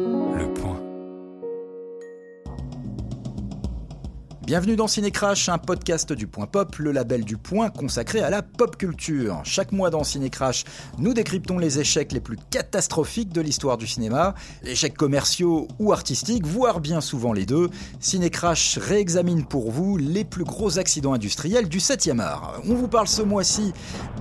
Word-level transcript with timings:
Le 0.00 0.46
Bienvenue 4.50 4.74
dans 4.74 4.88
Cinécrash, 4.88 5.48
un 5.48 5.58
podcast 5.58 6.12
du 6.12 6.26
Point 6.26 6.46
Pop, 6.46 6.74
le 6.78 6.90
label 6.90 7.24
du 7.24 7.36
Point 7.36 7.70
consacré 7.70 8.18
à 8.18 8.30
la 8.30 8.42
pop 8.42 8.76
culture. 8.76 9.42
Chaque 9.44 9.70
mois 9.70 9.90
dans 9.90 10.02
Cinécrash, 10.02 10.64
nous 10.98 11.14
décryptons 11.14 11.56
les 11.56 11.78
échecs 11.78 12.10
les 12.10 12.18
plus 12.18 12.36
catastrophiques 12.50 13.32
de 13.32 13.40
l'histoire 13.40 13.78
du 13.78 13.86
cinéma, 13.86 14.34
échecs 14.64 14.96
commerciaux 14.96 15.68
ou 15.78 15.92
artistiques, 15.92 16.44
voire 16.44 16.80
bien 16.80 17.00
souvent 17.00 17.32
les 17.32 17.46
deux. 17.46 17.70
Cinécrash 18.00 18.78
réexamine 18.78 19.44
pour 19.44 19.70
vous 19.70 19.96
les 19.96 20.24
plus 20.24 20.42
gros 20.42 20.80
accidents 20.80 21.12
industriels 21.12 21.68
du 21.68 21.78
7e 21.78 22.18
art. 22.18 22.60
On 22.68 22.74
vous 22.74 22.88
parle 22.88 23.06
ce 23.06 23.22
mois-ci 23.22 23.72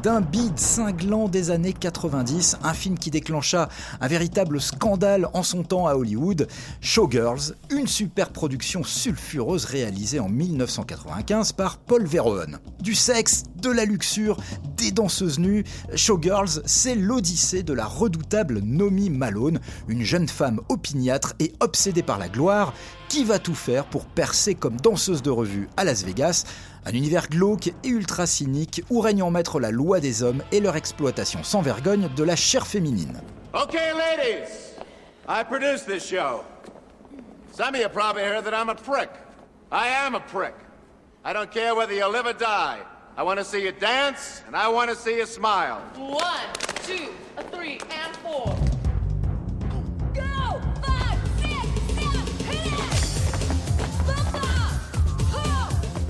d'un 0.04 0.22
bide 0.22 0.60
cinglant 0.60 1.28
des 1.28 1.50
années 1.50 1.74
90, 1.74 2.58
un 2.62 2.74
film 2.76 3.00
qui 3.00 3.10
déclencha 3.10 3.68
un 4.00 4.08
véritable 4.08 4.62
scandale 4.62 5.28
en 5.34 5.42
son 5.42 5.64
temps 5.64 5.88
à 5.88 5.96
Hollywood, 5.96 6.48
Showgirls, 6.82 7.56
une 7.72 7.88
super 7.88 8.30
production 8.30 8.84
sulfureuse 8.84 9.66
réalisée 9.66 10.19
en 10.20 10.30
1995 10.30 11.54
par 11.54 11.78
Paul 11.78 12.06
Verhoeven. 12.06 12.60
Du 12.82 12.96
sexe, 12.96 13.44
de 13.58 13.70
la 13.70 13.86
luxure, 13.86 14.38
des 14.78 14.92
danseuses 14.92 15.40
nues, 15.40 15.64
Showgirls, 15.96 16.62
c'est 16.66 16.96
l'odyssée 16.96 17.64
de 17.64 17.74
la 17.74 17.86
redoutable 17.86 18.60
Nomi 18.60 19.10
Malone, 19.10 19.60
une 19.88 20.04
jeune 20.04 20.28
femme 20.28 20.62
opiniâtre 20.70 21.34
et 21.40 21.54
obsédée 21.60 22.04
par 22.04 22.18
la 22.18 22.30
gloire, 22.30 22.74
qui 23.08 23.24
va 23.24 23.40
tout 23.40 23.56
faire 23.56 23.86
pour 23.86 24.06
percer 24.06 24.56
comme 24.56 24.80
danseuse 24.80 25.22
de 25.22 25.30
revue 25.30 25.70
à 25.78 25.84
Las 25.84 26.04
Vegas, 26.04 26.46
un 26.86 26.92
univers 26.92 27.28
glauque 27.28 27.68
et 27.68 27.90
ultra 27.90 28.26
cynique 28.26 28.84
où 28.90 29.00
règne 29.00 29.24
en 29.24 29.32
maître 29.32 29.60
la 29.60 29.72
loi 29.72 30.00
des 30.00 30.24
hommes 30.24 30.44
et 30.52 30.60
leur 30.60 30.76
exploitation 30.76 31.44
sans 31.44 31.62
vergogne 31.62 32.10
de 32.16 32.24
la 32.24 32.36
chair 32.36 32.68
féminine. 32.68 33.22
Ladies, 33.54 34.76
I 35.28 35.44
produce 35.44 35.84
this 35.84 36.04
show. 36.06 36.44
Some 37.52 37.76
of 37.76 37.82
you 37.82 37.90
probably 37.90 38.24
that 38.24 38.54
I'm 38.54 38.70
a. 38.70 39.29
I 39.72 39.88
am 39.88 40.16
a 40.16 40.20
prick. 40.20 40.56
I 41.24 41.34
don't 41.34 41.52
care 41.52 41.76
whether 41.76 41.94
you 41.94 42.08
live 42.08 42.26
or 42.26 42.34
die. 42.34 42.80
I 43.16 43.24
want 43.24 43.40
to 43.40 43.46
see 43.46 43.64
you 43.64 43.72
dance, 43.72 44.42
and 44.48 44.56
I 44.56 44.70
want 44.70 44.90
to 44.90 44.96
see 44.96 45.18
you 45.18 45.26
smile. 45.26 45.82
One, 45.96 46.40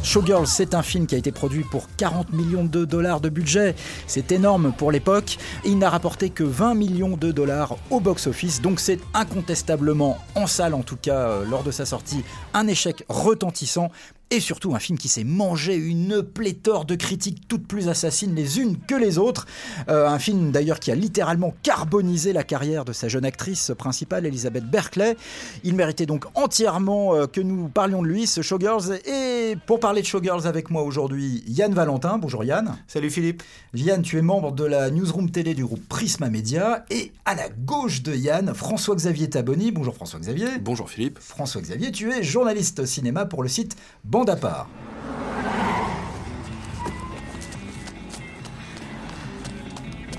Stop! 0.10 0.20
Showgirls, 0.20 0.48
c'est 0.48 0.74
un 0.74 0.82
film 0.82 1.06
qui 1.06 1.16
a 1.16 1.18
été 1.20 1.32
produit 1.32 1.64
pour 1.64 1.88
40 1.96 2.34
millions 2.34 2.64
de 2.64 2.84
dollars 2.84 3.22
de 3.22 3.30
budget. 3.30 3.76
C'est 4.08 4.32
énorme 4.32 4.74
pour 4.76 4.92
l'époque. 4.92 5.38
Il 5.64 5.78
n'a 5.78 5.90
rapporté 5.90 6.30
que 6.30 6.44
20 6.44 6.74
millions 6.74 7.16
de 7.16 7.32
dollars 7.32 7.78
au 7.92 8.00
box-office. 8.00 8.62
Donc 8.62 8.80
c'est 8.80 9.00
incontestablement, 9.14 10.18
en 10.36 10.48
salle 10.48 10.74
en 10.74 10.82
tout 10.82 10.98
cas, 10.98 11.30
euh, 11.30 11.46
lors 11.46 11.64
de 11.64 11.72
sa 11.72 11.86
sortie, 11.86 12.24
un 12.54 12.68
échec 12.68 13.06
retentissant. 13.08 13.92
Et 14.32 14.40
surtout 14.40 14.76
un 14.76 14.80
film 14.80 15.00
qui 15.00 15.08
s'est 15.08 15.24
mangé 15.24 15.76
une 15.76 16.22
pléthore 16.22 16.86
de 16.86 16.94
critiques 16.94 17.48
toutes 17.48 17.66
plus 17.66 17.90
assassines 17.90 18.36
les 18.36 18.60
unes 18.60 18.78
que 18.78 18.94
les 18.94 19.18
autres. 19.18 19.48
Euh, 19.90 20.08
un 20.08 20.20
film 20.20 20.52
d'ailleurs 20.52 20.80
qui 20.80 20.92
a 20.92 20.96
littéralement 20.96 21.56
carbonisé 21.64 22.32
la 22.32 22.44
carrière 22.44 22.86
de 22.86 22.94
sa 22.94 23.08
jeune 23.08 23.26
actrice 23.26 23.72
principale, 23.76 24.28
Elisabeth 24.28 24.70
Berkeley. 24.70 25.18
Il 25.64 25.74
méritait 25.74 26.06
donc 26.06 26.26
entièrement 26.36 27.16
euh, 27.16 27.26
que 27.26 27.42
nous 27.42 27.70
parlions 27.70 28.04
de 28.04 28.08
lui, 28.08 28.28
ce 28.28 28.44
Showgirls. 28.44 29.00
Et 29.08 29.58
pour 29.66 29.80
parler 29.80 30.02
de 30.02 30.06
Showgirls 30.06 30.46
avec 30.46 30.70
moi 30.70 30.84
aujourd'hui, 30.84 31.44
Yann 31.48 31.74
Valentin. 31.74 32.20
Bonjour 32.20 32.44
Yann. 32.44 32.78
Salut 32.86 33.10
Philippe. 33.10 33.42
Yann, 33.74 34.04
tu 34.04 34.20
es 34.20 34.22
membre 34.22 34.52
de 34.52 34.64
la 34.64 34.92
newsroom 34.92 35.32
télé 35.32 35.56
du 35.56 35.66
groupe 35.66 35.82
Prisma 35.90 36.30
Media. 36.30 36.86
Et 36.92 37.14
à 37.26 37.34
la 37.34 37.50
gauche 37.50 38.04
de 38.04 38.14
Yann, 38.14 38.54
François-Xavier 38.54 39.32
Taboni. 39.32 39.72
Bonjour 39.72 39.96
François-Xavier. 39.96 40.60
Bonjour 40.62 40.88
Philippe. 40.88 41.18
François-Xavier, 41.18 41.92
tu 41.92 42.12
es 42.12 42.22
journaliste 42.22 42.86
cinéma 42.86 43.26
pour 43.26 43.42
le 43.42 43.50
site 43.50 43.76
Bande 44.20 44.32
à 44.32 44.36
part. 44.36 44.68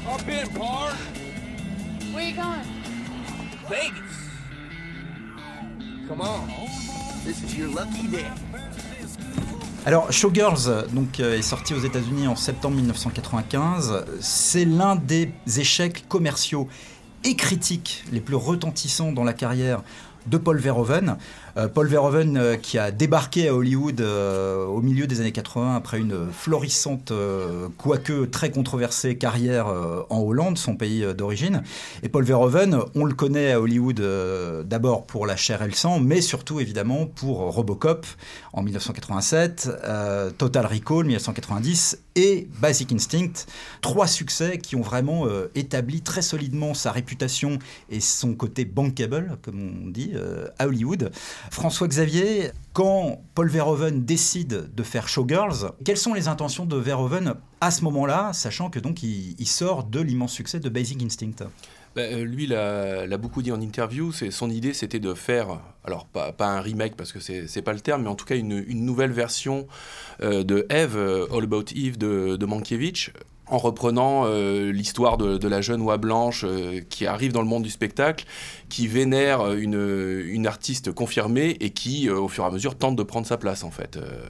Up 0.09 0.23
in, 0.27 0.59
Park. 0.59 0.97
Where 2.15 2.27
you 2.27 2.35
going? 2.35 2.65
Vegas. 3.69 3.93
Come 6.09 6.23
on. 6.23 6.49
This 7.27 7.43
is 7.43 7.59
your 7.59 7.69
lucky 7.69 8.09
day. 8.09 8.25
Alors, 9.85 10.11
Showgirls 10.11 10.87
donc, 10.95 11.21
euh, 11.21 11.37
est 11.37 11.43
sorti 11.43 11.75
aux 11.75 11.81
États-Unis 11.81 12.27
en 12.27 12.37
septembre 12.37 12.77
1995. 12.77 14.07
C'est 14.21 14.65
l'un 14.65 14.97
des 14.97 15.31
échecs 15.59 16.09
commerciaux 16.09 16.69
et 17.25 17.37
critiques 17.37 18.05
les 18.11 18.23
plus 18.23 18.37
retentissants 18.37 19.13
dans 19.13 19.25
la 19.25 19.35
carrière 19.35 19.83
de 20.27 20.39
Paul 20.39 20.59
Verhoeven. 20.59 21.17
Euh, 21.57 21.69
Paul 21.69 21.89
Verhoeven 21.89 22.37
euh, 22.37 22.57
qui 22.57 22.79
a 22.79 22.91
débarqué 22.91 23.49
à 23.49 23.55
Hollywood 23.55 24.01
euh, 24.01 24.65
au 24.67 24.81
milieu 24.81 25.07
des 25.07 25.21
années 25.21 25.33
80 25.33 25.77
après 25.77 25.99
une 25.99 26.31
florissante, 26.33 27.13
quoique 27.77 28.25
très 28.25 28.51
controversée 28.51 29.17
carrière 29.17 29.67
en 30.11 30.21
Hollande, 30.21 30.59
son 30.59 30.77
pays 30.77 31.05
d'origine. 31.15 31.63
Et 32.03 32.09
Paul 32.09 32.25
Verhoeven, 32.25 32.81
on 32.95 33.05
le 33.05 33.15
connaît 33.15 33.53
à 33.53 33.61
Hollywood 33.61 34.01
d'abord 34.65 35.07
pour 35.07 35.27
La 35.27 35.37
chair 35.37 35.63
et 35.63 35.67
le 35.67 35.73
sang, 35.73 36.01
mais 36.01 36.21
surtout 36.21 36.61
évidemment 36.61 37.07
pour 37.07 37.39
Robocop 37.39 38.07
en 38.53 38.63
1987, 38.63 39.71
euh, 39.85 40.31
Total 40.31 40.67
Recall 40.67 41.05
1990 41.05 41.99
et 42.17 42.49
Basic 42.61 42.93
Instinct. 42.93 43.47
Trois 43.81 44.07
succès 44.07 44.59
qui 44.59 44.77
ont 44.77 44.83
vraiment 44.83 45.27
établi 45.55 46.03
très 46.03 46.23
solidement 46.23 46.75
sa 46.75 46.93
réputation 46.93 47.59
et 47.89 48.01
son 48.01 48.35
côté 48.35 48.65
bankable, 48.65 49.39
comme 49.43 49.85
on 49.87 49.89
dit, 49.89 50.13
à 50.59 50.67
Hollywood. 50.67 51.11
François 51.51 51.89
Xavier, 51.89 52.51
quand 52.73 53.23
Paul 53.35 53.49
Verhoeven 53.49 54.05
décide 54.05 54.75
de 54.75 54.83
faire 54.83 55.09
Showgirls, 55.09 55.73
quelles 55.85 55.97
sont 55.97 56.15
les 56.15 56.29
intentions 56.29 56.67
de 56.67 56.77
Verhoeven 56.77 57.35
à 57.61 57.71
ce 57.71 57.83
moment-là, 57.85 58.33
sachant 58.33 58.71
que 58.71 58.79
donc 58.79 59.03
il, 59.03 59.47
sort 59.47 59.85
de 59.85 60.01
l'immense 60.01 60.33
succès 60.33 60.61
de 60.61 60.69
Basic 60.69 61.03
Instinct? 61.03 61.47
Bah, 61.97 62.03
euh, 62.03 62.25
lui 62.25 62.47
l'a 62.47 63.17
beaucoup 63.17 63.43
dit 63.43 63.51
en 63.51 63.61
interview. 63.61 64.13
Son 64.13 64.51
idée, 64.51 64.73
c'était 64.73 65.01
de 65.01 65.15
faire, 65.15 65.61
alors 65.85 66.07
pas, 66.07 66.35
un 66.39 66.61
remake 66.61 66.97
parce 66.97 67.13
que 67.13 67.19
c'est 67.21 67.63
pas 67.63 67.73
le 67.73 67.81
terme, 67.81 68.03
mais 68.03 68.09
en 68.09 68.15
tout 68.15 68.27
cas 68.27 68.37
une, 68.37 68.65
une 68.67 68.85
nouvelle 68.85 69.13
version 69.13 69.67
euh, 70.23 70.45
de 70.45 70.67
Eve, 70.71 70.97
euh, 70.97 71.27
All 71.33 71.45
About 71.45 71.65
Eve 71.75 71.99
de, 71.99 72.37
de 72.37 72.47
Mankiewicz, 72.47 73.11
en 73.51 73.59
reprenant 73.59 74.23
euh, 74.25 74.71
l'histoire 74.71 75.19
de, 75.19 75.49
la 75.49 75.61
jeune 75.61 75.83
oie 75.83 75.99
blanche 75.99 76.45
euh, 76.47 76.81
qui 76.89 77.07
arrive 77.07 77.33
dans 77.33 77.43
le 77.43 77.49
monde 77.49 77.65
du 77.65 77.71
spectacle, 77.71 78.25
qui 78.69 78.87
vénère 78.87 79.53
une, 79.53 80.25
une 80.29 80.47
artiste 80.47 80.93
confirmée 80.93 81.57
et 81.61 81.71
qui, 81.71 82.09
euh, 82.09 82.19
au 82.19 82.29
fur 82.29 82.45
et 82.45 82.47
à 82.47 82.51
mesure, 82.51 82.77
tente 82.77 82.97
de 82.97 83.03
prendre 83.03 83.27
sa 83.27 83.37
place 83.37 83.65
en 83.65 83.71
fait. 83.71 83.97
Euh, 83.97 84.29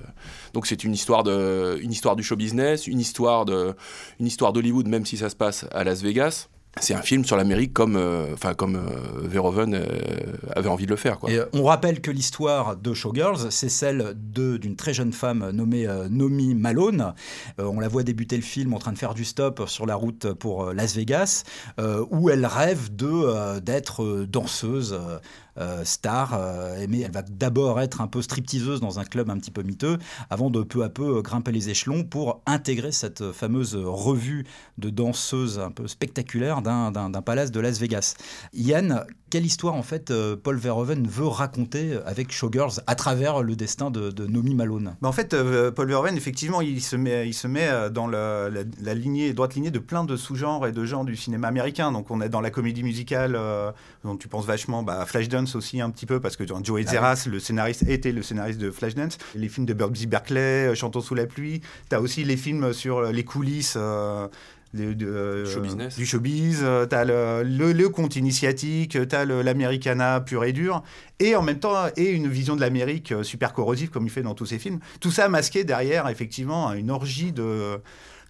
donc 0.55 0.67
c'est 0.67 0.83
une 0.85 0.95
histoire 0.95 1.21
une 1.29 1.93
histoire 1.93 2.17
du 2.17 2.23
show 2.23 2.37
business, 2.37 2.87
une 2.87 2.99
histoire 2.99 3.47
une 4.19 4.27
histoire 4.27 4.53
d'Hollywood, 4.53 4.89
même 4.89 5.05
si 5.05 5.17
ça 5.17 5.29
se 5.29 5.37
passe 5.37 5.67
à 5.73 5.85
Las 5.85 6.03
Vegas. 6.03 6.49
C'est 6.79 6.95
un 6.95 7.03
film 7.03 7.25
sur 7.25 7.37
l'Amérique 7.37 7.73
comme, 7.73 7.97
euh, 7.97 8.33
enfin 8.33 8.55
comme 8.55 8.77
euh, 8.77 9.27
Verhoeven 9.27 9.75
euh, 9.75 9.83
avait 10.55 10.69
envie 10.69 10.85
de 10.87 10.91
le 10.91 10.97
faire. 10.97 11.19
On 11.53 11.65
rappelle 11.65 12.01
que 12.01 12.13
l'histoire 12.13 12.77
de 12.77 12.95
Showgirls, 12.95 13.51
c'est 13.51 13.69
celle 13.69 14.15
d'une 14.17 14.77
très 14.77 14.95
jeune 14.95 15.13
femme 15.13 15.51
nommée 15.51 15.89
Nomi 16.11 16.55
Malone. 16.55 17.15
On 17.59 17.81
la 17.81 17.89
voit 17.89 18.05
débuter 18.05 18.37
le 18.37 18.43
film 18.43 18.73
en 18.73 18.79
train 18.79 18.93
de 18.93 18.99
faire 18.99 19.15
du 19.15 19.25
stop 19.25 19.65
sur 19.67 19.85
la 19.85 19.97
route 19.97 20.33
pour 20.33 20.73
Las 20.73 20.95
Vegas, 20.95 21.43
où 22.11 22.31
elle 22.31 22.47
rêve 22.47 22.95
de 22.95 23.59
d'être 23.59 24.25
danseuse. 24.29 24.99
Euh, 25.59 25.85
star, 25.85 26.35
euh, 26.35 26.87
mais 26.89 27.01
elle 27.01 27.13
va 27.13 27.23
d'abord 27.23 27.81
être 27.81 28.01
un 28.01 28.07
peu 28.07 28.23
stripteaseuse 28.23 28.81
dans 28.81 28.99
un 28.99 29.05
club 29.05 29.31
un 29.31 29.39
petit 29.39 29.51
peu 29.51 29.63
miteux, 29.63 29.99
avant 30.31 30.51
de 30.51 30.63
peu 30.63 30.85
à 30.85 30.89
peu 30.89 31.19
euh, 31.19 31.23
grimper 31.23 31.53
les 31.53 31.69
échelons 31.71 32.05
pour 32.05 32.41
intégrer 32.47 32.93
cette 32.93 33.33
fameuse 33.33 33.75
revue 33.77 34.47
de 34.79 34.91
danseuses 34.91 35.59
un 35.59 35.71
peu 35.71 35.89
spectaculaire 35.89 36.63
d'un 36.63 37.23
palace 37.23 37.51
de 37.51 37.61
Las 37.61 37.79
Vegas. 37.79 38.15
Yann, 38.53 39.05
quelle 39.31 39.47
histoire 39.47 39.75
en 39.75 39.83
fait 39.83 40.11
euh, 40.11 40.37
Paul 40.37 40.57
Verhoeven 40.57 41.07
veut 41.07 41.27
raconter 41.27 41.99
avec 42.05 42.33
Showgirls 42.33 42.81
à 42.87 42.95
travers 42.95 43.43
le 43.43 43.57
destin 43.57 43.91
de, 43.91 44.11
de 44.11 44.27
Nomi 44.27 44.55
Malone? 44.55 44.97
Bah, 45.01 45.09
en 45.09 45.13
fait, 45.13 45.33
euh, 45.35 45.71
Paul 45.71 45.89
Verhoeven, 45.89 46.17
effectivement, 46.17 46.61
il 46.61 46.81
se 46.83 46.97
met, 46.97 47.29
il 47.29 47.33
se 47.35 47.47
met 47.47 47.69
euh, 47.69 47.89
dans 47.91 48.07
la, 48.07 48.51
la- 48.51 48.63
la 48.83 48.95
lignée, 48.95 49.33
droite 49.33 49.55
lignée 49.55 49.71
de 49.71 49.79
plein 49.79 50.05
de 50.05 50.17
sous-genres 50.17 50.67
et 50.67 50.73
de 50.73 50.85
genres 50.85 51.05
du 51.05 51.17
cinéma 51.17 51.49
américain. 51.49 51.93
Donc, 51.93 52.11
on 52.11 52.21
est 52.21 52.29
dans 52.29 52.41
la 52.41 52.51
comédie 52.51 52.83
musicale, 52.83 53.35
euh, 53.37 53.71
dont 54.05 54.17
tu 54.17 54.29
penses 54.29 54.47
vachement, 54.47 54.83
bah, 54.83 55.05
Flashdance 55.07 55.55
aussi 55.55 55.81
un 55.81 55.91
petit 55.91 56.07
peu, 56.07 56.21
parce 56.21 56.37
que 56.37 56.45
Joe 56.47 56.83
Zeras, 56.87 57.27
le 57.31 57.39
scénariste, 57.39 57.85
était 57.89 58.13
le 58.13 58.23
scénariste 58.23 58.59
de 58.61 58.71
Flashdance. 58.71 59.19
Les 59.35 59.49
films 59.49 59.67
de 59.67 59.75
Bugsy 59.75 60.07
Berkeley, 60.07 60.75
Chantons 60.75 61.01
sous 61.01 61.15
la 61.15 61.27
pluie. 61.27 61.61
Tu 61.89 61.97
as 61.97 62.01
aussi 62.01 62.25
les 62.25 62.37
films 62.37 62.73
sur 62.73 63.03
les 63.03 63.25
coulisses. 63.25 63.75
euh, 63.77 64.27
de- 64.75 64.93
de, 64.93 65.07
euh, 65.07 65.47
Show 65.47 65.61
business. 65.61 65.97
du 65.97 66.07
showbiz, 66.07 66.61
euh, 66.63 66.87
t'as 66.87 67.05
le, 67.05 67.43
le, 67.43 67.73
le 67.73 67.89
conte 67.89 68.17
initiatique, 68.17 68.97
t'as 69.09 69.25
le- 69.25 69.43
l'americana 69.43 70.21
pur 70.21 70.45
et 70.45 70.53
dur, 70.53 70.83
et 71.19 71.35
en 71.37 71.43
même 71.43 71.59
temps, 71.59 71.75
et 71.97 72.11
une 72.11 72.29
vision 72.29 72.55
de 72.57 72.61
l'Amérique 72.61 73.13
euh, 73.13 73.23
super 73.23 73.53
corrosive 73.53 73.91
comme 73.91 74.05
il 74.07 74.11
fait 74.11 74.23
dans 74.23 74.35
tous 74.35 74.47
ses 74.47 74.59
films. 74.59 74.79
Tout 75.01 75.11
ça 75.11 75.29
masqué 75.29 75.65
derrière, 75.65 76.09
effectivement, 76.09 76.73
une 76.73 76.91
orgie 76.91 77.33
de 77.33 77.79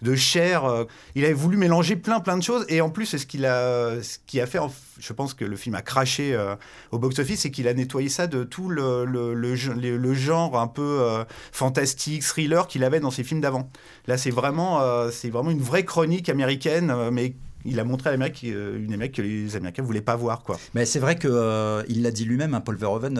de 0.01 0.15
chair. 0.15 0.65
euh, 0.65 0.85
il 1.15 1.23
avait 1.25 1.33
voulu 1.33 1.57
mélanger 1.57 1.95
plein 1.95 2.19
plein 2.19 2.37
de 2.37 2.43
choses 2.43 2.65
et 2.69 2.81
en 2.81 2.89
plus 2.89 3.05
ce 3.17 3.25
qu'il 3.25 3.45
a, 3.45 4.01
ce 4.01 4.39
a 4.39 4.45
fait, 4.45 4.59
je 4.99 5.13
pense 5.13 5.33
que 5.33 5.45
le 5.45 5.55
film 5.55 5.75
a 5.75 5.81
craché 5.81 6.33
euh, 6.33 6.55
au 6.91 6.99
box-office, 6.99 7.41
c'est 7.41 7.51
qu'il 7.51 7.67
a 7.67 7.73
nettoyé 7.73 8.09
ça 8.09 8.27
de 8.27 8.43
tout 8.43 8.69
le, 8.69 9.05
le, 9.05 9.33
le, 9.33 9.55
ge- 9.55 9.73
le- 9.79 9.97
le 9.97 10.13
genre 10.13 10.59
un 10.59 10.67
peu 10.67 10.99
euh, 11.01 11.23
fantastique, 11.51 12.23
thriller 12.23 12.67
qu'il 12.67 12.83
avait 12.83 12.99
dans 12.99 13.11
ses 13.11 13.23
films 13.23 13.41
d'avant. 13.41 13.69
Là, 14.07 14.17
c'est 14.17 14.31
vraiment, 14.31 14.81
c'est 15.11 15.29
vraiment 15.29 15.51
une 15.51 15.61
vraie 15.61 15.85
chronique 15.85 16.29
américaine, 16.29 16.93
mais 17.11 17.35
il 17.65 17.79
a 17.79 17.83
montré 17.83 18.09
à 18.09 18.11
l'Amérique 18.11 18.41
une 18.43 18.91
Amérique 18.93 19.15
que 19.15 19.21
les 19.21 19.55
Américains 19.55 19.83
voulaient 19.83 20.01
pas 20.01 20.15
voir, 20.15 20.41
quoi. 20.41 20.57
Mais 20.73 20.85
c'est 20.85 20.99
vrai 20.99 21.15
que 21.15 21.83
il 21.87 22.01
l'a 22.01 22.09
dit 22.11 22.25
lui-même, 22.25 22.55
hein, 22.55 22.61
Paul 22.61 22.75
Verhoeven, 22.75 23.19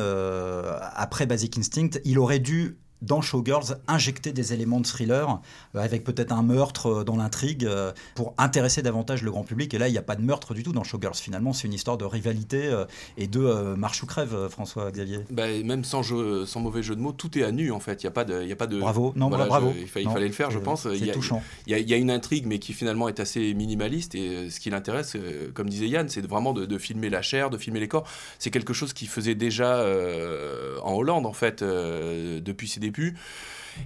après 0.95 1.25
Basic 1.27 1.57
Instinct, 1.57 1.99
il 2.05 2.17
aurait 2.17 2.39
dû 2.39 2.77
dans 3.01 3.21
Showgirls 3.21 3.77
injecter 3.87 4.31
des 4.31 4.53
éléments 4.53 4.79
de 4.79 4.85
thriller 4.85 5.39
euh, 5.75 5.79
avec 5.79 6.03
peut-être 6.03 6.31
un 6.31 6.43
meurtre 6.43 6.87
euh, 6.87 7.03
dans 7.03 7.17
l'intrigue 7.17 7.65
euh, 7.65 7.91
pour 8.15 8.33
intéresser 8.37 8.81
davantage 8.81 9.23
le 9.23 9.31
grand 9.31 9.43
public 9.43 9.73
et 9.73 9.77
là 9.77 9.87
il 9.87 9.91
n'y 9.91 9.97
a 9.97 10.01
pas 10.03 10.15
de 10.15 10.21
meurtre 10.21 10.53
du 10.53 10.63
tout 10.63 10.71
dans 10.71 10.83
Showgirls 10.83 11.15
finalement 11.15 11.53
c'est 11.53 11.67
une 11.67 11.73
histoire 11.73 11.97
de 11.97 12.05
rivalité 12.05 12.71
et 13.17 13.27
de 13.27 13.73
marche 13.75 14.03
ou 14.03 14.05
crève 14.05 14.47
François 14.49 14.91
Xavier 14.91 15.19
Bah, 15.31 15.45
même 15.63 15.83
sans, 15.83 16.03
jeu- 16.03 16.45
sans 16.45 16.59
mauvais 16.59 16.83
jeu 16.83 16.95
de 16.95 17.01
mots, 17.01 17.11
tout 17.11 17.37
est 17.37 17.43
à 17.43 17.51
nu 17.51 17.71
en 17.71 17.79
fait. 17.79 18.03
Il 18.03 18.05
n'y 18.05 18.09
a 18.09 18.11
pas 18.11 18.23
de, 18.23 18.43
il 18.43 18.51
a 18.51 18.55
pas 18.55 18.67
de. 18.67 18.79
bravo 18.79 19.13
non 19.15 19.29
Voilà, 19.29 19.45
bravo 19.45 19.73
je- 19.75 19.99
il, 19.99 20.05
Non, 20.05 20.13
fallait 20.13 20.27
le 20.27 20.33
faire, 20.33 20.51
je 20.51 20.59
pense. 20.59 20.83
C'est 20.83 20.97
y 20.99 21.09
a- 21.09 21.13
touchant 21.13 21.41
Il 21.67 21.71
y, 21.71 21.75
a, 21.75 21.79
il 21.79 21.89
y 21.89 21.93
a 21.93 21.97
une 21.97 22.11
intrigue, 22.11 22.45
mais 22.45 22.59
qui 22.59 22.73
finalement 22.73 23.07
est 23.09 23.19
assez 23.19 23.53
minimaliste. 23.53 24.15
Et 24.15 24.49
ce 24.49 24.59
qui 24.59 24.69
l'intéresse, 24.69 25.15
comme 25.53 25.69
disait 25.69 25.87
Yann, 25.87 26.07
c'est 26.09 26.25
vraiment 26.25 26.53
de, 26.53 26.65
de 26.65 26.77
filmer 26.77 27.09
la 27.09 27.21
chair, 27.21 27.49
de 27.49 27.57
filmer 27.57 27.79
les 27.79 27.87
corps. 27.87 28.05
C'est 28.39 28.51
quelque 28.51 28.73
chose 28.73 28.93
qu'il 28.93 29.07
faisait 29.07 29.35
déjà 29.35 29.75
euh, 29.77 30.77
en 30.83 30.93
Hollande, 30.93 31.25
en 31.25 31.33
fait, 31.33 31.61
euh, 31.61 32.39
depuis 32.41 32.67
ses 32.67 32.79
débuts. 32.79 32.90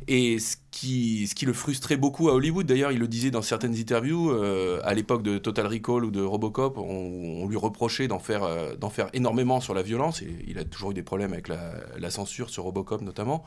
Et 0.08 0.40
ce 0.40 0.56
qui, 0.72 1.46
le 1.46 1.54
frustrait 1.54 1.98
beaucoup 1.98 2.30
à 2.30 2.34
Hollywood, 2.34 2.66
d'ailleurs, 2.66 2.92
il 2.92 3.00
le 3.00 3.08
disait 3.08 3.32
dans 3.32 3.42
certaines 3.42 3.76
interviews, 3.76 4.32
euh, 4.32 4.80
à 4.84 4.94
l'époque 4.94 5.24
de 5.24 5.38
Total 5.38 5.68
Recall 5.68 6.06
ou 6.06 6.12
de 6.12 6.22
Robocop, 6.22 6.78
on, 6.78 7.48
lui 7.48 7.58
reprochait 7.58 8.08
d'en 8.08 8.20
faire, 8.20 8.44
euh, 8.44 8.76
d'en 8.76 8.90
faire 8.90 9.10
énormément 9.14 9.62
sur 9.62 9.74
la 9.74 9.84
violence. 9.84 10.22
Et 10.22 10.30
il 10.48 10.58
a 10.58 10.64
toujours 10.64 10.92
eu 10.92 10.94
des 10.94 11.04
problèmes 11.04 11.34
avec 11.34 11.48
la, 11.48 12.10
censure 12.10 12.50
sur 12.50 12.64
Robocop 12.64 13.02
notamment. 13.02 13.44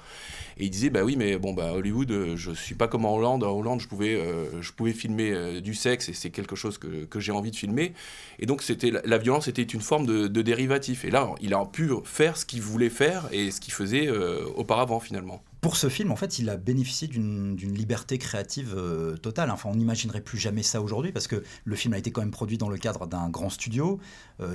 Et 0.59 0.65
il 0.65 0.71
disait, 0.71 0.91
bah 0.91 1.05
oui, 1.05 1.17
mais 1.17 1.39
bon, 1.39 1.53
bah 1.53 1.73
Hollywood, 1.75 2.11
euh, 2.11 2.37
je 2.37 2.51
suis 2.53 2.75
pas 2.75 2.89
comme 2.89 3.05
en 3.05 3.15
Hollande. 3.15 3.45
En 3.45 3.57
Hollande, 3.57 3.81
je 3.81 3.89
pouvais, 3.89 4.93
filmer 4.93 5.61
du 5.61 5.75
sexe 5.75 6.09
et 6.09 6.13
c'est 6.13 6.31
quelque 6.31 6.57
chose 6.57 6.79
que, 6.79 7.21
j'ai 7.21 7.33
envie 7.33 7.51
de 7.51 7.57
filmer. 7.57 7.93
Et 8.39 8.47
donc, 8.47 8.65
la, 9.05 9.19
violence 9.19 9.49
était 9.49 9.63
une 9.63 9.81
forme 9.81 10.07
de, 10.07 10.43
dérivatif. 10.43 11.05
Et 11.05 11.11
là, 11.11 11.31
il 11.41 11.53
a 11.55 11.65
pu 11.67 11.91
faire 12.05 12.37
ce 12.37 12.45
qu'il 12.47 12.63
voulait 12.63 12.91
faire 12.91 13.29
et 13.33 13.51
ce 13.51 13.61
qu'il 13.61 13.73
faisait 13.73 14.09
auparavant 14.57 15.01
finalement. 15.01 15.43
Pour 15.61 15.77
ce 15.77 15.89
film, 15.89 16.13
en 16.13 16.17
fait, 16.17 16.39
il 16.39 16.49
a 16.51 16.57
bénéficié 16.57 17.09
d'une 17.09 17.57
liberté 17.57 18.17
créative 18.17 18.75
euh, 18.77 19.17
totale. 19.17 19.51
Enfin, 19.51 19.69
on 19.69 19.75
n'imaginerait 19.75 20.21
plus 20.21 20.39
jamais 20.39 20.63
ça 20.63 20.81
aujourd'hui 20.81 21.11
parce 21.11 21.27
que 21.27 21.43
le 21.65 21.77
film 21.77 21.95
a 21.95 21.99
été 21.99 22.13
quand 22.13 22.21
même 22.21 22.31
produit 22.31 22.59
dans 22.59 22.69
le 22.69 22.79
cadre 22.79 23.07
d'un 23.07 23.29
grand 23.29 23.51
studio, 23.51 23.99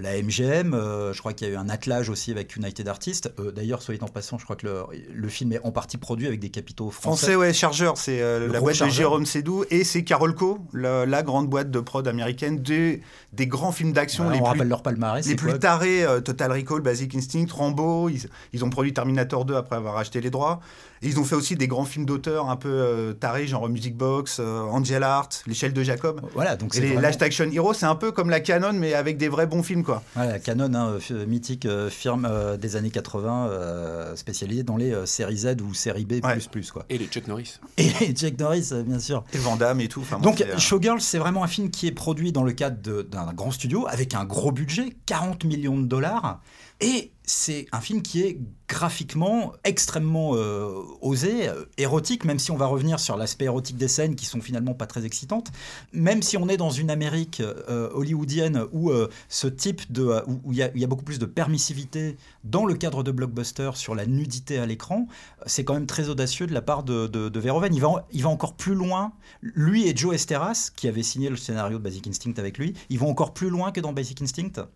la 0.01 0.21
MGM. 0.21 0.73
euh, 0.73 1.11
je 1.13 1.19
crois 1.19 1.33
qu'il 1.33 1.47
y 1.47 1.51
a 1.51 1.53
eu 1.53 1.57
un 1.57 1.67
attelage 1.69 2.09
aussi 2.09 2.31
avec 2.31 2.55
United 2.55 2.87
Artists. 2.87 3.33
Euh, 3.39 3.51
D'ailleurs, 3.51 3.81
soyez 3.81 4.01
en 4.03 4.07
passant, 4.07 4.37
je 4.37 4.43
crois 4.45 4.55
que 4.55 4.65
le, 4.67 4.83
le 5.13 5.27
film 5.27 5.51
est 5.53 5.59
en 5.63 5.71
partie 5.71 5.97
produit 5.97 6.27
avec 6.27 6.39
des 6.39 6.49
capitaux 6.49 6.89
français. 6.89 7.25
Français, 7.25 7.35
ouais, 7.35 7.53
Chargeur, 7.53 7.97
c'est 7.97 8.21
euh, 8.21 8.47
la 8.51 8.59
boîte 8.59 8.79
de. 8.81 8.89
Jérôme 8.89 9.25
Sédou 9.25 9.65
et 9.69 9.83
c'est 9.83 10.03
Carolco, 10.03 10.59
la, 10.73 11.05
la 11.05 11.23
grande 11.23 11.49
boîte 11.49 11.71
de 11.71 11.79
prod 11.79 12.07
américaine 12.07 12.59
des, 12.59 13.01
des 13.33 13.47
grands 13.47 13.71
films 13.71 13.91
d'action 13.93 14.29
les 14.29 14.37
on 14.37 14.41
plus 14.41 14.47
rappelle 14.49 14.67
leur 14.69 14.83
palmarès. 14.83 15.25
Les 15.27 15.35
plus 15.35 15.59
tarés, 15.59 16.03
euh, 16.05 16.21
Total 16.21 16.51
Recall, 16.51 16.81
Basic 16.81 17.13
Instinct, 17.15 17.47
Rambo, 17.51 18.07
ils, 18.09 18.27
ils 18.53 18.63
ont 18.63 18.69
produit 18.69 18.93
Terminator 18.93 19.45
2 19.45 19.55
après 19.55 19.75
avoir 19.75 19.97
acheté 19.97 20.21
les 20.21 20.29
droits. 20.29 20.59
Et 21.01 21.07
ils 21.07 21.19
ont 21.19 21.25
fait 21.25 21.35
aussi 21.35 21.57
des 21.57 21.67
grands 21.67 21.83
films 21.83 22.05
d'auteur 22.05 22.49
un 22.49 22.55
peu 22.55 22.69
euh, 22.69 23.11
tarés, 23.13 23.45
genre 23.47 23.67
Music 23.67 23.97
Box, 23.97 24.37
euh, 24.39 24.61
Angel 24.61 25.03
Art, 25.03 25.27
L'échelle 25.47 25.73
de 25.73 25.83
Jacob. 25.83 26.21
Voilà, 26.33 26.55
donc 26.55 26.73
c'est 26.73 26.79
vraiment- 26.85 27.01
Last 27.01 27.21
Action 27.21 27.49
Hero, 27.51 27.73
c'est 27.73 27.85
un 27.85 27.95
peu 27.95 28.13
comme 28.13 28.29
la 28.29 28.39
Canon, 28.39 28.71
mais 28.71 28.93
avec 28.93 29.17
des 29.17 29.27
vrais 29.27 29.45
bons 29.47 29.63
films, 29.63 29.72
quoi. 29.81 30.03
Voilà, 30.13 30.37
Canon, 30.37 30.71
hein, 30.75 30.97
f- 30.99 31.25
mythique 31.25 31.65
euh, 31.65 31.89
firme 31.89 32.27
euh, 32.29 32.57
des 32.57 32.75
années 32.75 32.91
80, 32.91 33.47
euh, 33.47 34.15
spécialisée 34.15 34.61
dans 34.63 34.77
les 34.77 34.91
euh, 34.93 35.05
séries 35.05 35.37
Z 35.37 35.55
ou 35.67 35.73
séries 35.73 36.05
B++. 36.05 36.21
Ouais. 36.23 36.37
Quoi. 36.71 36.85
Et 36.89 36.97
les 36.97 37.05
Chuck 37.07 37.27
Norris. 37.27 37.59
Et 37.77 37.89
Jack 38.15 38.37
Norris, 38.39 38.69
euh, 38.73 38.83
bien 38.83 38.99
sûr. 38.99 39.23
Et 39.33 39.37
Van 39.37 39.55
Damme 39.55 39.79
et 39.81 39.87
tout. 39.87 40.01
Enfin, 40.01 40.17
bon, 40.17 40.29
Donc, 40.29 40.35
c'est, 40.39 40.49
euh, 40.51 40.57
Showgirls, 40.59 41.01
c'est 41.01 41.17
vraiment 41.17 41.43
un 41.43 41.47
film 41.47 41.71
qui 41.71 41.87
est 41.87 41.91
produit 41.91 42.31
dans 42.31 42.43
le 42.43 42.51
cadre 42.51 43.01
d'un 43.03 43.31
grand 43.33 43.51
studio 43.51 43.87
avec 43.87 44.13
un 44.13 44.25
gros 44.25 44.51
budget, 44.51 44.95
40 45.05 45.45
millions 45.45 45.79
de 45.79 45.87
dollars. 45.87 46.41
Et 46.81 47.11
c'est 47.25 47.67
un 47.71 47.79
film 47.79 48.01
qui 48.01 48.21
est 48.21 48.37
graphiquement 48.67 49.53
extrêmement 49.63 50.31
euh, 50.35 50.73
osé, 51.01 51.47
euh, 51.47 51.65
érotique, 51.77 52.25
même 52.25 52.39
si 52.39 52.51
on 52.51 52.57
va 52.57 52.65
revenir 52.65 52.99
sur 52.99 53.15
l'aspect 53.15 53.45
érotique 53.45 53.77
des 53.77 53.87
scènes 53.87 54.15
qui 54.15 54.25
sont 54.25 54.41
finalement 54.41 54.73
pas 54.73 54.87
très 54.87 55.05
excitantes. 55.05 55.51
Même 55.93 56.21
si 56.21 56.35
on 56.35 56.49
est 56.49 56.57
dans 56.57 56.71
une 56.71 56.89
Amérique 56.89 57.41
euh, 57.41 57.89
hollywoodienne 57.93 58.65
où 58.71 58.91
ce 59.29 59.47
type 59.47 59.91
de. 59.91 60.21
où 60.27 60.51
il 60.51 60.57
y, 60.57 60.83
a- 60.83 60.87
beaucoup 60.87 61.05
plus 61.05 61.19
de 61.19 61.25
permissivité 61.25 62.17
dans 62.43 62.65
le 62.65 62.73
cadre 62.73 63.03
de 63.03 63.11
blockbuster 63.11 63.71
sur 63.75 63.95
la 63.95 64.05
nudité 64.05 64.57
à 64.59 64.65
l'écran, 64.65 65.07
c'est 65.45 65.63
quand 65.63 65.73
même 65.73 65.87
très 65.87 66.09
audacieux 66.09 66.47
de 66.47 66.53
la 66.53 66.61
part 66.61 66.83
de, 66.83 67.39
Verhoeven. 67.39 67.73
Il 67.73 67.81
va, 67.81 68.05
il 68.11 68.23
va 68.23 68.29
encore 68.29 68.53
plus 68.55 68.75
loin. 68.75 69.13
Lui 69.41 69.87
et 69.87 69.95
Joe 69.95 70.15
Esteras, 70.15 70.71
qui 70.75 70.87
avait 70.87 71.03
signé 71.03 71.29
le 71.29 71.37
scénario 71.37 71.77
de 71.77 71.83
Basic 71.83 72.07
Instinct 72.07 72.33
avec 72.37 72.57
lui, 72.57 72.73
ils 72.89 72.99
vont 72.99 73.09
encore 73.09 73.33
plus 73.33 73.49
loin 73.49 73.71
que 73.71 73.79
dans 73.79 73.93
Basic 73.93 74.21
Instinct. 74.21 74.67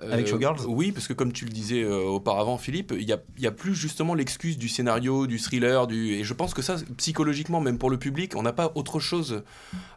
Avec 0.00 0.26
Showgirls? 0.26 0.66
Oui, 0.66 0.92
parce 0.92 1.08
que 1.08 1.12
comme 1.12 1.32
tu 1.32 1.44
le 1.44 1.50
disais 1.50 1.82
euh, 1.82 2.04
auparavant, 2.04 2.58
Philippe, 2.58 2.94
il 2.98 3.06
n'y 3.06 3.46
a, 3.46 3.50
plus 3.50 3.74
justement 3.74 4.14
l'excuse 4.14 4.58
du 4.58 4.68
scénario, 4.68 5.26
du 5.26 5.38
thriller, 5.38 5.86
du... 5.86 6.14
et 6.14 6.24
je 6.24 6.34
pense 6.34 6.54
que 6.54 6.62
ça, 6.62 6.76
psychologiquement, 6.96 7.60
même 7.60 7.78
pour 7.78 7.90
le 7.90 7.98
public, 7.98 8.34
on 8.36 8.42
n'a 8.42 8.52
pas 8.52 8.72
autre 8.74 9.00
chose 9.00 9.42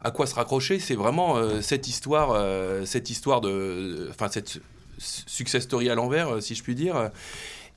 à 0.03 0.11
quoi 0.11 0.25
se 0.25 0.35
raccrocher. 0.35 0.79
C'est 0.79 0.95
vraiment 0.95 1.37
euh, 1.37 1.61
cette 1.61 1.87
histoire, 1.87 2.31
euh, 2.31 2.85
cette 2.85 3.09
histoire 3.09 3.41
de, 3.41 4.07
enfin 4.09 4.27
cette 4.29 4.61
success 4.97 5.63
story 5.63 5.89
à 5.89 5.95
l'envers, 5.95 6.35
euh, 6.35 6.41
si 6.41 6.55
je 6.55 6.63
puis 6.63 6.75
dire. 6.75 7.09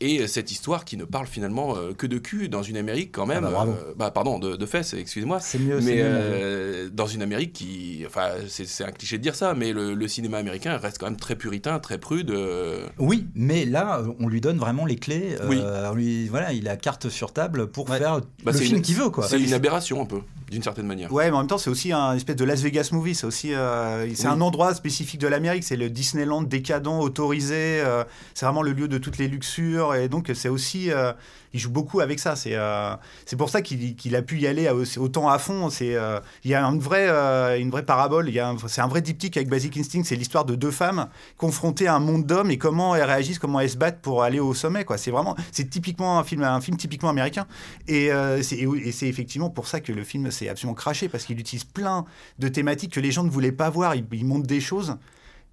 Et 0.01 0.27
cette 0.27 0.51
histoire 0.51 0.85
qui 0.85 0.97
ne 0.97 1.05
parle 1.05 1.27
finalement 1.27 1.77
euh, 1.77 1.93
que 1.95 2.07
de 2.07 2.19
cul 2.19 2.49
dans 2.49 2.63
une 2.63 2.77
Amérique 2.77 3.13
quand 3.13 3.27
même. 3.27 3.45
Ah 3.47 3.51
bah, 3.51 3.67
euh, 3.69 3.95
bah, 3.97 4.11
pardon, 4.11 4.39
de, 4.39 4.57
de 4.57 4.67
fesses, 4.67 4.93
excusez-moi. 4.95 5.41
C'est 5.41 5.59
mieux. 5.59 5.79
Mais 5.81 5.97
mieux, 5.97 6.03
euh, 6.05 6.89
dans 6.93 7.07
une 7.07 7.23
Amérique 7.23 7.53
qui. 7.53 8.03
Enfin, 8.07 8.31
c'est 8.49 8.67
c'est 8.67 8.85
un 8.85 8.91
cliché 8.93 9.19
de 9.19 9.23
dire 9.23 9.35
ça, 9.35 9.55
mais 9.55 9.73
le, 9.73 9.95
le 9.95 10.09
cinéma 10.09 10.39
américain 10.39 10.77
reste 10.77 10.99
quand 10.99 11.07
même 11.07 11.17
très 11.17 11.37
puritain, 11.37 11.79
très 11.79 11.99
prude. 11.99 12.31
euh, 12.31 12.87
Oui, 12.99 13.27
mais 13.35 13.65
là, 13.65 14.01
euh, 14.01 14.13
on 14.21 14.29
lui 14.29 14.41
donne 14.41 14.59
vraiment 14.59 14.85
les 14.87 14.97
clés. 14.97 15.37
euh, 15.41 15.49
Oui. 15.49 15.63
lui, 15.95 16.29
voilà, 16.29 16.53
il 16.53 16.69
a 16.69 16.77
carte 16.77 17.09
sur 17.09 17.33
table 17.33 17.69
pour 17.69 17.89
Ouais. 17.89 17.99
faire 17.99 18.21
bah, 18.45 18.53
le 18.53 18.59
film 18.59 18.77
une- 18.79 18.83
qu'il 18.83 18.97
veut, 18.97 19.11
quoi. 19.11 19.27
C'est 19.29 19.41
une 19.41 19.53
aberration 19.53 20.03
un 20.03 20.07
peu, 20.07 20.21
d'une 20.51 20.63
certaine 20.63 20.87
manière. 20.87 21.13
Ouais, 21.13 21.31
mais 21.31 21.37
en 21.37 21.41
même 21.41 21.47
temps, 21.47 21.59
c'est 21.59 21.71
aussi 21.71 21.93
un 21.93 22.15
espèce 22.15 22.37
de 22.37 22.45
Las 22.45 22.61
Vegas 22.63 22.91
movie. 22.93 23.15
C'est 23.15 23.27
aussi, 23.27 23.55
euh, 23.55 24.07
c'est 24.15 24.27
Oui. 24.29 24.33
un 24.35 24.41
endroit 24.41 24.75
spécifique 24.75 25.21
de 25.21 25.27
l'Amérique. 25.29 25.65
C'est 25.65 25.77
le 25.77 25.91
Disneyland 25.91 26.43
décadent, 26.43 27.01
autorisé. 27.01 27.81
euh, 27.81 28.05
c'est 28.35 28.47
vraiment 28.47 28.63
le 28.63 28.73
lieu 28.73 28.89
de 28.89 28.99
toutes 28.99 29.19
les 29.19 29.29
luxures. 29.29 29.95
Et 29.95 30.09
donc, 30.09 30.31
c'est 30.35 30.49
aussi, 30.49 30.91
euh, 30.91 31.13
il 31.55 31.61
joue 31.61 31.71
beaucoup 31.71 32.01
avec 32.01 32.19
ça. 32.19 32.35
C'est, 32.35 32.55
euh, 32.55 32.97
pour 33.39 33.49
ça 33.49 33.63
qu'il, 33.63 34.17
a 34.17 34.23
pu 34.23 34.41
y 34.41 34.47
aller 34.47 34.69
autant 34.99 35.29
à 35.29 35.39
fond. 35.39 35.71
C'est, 35.71 35.95
euh, 35.95 36.19
il 36.43 36.51
y 36.51 36.55
a 36.55 36.63
une 36.65 36.81
vraie, 36.81 37.09
euh, 37.09 37.59
une 37.59 37.71
vraie 37.71 37.85
parabole. 37.85 38.31
C'est 38.67 38.81
un 38.81 38.89
vrai 38.89 39.01
diptyque 39.01 39.37
avec 39.37 39.49
Basic 39.49 39.77
Instinct. 39.77 40.03
C'est 40.05 40.17
l'histoire 40.17 40.45
de 40.45 40.57
deux 40.57 40.73
femmes 40.73 41.09
confrontées 41.39 41.87
à 41.87 41.95
un 41.95 42.01
monde 42.01 42.27
d'hommes 42.27 42.51
et 42.51 42.59
comment 42.59 42.97
elles 42.97 43.05
réagissent, 43.05 43.39
comment 43.39 43.61
elles 43.61 43.71
se 43.71 43.77
battent 43.77 44.01
pour 44.03 44.25
aller 44.25 44.41
au 44.41 44.53
sommet. 44.53 44.85
C'est 44.97 45.13
vraiment, 45.13 45.37
c'est 45.53 45.71
typiquement 45.71 46.19
un 46.19 46.25
film, 46.25 46.43
un 46.43 46.61
film 46.61 46.77
typiquement 46.77 47.09
américain. 47.09 47.47
Et 47.87 48.11
c'est 48.43 49.07
effectivement 49.07 49.49
pour 49.49 49.69
ça 49.69 49.81
que 49.81 49.93
le 49.93 50.03
film 50.03 50.31
s'est 50.33 50.49
absolument 50.49 50.75
craché, 50.75 51.09
parce 51.09 51.25
qu'il 51.25 51.39
utilise 51.39 51.65
plein 51.65 52.05
de 52.41 52.49
thématiques 52.49 52.93
que 52.93 53.01
les 53.01 53.13
gens 53.13 53.23
ne 53.23 53.31
voulaient 53.31 53.53
pas 53.53 53.71
voir. 53.71 53.95
Il, 53.95 54.05
il 54.13 54.27
montre 54.27 54.47
des 54.47 54.61
choses. 54.61 54.97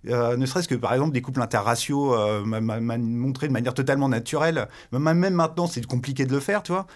Euh, 0.10 0.36
ne 0.38 0.46
serait-ce 0.46 0.68
que 0.68 0.76
par 0.76 0.94
exemple 0.94 1.12
des 1.14 1.22
couples 1.22 1.42
interraciaux 1.42 2.14
euh, 2.16 2.44
m'a- 2.44 2.60
m'a 2.62 2.80
m'a 2.80 2.98
montré 2.98 3.48
de 3.48 3.54
manière 3.54 3.74
totalement 3.74 4.10
naturelle. 4.10 4.68
Même 4.92 5.30
maintenant, 5.34 5.68
c'est 5.68 5.86
compliqué 5.86 6.26
de 6.26 6.32
le 6.34 6.40
faire, 6.40 6.64
tu 6.64 6.72
vois. 6.72 6.88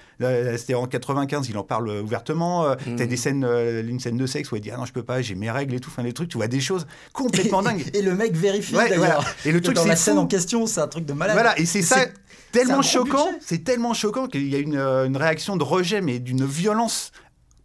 C'était 0.57 0.73
en 0.73 0.87
95, 0.87 1.47
il 1.49 1.57
en 1.57 1.63
parle 1.63 1.89
ouvertement. 1.89 2.65
Euh, 2.65 2.75
Mhm. 2.87 2.95
T'as 2.95 3.05
des 3.05 3.17
scènes, 3.17 3.43
euh, 3.43 3.83
une 3.87 3.99
scène 3.99 4.17
de 4.17 4.25
sexe 4.25 4.51
où 4.51 4.55
il 4.55 4.61
dit 4.61 4.71
ah 4.71 4.77
non 4.77 4.85
je 4.85 4.93
peux 4.93 5.03
pas, 5.03 5.21
j'ai 5.21 5.35
mes 5.35 5.51
règles 5.51 5.75
et 5.75 5.79
tout. 5.79 5.89
Enfin 5.91 6.03
des 6.03 6.13
trucs, 6.13 6.29
tu 6.29 6.37
vois 6.37 6.47
des 6.47 6.59
choses 6.59 6.87
complètement 7.13 7.61
dingues. 7.61 7.85
Et 7.93 8.01
le 8.01 8.15
mec 8.15 8.33
vérifie 8.35 8.75
Ouais, 8.75 8.89
d'ailleurs. 8.89 9.05
voilà. 9.05 9.23
Et 9.45 9.51
le 9.51 9.61
truc 9.61 9.75
dans 9.75 9.85
la 9.85 9.95
scène 9.95 10.17
en 10.17 10.27
question, 10.27 10.65
c'est 10.67 10.81
un 10.81 10.87
truc 10.87 11.05
de 11.05 11.13
malade. 11.13 11.35
Voilà, 11.35 11.57
et 11.59 11.65
c'est 11.65 11.81
ça 11.81 12.05
tellement 12.51 12.81
choquant, 12.81 13.27
c'est 13.41 13.63
tellement 13.65 13.93
choquant 13.93 14.27
qu'il 14.27 14.47
y 14.47 14.55
a 14.55 14.59
une, 14.59 14.77
une 14.77 15.17
réaction 15.17 15.57
de 15.57 15.63
rejet, 15.63 15.99
mais 16.01 16.19
d'une 16.19 16.45
violence 16.45 17.11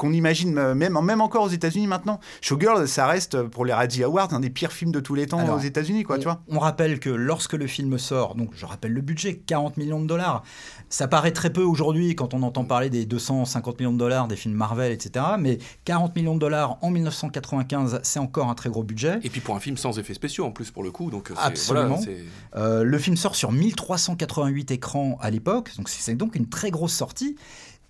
qu'on 0.00 0.14
imagine 0.14 0.57
euh, 0.57 0.75
même, 0.75 0.99
même 1.02 1.21
encore 1.21 1.45
aux 1.45 1.50
États-Unis 1.50 1.87
maintenant. 1.87 2.21
Showgirl, 2.40 2.88
ça 2.88 3.07
reste 3.07 3.35
euh, 3.35 3.49
pour 3.49 3.66
les 3.66 3.75
Razzie 3.75 4.02
Awards 4.02 4.33
un 4.33 4.40
des 4.40 4.49
pires 4.49 4.73
films 4.73 4.92
de 4.92 5.00
tous 5.00 5.14
les 5.14 5.26
temps 5.26 5.40
Alors, 5.40 5.57
aux 5.57 5.61
États-Unis, 5.61 6.04
quoi, 6.04 6.16
on, 6.16 6.19
tu 6.19 6.25
vois. 6.25 6.40
on 6.49 6.59
rappelle 6.59 6.99
que 7.00 7.11
lorsque 7.11 7.52
le 7.52 7.66
film 7.66 7.99
sort, 7.99 8.35
donc 8.35 8.49
je 8.54 8.64
rappelle 8.64 8.95
le 8.95 9.02
budget, 9.02 9.37
40 9.37 9.76
millions 9.76 10.00
de 10.00 10.07
dollars, 10.07 10.42
ça 10.88 11.07
paraît 11.07 11.33
très 11.33 11.52
peu 11.52 11.62
aujourd'hui 11.62 12.14
quand 12.14 12.33
on 12.33 12.42
entend 12.42 12.64
parler 12.64 12.88
des 12.88 13.04
250 13.04 13.78
millions 13.78 13.92
de 13.92 13.99
dollars 13.99 14.26
des 14.26 14.37
films 14.37 14.54
Marvel, 14.54 14.90
etc. 14.90 15.23
Mais 15.38 15.59
40 15.85 16.16
millions 16.16 16.35
de 16.35 16.40
dollars 16.40 16.78
en 16.80 16.90
1995, 16.90 18.00
c'est 18.02 18.21
encore 18.21 18.49
un 18.49 18.54
très 18.54 18.71
gros 18.71 18.83
budget. 18.83 19.19
Et 19.23 19.28
puis 19.28 19.42
pour 19.42 19.54
un 19.54 19.61
film 19.61 19.76
sans 19.76 19.99
effets 19.99 20.14
spéciaux 20.14 20.47
en 20.47 20.50
plus 20.50 20.71
pour 20.71 20.83
le 20.83 20.90
coup, 20.90 21.11
donc 21.11 21.30
Absolument. 21.37 21.97
voilà, 21.97 22.12
Euh, 22.57 22.85
le 22.85 22.99
film 22.99 23.19
sort 23.19 23.37
sur 23.37 23.52
1388 23.52 24.71
écrans 24.71 25.19
à 25.21 25.30
l'époque, 25.30 25.76
donc 25.76 25.90
c'est 25.90 26.14
donc 26.14 26.37
une 26.37 26.49
très 26.49 26.71
grosse 26.71 26.95
sortie. 26.95 27.37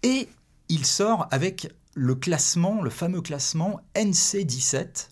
Et 0.02 0.28
il 0.68 0.84
sort 0.84 1.28
avec 1.30 1.68
le 2.00 2.14
classement, 2.14 2.80
le 2.80 2.88
fameux 2.88 3.20
classement 3.20 3.82
NC17. 3.94 5.10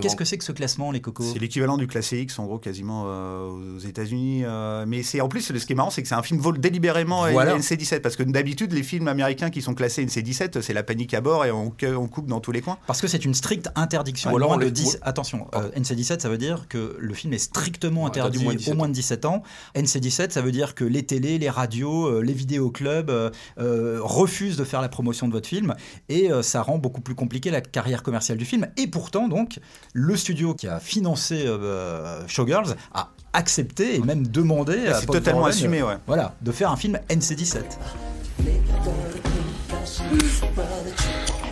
Qu'est-ce 0.00 0.16
que 0.16 0.24
c'est 0.24 0.38
que 0.38 0.44
ce 0.44 0.52
classement, 0.52 0.90
les 0.92 1.00
cocos? 1.00 1.24
C'est 1.32 1.38
l'équivalent 1.38 1.76
du 1.76 1.86
classé 1.86 2.20
X, 2.20 2.38
en 2.38 2.46
gros, 2.46 2.58
quasiment 2.58 3.04
euh, 3.06 3.48
aux 3.76 3.78
États-Unis. 3.78 4.42
euh, 4.44 4.84
mais 4.86 5.02
c'est 5.02 5.20
en 5.20 5.28
plus, 5.28 5.40
ce 5.56 5.66
qui 5.66 5.72
est 5.72 5.76
marrant, 5.76 5.90
c'est 5.90 6.02
que 6.02 6.08
c'est 6.08 6.14
un 6.14 6.22
film 6.22 6.40
vol 6.40 6.58
délibérément 6.58 7.28
Voilà. 7.30 7.56
NC-17. 7.56 8.00
Parce 8.00 8.16
que 8.16 8.22
d'habitude, 8.22 8.72
les 8.72 8.82
films 8.82 9.08
américains 9.08 9.50
qui 9.50 9.62
sont 9.62 9.74
classés 9.74 10.04
NC-17, 10.04 10.60
c'est 10.60 10.72
la 10.74 10.82
panique 10.82 11.14
à 11.14 11.20
bord 11.20 11.44
et 11.44 11.50
on, 11.50 11.72
on 11.82 12.08
coupe 12.08 12.26
dans 12.26 12.40
tous 12.40 12.52
les 12.52 12.60
coins. 12.60 12.78
Parce 12.86 13.00
que 13.00 13.08
c'est 13.08 13.24
une 13.24 13.34
stricte 13.34 13.68
interdiction. 13.74 14.32
Ou 14.32 14.36
alors 14.36 14.58
les- 14.58 14.70
10 14.70 14.94
ou- 14.94 14.98
Attention, 15.02 15.46
euh, 15.54 15.70
NC17, 15.76 16.20
ça 16.20 16.28
veut 16.28 16.38
dire 16.38 16.66
que 16.68 16.96
le 16.98 17.14
film 17.14 17.32
est 17.32 17.38
strictement 17.38 18.06
interdit 18.06 18.38
interdit 18.38 18.44
moins 18.44 18.52
de 18.54 18.58
17 18.58 18.74
au 18.74 18.76
moins 18.76 18.88
de 18.88 18.92
17 18.94 19.24
ans. 19.24 19.42
NC17, 19.74 20.30
ça 20.32 20.42
veut 20.42 20.52
dire 20.52 20.74
que 20.74 20.84
les 20.84 21.04
télés, 21.04 21.38
les 21.38 21.50
radios, 21.50 22.06
euh, 22.06 22.20
les 22.22 22.32
vidéoclubs 22.32 23.10
euh, 23.10 23.30
euh, 23.58 23.98
refusent 24.02 24.56
de 24.56 24.64
faire 24.64 24.80
la 24.80 24.88
promotion 24.88 25.26
de 25.28 25.32
votre 25.32 25.48
film 25.48 25.74
et 26.08 26.30
euh, 26.30 26.42
ça 26.42 26.62
rend 26.62 26.78
beaucoup 26.78 27.00
plus 27.00 27.14
compliqué 27.14 27.50
la 27.50 27.60
carrière 27.60 28.02
commerciale 28.02 28.38
du 28.38 28.44
film. 28.44 28.66
Et 28.76 28.86
pourtant, 28.86 29.28
donc, 29.28 29.58
le 29.92 30.16
studio 30.16 30.54
qui 30.54 30.68
a 30.68 30.80
financé 30.80 31.44
euh, 31.46 32.26
Showgirls 32.28 32.76
a 32.94 33.10
accepté 33.32 33.96
et 33.96 34.00
même 34.00 34.26
demandé 34.26 34.86
à 34.86 35.00
C'est 35.00 35.06
Paul 35.06 35.16
totalement 35.16 35.40
Verhoeven, 35.44 35.58
assumé, 35.58 35.82
ouais. 35.82 35.96
Voilà, 36.06 36.34
de 36.40 36.52
faire 36.52 36.70
un 36.70 36.76
film 36.76 36.98
NC17. 37.08 37.62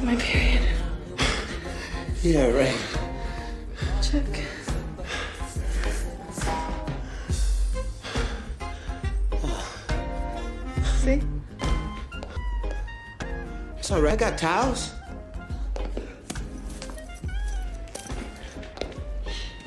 My 0.02 0.16
period. 0.16 0.62
Yeah, 2.22 2.46
right. 2.52 2.74
Check. 4.02 4.24
See? 11.02 11.20
It's 13.78 13.90
all 13.90 14.00
right. 14.02 14.12
I 14.12 14.16
got 14.16 14.38
towels. 14.38 14.92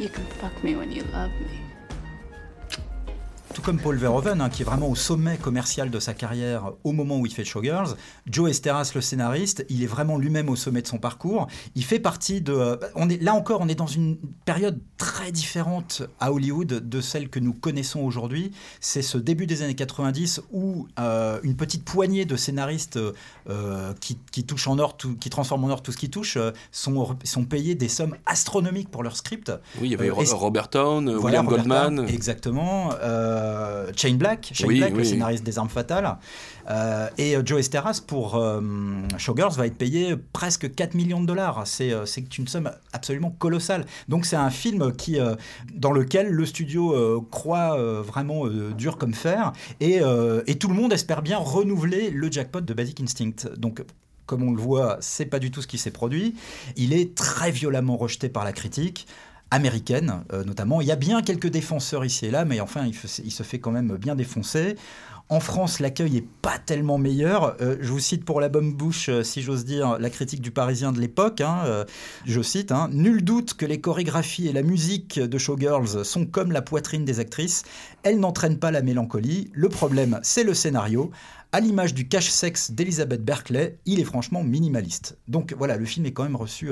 You 0.02 0.10
can 0.10 0.26
fuck 0.26 0.64
me 0.64 0.76
when 0.76 0.92
you 0.92 1.04
love 1.04 1.30
me. 1.42 1.71
Tout 3.62 3.66
comme 3.66 3.78
Paul 3.80 3.96
Verhoeven, 3.96 4.42
hein, 4.42 4.50
qui 4.50 4.64
est 4.64 4.66
vraiment 4.66 4.90
au 4.90 4.96
sommet 4.96 5.38
commercial 5.38 5.92
de 5.92 6.00
sa 6.00 6.16
carrière 6.16 6.72
au 6.84 6.94
moment 6.94 7.20
où 7.20 7.28
il 7.28 7.32
fait 7.32 7.46
Showgirls, 7.46 7.96
Joe 8.26 8.50
Esteras, 8.50 8.92
le 8.96 9.02
scénariste, 9.02 9.64
il 9.70 9.84
est 9.84 9.88
vraiment 9.88 10.18
lui-même 10.18 10.50
au 10.50 10.56
sommet 10.56 10.82
de 10.82 10.88
son 10.88 10.98
parcours. 10.98 11.46
Il 11.76 11.84
fait 11.84 12.00
partie 12.00 12.42
de... 12.42 12.54
euh, 12.54 12.78
On 12.96 13.08
est, 13.08 13.22
là 13.22 13.36
encore, 13.36 13.62
on 13.62 13.68
est 13.68 13.76
dans 13.76 13.86
une 13.86 14.18
période 14.46 14.80
très 14.98 15.32
différente 15.32 16.02
à 16.20 16.32
Hollywood 16.34 16.68
de 16.90 17.02
celle 17.02 17.30
que 17.30 17.38
nous 17.40 17.54
connaissons 17.54 18.00
aujourd'hui. 18.00 18.52
C'est 18.80 19.04
ce 19.04 19.20
début 19.20 19.46
des 19.46 19.62
années 19.62 19.76
90 19.76 20.42
où 20.52 20.88
euh, 21.00 21.40
une 21.44 21.56
petite 21.56 21.86
poignée 21.86 22.26
de 22.26 22.36
scénaristes 22.38 22.98
euh, 23.48 23.94
qui, 24.02 24.18
qui 24.32 24.44
touchent 24.44 24.70
en 24.70 24.80
or, 24.80 24.98
tout- 24.98 25.16
qui 25.18 25.30
transforment 25.30 25.66
en 25.66 25.70
or 25.70 25.84
tout 25.84 25.92
ce 25.92 25.98
qui 25.98 26.10
touche, 26.10 26.36
euh, 26.38 26.50
sont, 26.72 27.16
sont 27.26 27.46
payés 27.46 27.76
des 27.76 27.90
sommes 27.90 28.16
astronomiques 28.26 28.90
pour 28.90 29.04
leur 29.04 29.16
script. 29.16 29.52
Oui, 29.80 29.90
il 29.90 29.92
y 29.92 29.94
avait 29.94 30.10
Robert 30.10 30.70
Town, 30.70 31.06
Voilà, 31.14 31.42
William 31.44 31.48
Robert 31.48 31.90
Goldman. 31.90 32.10
Exactement. 32.10 32.90
Euh, 33.04 33.51
Shane 33.96 34.18
Black, 34.18 34.52
Shane 34.54 34.68
Oui, 34.68 34.80
Black, 34.80 34.96
le 34.96 35.04
scénariste 35.04 35.44
des 35.44 35.58
Armes 35.58 35.70
Fatales. 35.70 36.18
Euh, 36.70 37.10
et 37.18 37.36
euh, 37.36 37.42
Joe 37.46 37.60
Esteras, 37.60 38.02
pour 38.06 38.36
euh, 38.36 38.62
Showgirls, 39.18 39.54
va 39.54 39.68
être 39.68 39.78
payé 39.78 40.16
presque 40.34 40.74
4 40.74 40.94
millions 40.94 41.22
de 41.22 41.26
dollars. 41.26 41.66
C'est 41.66 41.92
euh, 41.92 42.06
une 42.38 42.48
somme 42.48 42.72
absolument 42.94 43.32
colossale. 43.32 43.86
Donc 44.08 44.26
c'est 44.26 44.36
un 44.36 44.50
film 44.50 44.94
qui, 44.94 45.20
euh, 45.20 45.36
dans 45.74 45.92
lequel 45.92 46.30
le 46.30 46.46
studio 46.46 46.94
euh, 46.94 47.20
croit 47.32 47.78
euh, 47.78 48.02
vraiment 48.02 48.46
euh, 48.46 48.72
dur 48.72 48.98
comme 48.98 49.14
fer. 49.14 49.54
Et, 49.80 50.02
euh, 50.02 50.42
et 50.48 50.56
tout 50.56 50.68
le 50.68 50.76
monde 50.76 50.94
espère 50.94 51.22
bien 51.22 51.38
renouveler 51.38 52.10
le 52.10 52.32
jackpot 52.32 52.62
de 52.62 52.74
Basic 52.74 53.02
Instinct. 53.02 53.50
Donc 53.58 53.84
comme 54.26 54.44
on 54.44 54.52
le 54.52 54.62
voit, 54.62 54.98
c'est 55.02 55.26
pas 55.26 55.40
du 55.40 55.52
tout 55.52 55.62
ce 55.62 55.68
qui 55.68 55.78
s'est 55.78 55.92
produit. 55.92 56.36
Il 56.78 56.94
est 56.94 57.16
très 57.16 57.52
violemment 57.52 57.98
rejeté 57.98 58.30
par 58.30 58.46
la 58.46 58.54
critique 58.54 59.06
américaine 59.52 60.24
euh, 60.34 60.44
notamment. 60.44 60.82
Il 60.82 60.88
y 60.88 60.92
a 60.92 60.96
bien 60.96 61.22
quelques 61.22 61.50
défenseurs 61.50 62.04
ici 62.04 62.26
et 62.26 62.32
là, 62.32 62.46
mais 62.46 62.60
enfin, 62.62 62.86
il, 62.88 63.32
se 63.32 63.44
fait 63.44 63.60
quand 63.60 63.72
même 63.72 63.98
bien 63.98 64.16
défoncer. 64.16 64.76
En 65.30 65.40
France, 65.40 65.80
l'accueil 65.80 66.18
est 66.18 66.28
pas 66.42 66.58
tellement 66.58 66.98
meilleur. 66.98 67.56
Euh, 67.62 67.78
je 67.80 67.90
vous 67.92 68.00
cite 68.00 68.26
pour 68.26 68.42
la 68.42 68.50
bonne 68.50 68.74
bouche, 68.74 69.08
euh, 69.08 69.24
si 69.24 69.42
j'ose 69.42 69.64
dire, 69.64 69.98
la 69.98 70.10
critique 70.10 70.42
du 70.42 70.52
Parisien 70.52 70.92
de 70.92 71.00
l'époque. 71.00 71.42
hein, 71.42 71.86
je 72.26 72.42
cite 72.42 72.72
hein, 72.72 72.90
Nul 72.92 73.24
doute 73.24 73.54
que 73.54 73.66
les 73.66 73.80
chorégraphies 73.80 74.48
et 74.48 74.54
la 74.54 74.64
musique 74.64 75.20
de 75.20 75.38
Showgirls 75.38 76.04
sont 76.04 76.26
comme 76.26 76.52
la 76.52 76.62
poitrine 76.62 77.06
des 77.06 77.20
actrices. 77.20 77.64
Elles 78.04 78.20
n'entraînent 78.20 78.60
pas 78.60 78.72
la 78.72 78.82
mélancolie. 78.82 79.50
Le 79.54 79.70
problème, 79.70 80.20
c'est 80.24 80.44
le 80.44 80.54
scénario. 80.54 81.12
À 81.54 81.60
l'image 81.60 81.94
du 81.94 82.08
cache-sexe 82.08 82.72
d'Elizabeth 82.72 83.24
Berkeley, 83.24 83.78
il 83.86 84.00
est 84.00 84.06
franchement 84.06 84.44
minimaliste. 84.44 85.18
Donc 85.28 85.54
voilà, 85.58 85.76
le 85.76 85.86
film 85.86 86.06
est 86.06 86.14
quand 86.14 86.24
même 86.24 86.38
reçu 86.38 86.72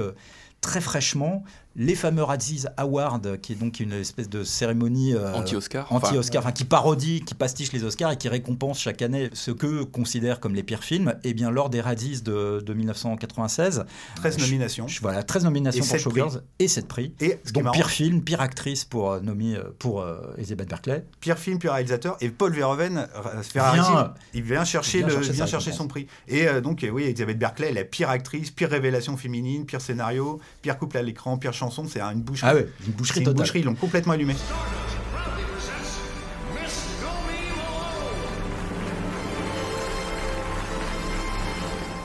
très 0.62 0.82
fraîchement. 0.82 1.44
Les 1.82 1.96
fameux 1.96 2.24
Razzies 2.24 2.66
Awards, 2.76 3.22
qui 3.42 3.54
est 3.54 3.56
donc 3.56 3.80
une 3.80 3.94
espèce 3.94 4.28
de 4.30 4.44
cérémonie 4.44 5.14
euh, 5.16 5.34
Anti-Oscar. 5.34 5.88
Anti-Oscar, 5.94 6.44
enfin, 6.44 6.52
qui 6.52 6.66
parodie, 6.66 7.22
qui 7.26 7.34
pastiche 7.36 7.72
les 7.72 7.86
Oscars 7.86 8.12
et 8.12 8.18
qui 8.18 8.28
récompense 8.28 8.78
chaque 8.82 9.02
année 9.02 9.30
ce 9.32 9.52
que 9.52 9.84
considèrent 9.84 10.42
comme 10.42 10.56
les 10.56 10.64
pires 10.64 10.84
films. 10.84 11.16
Et 11.24 11.34
bien 11.34 11.50
lors 11.52 11.70
des 11.70 11.80
Razzies 11.80 12.22
de, 12.22 12.60
de 12.60 12.74
1996, 12.74 13.86
13 14.18 14.38
je- 14.38 14.44
nominations. 14.44 14.90
je- 14.90 15.00
voilà, 15.00 15.24
13 15.24 15.46
nominations 15.46 15.82
Et 15.86 15.88
pour 15.88 15.98
Showgirls 16.00 16.44
et 16.60 16.68
7 16.68 16.86
prix. 16.86 17.14
Et 17.22 17.40
ce 17.46 17.54
Donc 17.54 17.64
marrant, 17.64 17.74
pire 17.78 17.90
film, 17.90 18.22
pire 18.24 18.42
actrice 18.42 18.84
pour 18.84 19.12
euh, 19.14 19.22
Nomi, 19.22 19.56
euh, 19.56 19.64
pour 19.80 20.02
euh, 20.02 20.20
Elizabeth 20.38 20.68
Berkeley. 20.68 21.06
pire 21.22 21.40
film, 21.40 21.60
pire 21.60 21.72
réalisateur. 21.72 22.18
Et 22.20 22.28
Paul 22.28 22.52
Verhoeven, 22.52 22.98
euh, 22.98 23.42
se 23.42 23.52
fait 23.52 23.60
Vient- 23.60 24.14
il 24.34 24.44
vient 24.44 24.66
chercher, 24.66 24.98
vient 24.98 25.08
le, 25.08 25.14
chercher 25.14 25.32
vient 25.32 25.46
chercher 25.46 25.72
son 25.72 25.88
prix. 25.88 26.08
Et 26.28 26.46
euh, 26.46 26.60
donc, 26.60 26.84
euh, 26.84 26.90
oui, 26.90 27.04
Elisabeth 27.06 27.40
Berkeley, 27.40 27.72
la 27.72 27.86
pire 27.86 28.10
actrice, 28.10 28.52
pire 28.52 28.70
révélation 28.70 29.16
féminine, 29.16 29.66
pire 29.66 29.80
scénario, 29.80 30.42
pire 30.62 30.78
couple 30.78 30.98
à 30.98 31.04
l'écran, 31.04 31.38
pire 31.38 31.54
chanson. 31.54 31.69
C'est 31.70 32.00
une 32.02 32.22
boucherie. 32.22 32.50
Ah 32.52 32.56
ouais, 32.56 32.68
une 32.86 32.94
boucherie 32.94 33.20
une 33.20 33.26
totale. 33.26 33.42
boucherie, 33.42 33.60
ils 33.60 33.66
l'ont 33.66 33.76
complètement 33.76 34.14
allumé. 34.14 34.36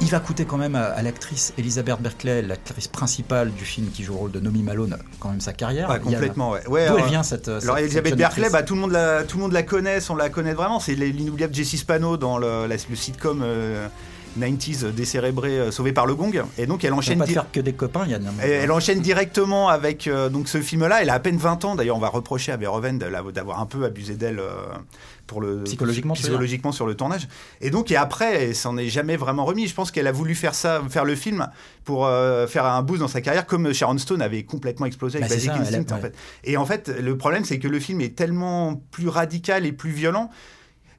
Il 0.01 0.11
va 0.11 0.21
coûter 0.21 0.45
quand 0.45 0.59
même 0.59 0.75
à, 0.75 0.85
à 0.85 1.01
l'actrice 1.03 1.55
Elizabeth 1.57 1.99
Berkeley, 2.01 2.43
l'actrice 2.43 2.89
principale 2.89 3.51
du 3.53 3.65
film 3.65 3.89
qui 3.91 4.03
joue 4.05 4.13
le 4.13 4.19
rôle 4.19 4.33
de 4.33 4.41
Nomi 4.41 4.63
Malone, 4.63 4.99
quand 5.19 5.31
même 5.31 5.41
sa 5.41 5.55
carrière. 5.55 5.89
Ouais, 5.89 5.99
Il 6.05 6.11
y 6.11 6.15
a- 6.15 6.19
complètement, 6.19 6.51
ouais. 6.51 6.67
Ouais, 6.69 6.89
D'où 6.89 6.99
elle 6.99 7.07
vient 7.07 7.23
cette. 7.23 7.49
Alors 7.49 7.77
cette- 7.77 7.85
Elisabeth 7.87 8.15
Berkeley, 8.17 8.51
bah, 8.51 8.63
tout, 8.63 8.75
le 8.75 8.83
monde 8.83 8.93
la, 8.93 9.25
tout 9.25 9.39
le 9.39 9.45
monde 9.45 9.53
la 9.53 9.63
connaît, 9.63 9.99
on 10.11 10.15
la 10.17 10.29
connaît 10.29 10.53
vraiment. 10.53 10.79
C'est 10.79 10.95
l'inoubliable 10.95 11.55
Jessie 11.55 11.79
Spano 11.79 12.19
dans 12.19 12.37
le, 12.37 12.67
la- 12.67 12.77
le 12.77 12.97
sitcom 12.97 13.41
euh, 13.43 13.87
90s 14.39 14.91
décérébré 14.93 15.59
euh, 15.59 15.71
Sauvé 15.71 15.93
par 15.93 16.07
le 16.07 16.15
Gong. 16.15 16.43
Et 16.59 16.67
donc 16.67 16.85
elle 16.85 16.93
enchaîne, 16.93 17.19
pas 17.19 17.27
faire 17.27 17.51
que 17.53 17.61
des 17.61 17.73
copains, 17.73 18.07
Yann. 18.07 18.31
elle, 18.43 18.51
elle 18.51 18.73
enchaîne 18.73 19.01
directement 19.01 19.69
avec 19.69 20.07
euh, 20.07 20.29
donc 20.29 20.49
ce 20.49 20.61
film-là. 20.61 21.03
Elle 21.03 21.11
a 21.11 21.15
à 21.15 21.21
peine 21.21 21.37
20 21.37 21.65
ans. 21.65 21.75
D'ailleurs, 21.75 21.97
on 21.97 22.01
va 22.01 22.09
reprocher 22.09 22.53
à 22.53 22.57
Verhoeven 22.57 22.99
d'avoir 22.99 23.61
un 23.61 23.67
peu 23.67 23.85
abusé 23.85 24.15
d'elle 24.15 24.39
euh, 24.41 24.51
pour 25.27 25.41
le 25.41 25.63
Psychologiquement, 25.65 26.15
psychologiquement 26.15 26.73
sur 26.73 26.87
le 26.87 26.95
tournage. 26.95 27.29
Et 27.63 27.71
donc 27.71 27.91
et 27.91 27.97
après, 27.97 28.45
elle 28.45 28.55
s'en 28.55 28.77
est 28.77 28.89
jamais 28.89 29.17
vraiment 29.17 29.45
remis. 29.45 29.67
Je 29.67 29.75
pense 29.75 29.91
qu'elle 29.91 30.07
a 30.07 30.13
voulu 30.13 30.35
faire 30.35 30.55
ça, 30.55 30.83
faire 30.91 31.05
le 31.05 31.15
film 31.15 31.49
pour 31.85 32.07
euh, 32.07 32.47
faire 32.47 32.67
un 32.67 32.83
boost 32.83 33.01
dans 33.01 33.09
sa 33.09 33.21
carrière, 33.23 33.47
comme 33.47 33.73
Sharon 33.73 33.97
Stone 33.99 34.21
avait 34.23 34.43
complètement 34.43 34.87
explosé 34.87 35.19
avec 35.19 35.29
Bah, 35.31 35.35
Basic 35.35 35.51
ça, 35.51 35.57
elle 35.69 35.75
a- 35.75 35.79
Instinct. 35.79 35.95
en 35.95 35.97
ouais. 35.97 36.03
fait. 36.03 36.15
Et 36.45 36.57
en 36.57 36.67
fait, 36.67 36.89
le 37.01 37.17
problème, 37.17 37.45
c'est 37.45 37.59
que 37.59 37.69
le 37.69 37.81
film 37.81 38.01
est 38.03 38.15
tellement 38.15 38.83
plus 38.91 39.09
radical 39.09 39.65
et 39.67 39.73
plus 39.73 39.91
violent 39.91 40.31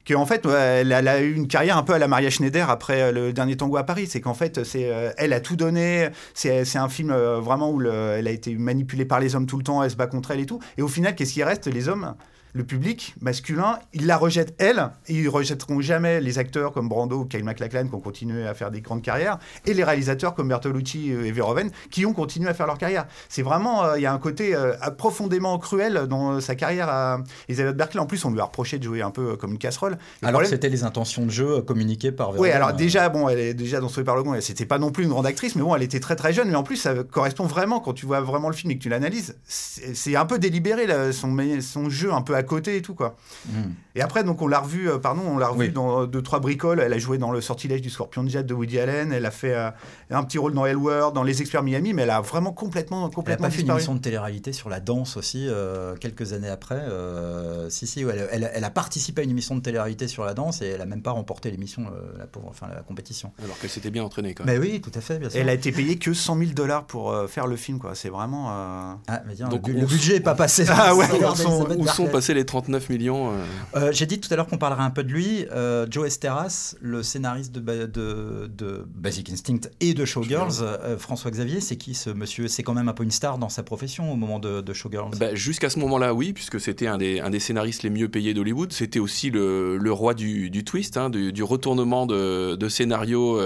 qu'en 0.08 0.26
fait, 0.26 0.46
elle, 0.46 0.92
a 0.92 1.22
eu 1.22 1.34
une 1.34 1.48
carrière 1.48 1.78
un 1.78 1.84
peu 1.84 1.94
à 1.94 2.00
la 2.00 2.08
Maria 2.08 2.30
Schneider 2.30 2.70
après 2.70 3.02
euh, 3.02 3.12
le 3.12 3.34
dernier 3.34 3.58
tango 3.58 3.78
à 3.78 3.84
Paris. 3.84 4.08
C'est 4.08 4.22
qu'en 4.22 4.34
fait, 4.34 4.60
euh, 4.76 5.12
elle 5.18 5.34
a 5.34 5.40
tout 5.40 5.56
donné. 5.56 6.10
C'est, 6.34 6.78
un 6.78 6.90
film 6.90 7.12
euh, 7.12 7.40
vraiment 7.40 7.72
où 7.72 7.80
le- 7.80 8.16
elle 8.18 8.28
a 8.28 8.32
été 8.32 8.54
manipulée 8.56 9.06
par 9.06 9.20
les 9.20 9.36
hommes 9.36 9.46
tout 9.48 9.58
le 9.58 9.64
temps, 9.64 9.82
elle 9.84 9.92
se 9.92 9.96
bat 9.96 10.08
contre 10.08 10.32
elle 10.32 10.40
et 10.40 10.46
tout. 10.46 10.60
Et 10.78 10.82
au 10.82 10.88
final, 10.88 11.16
qu'est-ce 11.16 11.34
qui 11.34 11.44
reste? 11.44 11.68
Les 11.68 11.90
hommes? 11.90 12.16
Le 12.56 12.64
public 12.64 13.16
masculin, 13.20 13.80
ils 13.92 14.06
la 14.08 14.16
rejettent 14.16 14.56
elle, 14.60 14.90
et 15.08 15.14
ils 15.14 15.28
rejetteront 15.28 15.82
jamais 15.82 16.22
les 16.22 16.40
acteurs 16.40 16.72
comme 16.72 16.88
Brando 16.88 17.20
ou 17.20 17.26
Kyle 17.26 17.44
MacLachlan 17.44 17.88
qui 17.88 17.94
ont 17.94 18.00
continué 18.00 18.48
à 18.48 18.54
faire 18.54 18.72
des 18.72 18.80
grandes 18.80 19.02
carrières, 19.02 19.40
et 19.66 19.74
les 19.74 19.84
réalisateurs 19.84 20.34
comme 20.34 20.48
Bertolucci 20.48 21.12
et 21.12 21.32
Verhoeven 21.34 21.70
qui 21.92 22.06
ont 22.06 22.14
continué 22.14 22.48
à 22.50 22.54
faire 22.54 22.66
leur 22.66 22.78
carrière. 22.78 23.08
C'est 23.28 23.42
vraiment, 23.42 23.84
euh, 23.84 23.98
il 23.98 24.04
y 24.04 24.06
a 24.06 24.14
un 24.14 24.20
côté 24.20 24.56
euh, 24.56 24.74
profondément 24.98 25.60
cruel 25.60 26.08
dans 26.08 26.40
sa 26.40 26.56
carrière 26.56 26.88
à 26.88 27.20
Elizabeth 27.50 27.76
Berkley. 27.76 28.00
En 28.00 28.06
plus, 28.06 28.24
on 28.24 28.32
lui 28.32 28.40
a 28.40 28.46
reproché 28.46 28.80
de 28.80 28.84
jouer 28.86 29.02
un 29.02 29.12
peu 29.12 29.36
comme 29.36 29.52
une 29.52 29.58
casserole. 29.58 29.98
Le 30.22 30.28
Alors 30.30 30.46
c'était 30.46 30.70
les 30.70 30.86
intentions 30.86 31.26
de 31.26 31.32
jeu 31.32 31.58
euh, 31.58 31.62
communiquées 31.62 32.14
par 32.14 32.30
oui, 32.30 32.36
Verhoeven, 32.36 32.56
alors 32.56 32.70
euh, 32.70 32.74
déjà, 32.74 33.10
bon, 33.10 33.28
elle 33.28 33.40
est 33.40 33.54
déjà 33.54 33.82
dans 33.82 33.90
Sauvé 33.90 34.06
par 34.06 34.16
le 34.16 34.24
Gond, 34.24 34.40
c'était 34.40 34.66
pas 34.66 34.78
non 34.78 34.92
plus 34.92 35.04
une 35.04 35.10
grande 35.10 35.26
actrice, 35.26 35.56
mais 35.56 35.62
bon, 35.62 35.76
elle 35.76 35.84
était 35.84 36.00
très 36.00 36.16
très 36.16 36.32
jeune, 36.32 36.50
mais 36.50 36.56
en 36.56 36.64
plus, 36.64 36.78
ça 36.78 36.94
correspond 37.04 37.48
vraiment, 37.48 37.82
quand 37.82 37.94
tu 37.94 38.06
vois 38.06 38.22
vraiment 38.22 38.48
le 38.48 38.56
film 38.56 38.72
et 38.72 38.78
que 38.78 38.84
tu 38.84 38.88
l'analyses, 38.88 39.36
c'est 39.46 40.06
c'est 40.06 40.16
un 40.16 40.26
peu 40.26 40.38
délibéré, 40.38 40.86
là, 40.86 41.12
son, 41.12 41.36
son 41.62 41.90
jeu 41.90 42.14
un 42.14 42.22
peu 42.22 42.36
à 42.36 42.44
côté 42.46 42.78
et 42.78 42.82
tout 42.82 42.96
quoi. 42.96 43.18
Mm. 43.48 43.52
Et 43.96 44.02
après 44.02 44.24
donc 44.24 44.42
on 44.42 44.48
l'a 44.48 44.60
revu, 44.60 44.90
euh, 44.90 44.98
pardon, 44.98 45.22
on 45.26 45.38
l'a 45.38 45.48
revu 45.50 45.68
Oui. 45.68 45.72
dans 45.72 46.04
euh, 46.04 46.06
deux 46.08 46.22
trois 46.22 46.40
bricoles. 46.40 46.80
Elle 46.80 46.94
a 46.94 46.98
joué 46.98 47.18
dans 47.18 47.32
le 47.32 47.42
sortilège 47.42 47.82
du 47.82 47.90
Scorpion 47.90 48.24
de 48.24 48.30
Jet 48.30 48.44
de 48.44 48.54
Woody 48.54 48.80
Allen. 48.80 49.12
Elle 49.12 49.26
a 49.26 49.32
fait 49.32 49.54
euh, 49.54 49.70
un 50.12 50.24
petit 50.24 50.38
rôle 50.38 50.54
dans 50.54 50.66
Hellworld, 50.66 51.14
dans 51.14 51.24
Les 51.24 51.42
Experts 51.42 51.64
Miami, 51.64 51.94
mais 51.94 52.04
elle 52.04 52.10
a 52.10 52.22
vraiment 52.22 52.54
complètement 52.54 53.04
Elle 53.04 53.10
n'a 53.10 53.16
complètement 53.16 53.48
pas 53.48 53.52
fait 53.52 53.62
une 53.62 53.70
émission 53.72 53.96
de 53.96 54.00
télé-réalité 54.00 54.54
sur 54.54 54.70
la 54.70 54.80
danse 54.80 55.18
aussi, 55.18 55.48
euh, 55.50 55.96
quelques 55.98 56.34
années 56.34 56.50
après. 56.50 56.76
euh, 56.80 57.70
si, 57.70 57.88
si, 57.88 58.06
ouais, 58.06 58.14
elle, 58.32 58.44
elle- 58.44 58.52
elle 58.54 58.64
a 58.64 58.70
participé 58.70 59.22
à 59.22 59.24
une 59.24 59.32
émission 59.32 59.56
de 59.56 59.62
télé-réalité 59.62 60.08
sur 60.08 60.24
la 60.24 60.34
danse 60.34 60.62
et 60.62 60.68
elle 60.68 60.82
a 60.82 60.86
même 60.86 61.02
pas 61.02 61.12
remporté 61.12 61.50
l'émission, 61.52 61.84
euh, 61.88 62.18
la, 62.20 62.26
pauvre- 62.28 62.48
enfin, 62.50 62.68
la 62.74 62.82
compétition. 62.82 63.32
Alors 63.44 63.58
qu'elle 63.60 63.70
s'était 63.70 63.90
bien 63.92 64.04
entraînée 64.04 64.34
quand 64.34 64.46
même. 64.46 64.60
Mais 64.60 64.66
oui, 64.68 64.82
tout 64.82 64.92
à 64.94 65.02
fait, 65.02 65.18
bien 65.20 65.30
sûr. 65.30 65.40
Elle 65.40 65.50
a 65.50 65.54
été 65.54 65.72
payée 65.72 65.98
que 65.98 66.14
100 66.14 66.38
000 66.38 66.52
dollars 66.52 66.86
pour 66.86 67.12
euh, 67.12 67.28
faire 67.28 67.48
le 67.48 67.56
film 67.56 67.80
quoi. 67.80 67.96
C'est 67.96 68.10
vraiment. 68.10 68.50
euh, 68.52 68.94
Ah, 69.08 69.22
mais 69.28 69.34
tiens, 69.36 69.48
Donc, 69.50 69.68
le, 69.68 69.82
on- 69.82 69.86
budget 69.86 70.14
n'est 70.14 70.20
pas 70.20 70.36
passé. 70.36 70.66
Ah 70.70 70.94
ouais, 70.96 71.06
où 71.12 71.36
sont- 71.36 71.68
Où 71.78 71.88
sont 71.88 72.08
passés 72.08 72.34
les 72.36 72.46
39 72.46 72.90
millions 72.90 73.32
euh, 73.32 73.36
Euh, 73.76 73.92
J'ai 73.92 74.06
dit 74.06 74.20
tout 74.20 74.32
à 74.32 74.36
l'heure 74.38 74.48
qu'on 74.48 74.58
parlerait 74.58 74.84
un 74.84 74.90
peu 74.92 75.04
de 75.04 75.12
lui. 75.12 75.46
Euh, 75.52 75.88
Joe 75.90 76.08
Esteras, 76.08 76.76
le 76.82 77.02
scénariste 77.04 77.52
de, 77.54 77.60
Ba- 77.60 77.88
de, 77.88 78.50
de 78.56 78.86
Basic 78.96 79.30
Instinct 79.32 79.70
et 79.82 79.94
de 79.94 80.06
Showgirls, 80.06 80.64
François 81.00 81.32
Xavier, 81.32 81.62
c'est 81.62 81.76
qui 81.78 81.94
ce 81.96 82.10
monsieur? 82.12 82.48
C'est 82.48 82.64
quand 82.64 82.74
même 82.74 82.90
un 82.90 82.94
peu 82.94 83.04
une 83.04 83.12
star 83.12 83.38
dans 83.38 83.50
sa 83.50 83.64
profession 83.64 84.12
au 84.12 84.16
moment 84.16 84.40
de, 84.40 84.62
de 84.62 84.74
Showgirls. 84.74 85.12
Bah, 85.20 85.34
Jusqu'à 85.34 85.70
ce 85.70 85.80
moment-là, 85.80 86.14
oui, 86.14 86.34
puisque 86.34 86.60
c'était 86.60 86.88
un 86.88 86.98
des, 86.98 87.20
un 87.20 87.30
des 87.30 87.40
scénaristes 87.40 87.84
les 87.84 87.90
mieux 87.90 88.10
payés 88.10 88.34
d'Hollywood. 88.34 88.72
C'était 88.72 89.00
aussi 89.00 89.30
le, 89.32 89.78
le 89.78 89.92
roi 89.92 90.14
du, 90.14 90.50
du 90.50 90.64
twist, 90.64 90.98
hein, 90.98 91.10
du, 91.10 91.32
du 91.34 91.44
retournement 91.44 92.06
de, 92.06 92.56
de 92.56 92.70
scénario 92.70 93.40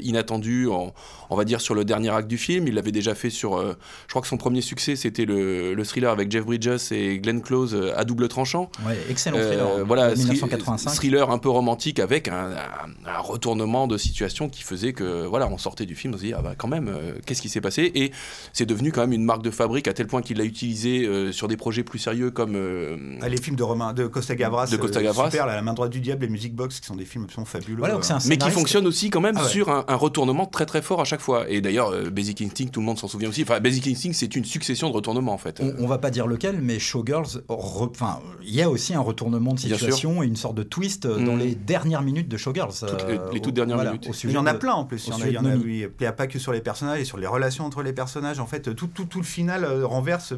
inattendu, 0.00 0.68
en- 0.68 0.92
on 1.30 1.36
va 1.36 1.44
dire, 1.44 1.60
sur 1.60 1.74
le 1.74 1.84
dernier 1.84 2.10
acte 2.10 2.28
du 2.28 2.38
film. 2.38 2.68
Il 2.68 2.74
l'avait 2.74 2.92
déjà 2.92 3.14
fait 3.14 3.30
sur. 3.30 3.58
je 3.62 3.74
crois 4.10 4.20
que 4.22 4.28
son 4.28 4.36
premier 4.36 4.60
succès, 4.60 4.96
c'était 4.96 5.24
le, 5.24 5.74
le 5.74 5.84
thriller 5.84 6.10
avec 6.10 6.30
Jeff 6.30 6.44
Bridges 6.44 6.90
et 6.92 7.18
Glenn 7.20 7.40
Close 7.40 7.74
à 8.02 8.04
double 8.04 8.28
tranchant. 8.28 8.70
Ouais, 8.86 8.96
excellent 9.08 9.38
Euh, 9.38 9.46
thriller. 9.48 9.86
voilà, 9.86 10.10
de 10.10 10.14
thri- 10.16 10.22
1985. 10.24 10.90
thriller 10.94 11.30
un 11.30 11.38
peu 11.38 11.48
romantique 11.48 11.98
avec 12.00 12.28
un, 12.28 12.50
un- 12.52 13.10
un 13.10 13.18
retournement 13.20 13.86
de 13.86 13.96
situation 13.96 14.48
qui 14.48 14.62
faisait 14.62 14.92
que 14.92 15.24
voilà, 15.26 15.48
on 15.48 15.58
sortait 15.58 15.86
du 15.86 15.94
film, 15.94 16.14
on 16.14 16.18
se 16.18 16.22
dit 16.22 16.32
ah 16.34 16.42
bah 16.42 16.54
quand 16.56 16.68
même, 16.68 16.88
euh, 16.88 17.14
qu'est-ce 17.26 17.40
qui 17.42 17.48
s'est 17.48 17.60
passé? 17.60 17.90
Et 17.94 18.12
c'est 18.52 18.66
devenu 18.66 18.92
quand 18.92 19.00
même 19.00 19.12
une 19.12 19.24
marque 19.24 19.42
de 19.42 19.50
fabrique 19.50 19.88
à 19.88 19.92
tel 19.94 20.06
point 20.06 20.22
qu'il 20.22 20.38
l'a 20.38 20.44
utilisé 20.44 21.06
euh, 21.06 21.32
sur 21.32 21.48
des 21.48 21.56
projets 21.56 21.82
plus 21.84 21.98
sérieux 21.98 22.30
comme 22.30 22.54
euh, 22.56 22.96
ah, 23.22 23.28
les 23.28 23.40
films 23.40 23.56
de 23.56 23.62
Romain 23.62 23.92
de 23.92 24.06
Costa 24.06 24.34
Gavras, 24.34 24.66
De 24.66 24.76
Costa 24.76 25.00
euh, 25.00 25.02
Gavras. 25.04 25.30
super, 25.30 25.46
là, 25.46 25.54
La 25.56 25.62
main 25.62 25.74
droite 25.74 25.90
du 25.90 26.00
diable 26.00 26.24
et 26.24 26.28
Music 26.28 26.54
Box, 26.54 26.80
qui 26.80 26.86
sont 26.86 26.96
des 26.96 27.04
films 27.04 27.24
absolument 27.24 27.46
fabuleux. 27.46 27.78
Voilà, 27.78 27.94
donc 27.94 28.04
c'est 28.04 28.12
un 28.12 28.16
mais 28.16 28.36
qui 28.36 28.44
scénariste- 28.46 28.54
fonctionne 28.58 28.86
aussi 28.86 29.10
quand 29.10 29.20
même 29.20 29.36
Ah 29.38 29.44
ouais. 29.44 29.48
sur 29.48 29.68
un, 29.70 29.84
un 29.88 29.94
retournement 29.96 30.46
très 30.46 30.66
très 30.66 30.82
fort 30.82 31.00
à 31.00 31.04
chaque 31.04 31.20
fois. 31.20 31.48
Et 31.48 31.60
d'ailleurs, 31.60 31.90
euh, 31.92 32.10
Basic 32.10 32.40
Instinct, 32.42 32.66
tout 32.72 32.80
le 32.80 32.86
monde 32.86 32.98
s'en 32.98 33.08
souvient 33.08 33.28
aussi. 33.28 33.42
Enfin, 33.42 33.60
Basic 33.60 33.86
Instinct, 33.86 34.12
c'est 34.12 34.34
une 34.36 34.44
succession 34.44 34.88
de 34.90 34.94
retournements 34.94 35.32
en 35.34 35.38
fait. 35.38 35.60
On, 35.62 35.72
on 35.84 35.86
va 35.86 35.98
pas 35.98 36.10
dire 36.10 36.26
lequel, 36.26 36.60
mais 36.60 36.78
Showgirls, 36.78 37.42
re- 37.48 37.91
enfin, 37.94 38.20
il 38.42 38.54
y 38.54 38.62
a 38.62 38.68
aussi 38.70 38.94
un 38.94 39.00
retournement 39.00 39.54
de 39.54 39.58
situation 39.60 40.22
et 40.22 40.26
une 40.26 40.36
sorte 40.36 40.54
de 40.56 40.62
twist 40.62 41.06
dans 41.06 41.36
Mm. 41.36 41.38
les 41.38 41.54
dernières 41.54 42.02
minutes 42.02 42.28
de 42.28 42.36
Showgirls. 42.36 42.72
Toutes 42.80 43.06
les- 43.08 43.18
euh, 43.18 43.30
les 43.32 43.40
toutes 43.40 43.54
dernières 43.54 43.76
voilà, 43.76 43.92
minutes. 43.92 44.08
au 44.08 44.12
Il 44.28 44.30
y 44.32 44.36
en 44.36 44.46
a 44.46 44.52
de- 44.54 44.58
plein 44.58 44.74
en 44.74 44.84
plus. 44.84 45.06
Il 45.06 45.10
y 45.10 45.12
en 45.12 45.16
a, 45.16 45.18
sujet 45.18 45.30
il 45.30 45.34
y 45.34 45.38
en 45.38 45.42
de 45.42 45.48
a 45.48 45.50
Nomi. 45.52 45.64
oui, 45.64 45.86
il 46.00 46.02
y 46.02 46.06
a 46.06 46.12
pas 46.12 46.26
que 46.26 46.38
sur 46.38 46.52
les 46.52 46.60
personnages 46.60 47.00
et 47.00 47.04
sur 47.04 47.18
les 47.18 47.26
relations 47.26 47.64
entre 47.64 47.82
les 47.82 47.92
personnages. 47.92 48.40
En 48.40 48.46
fait, 48.46 48.74
tout, 48.74 48.86
tout, 48.88 49.04
tout 49.04 49.18
le 49.18 49.24
final 49.24 49.64
euh, 49.64 49.86
renverse. 49.86 50.34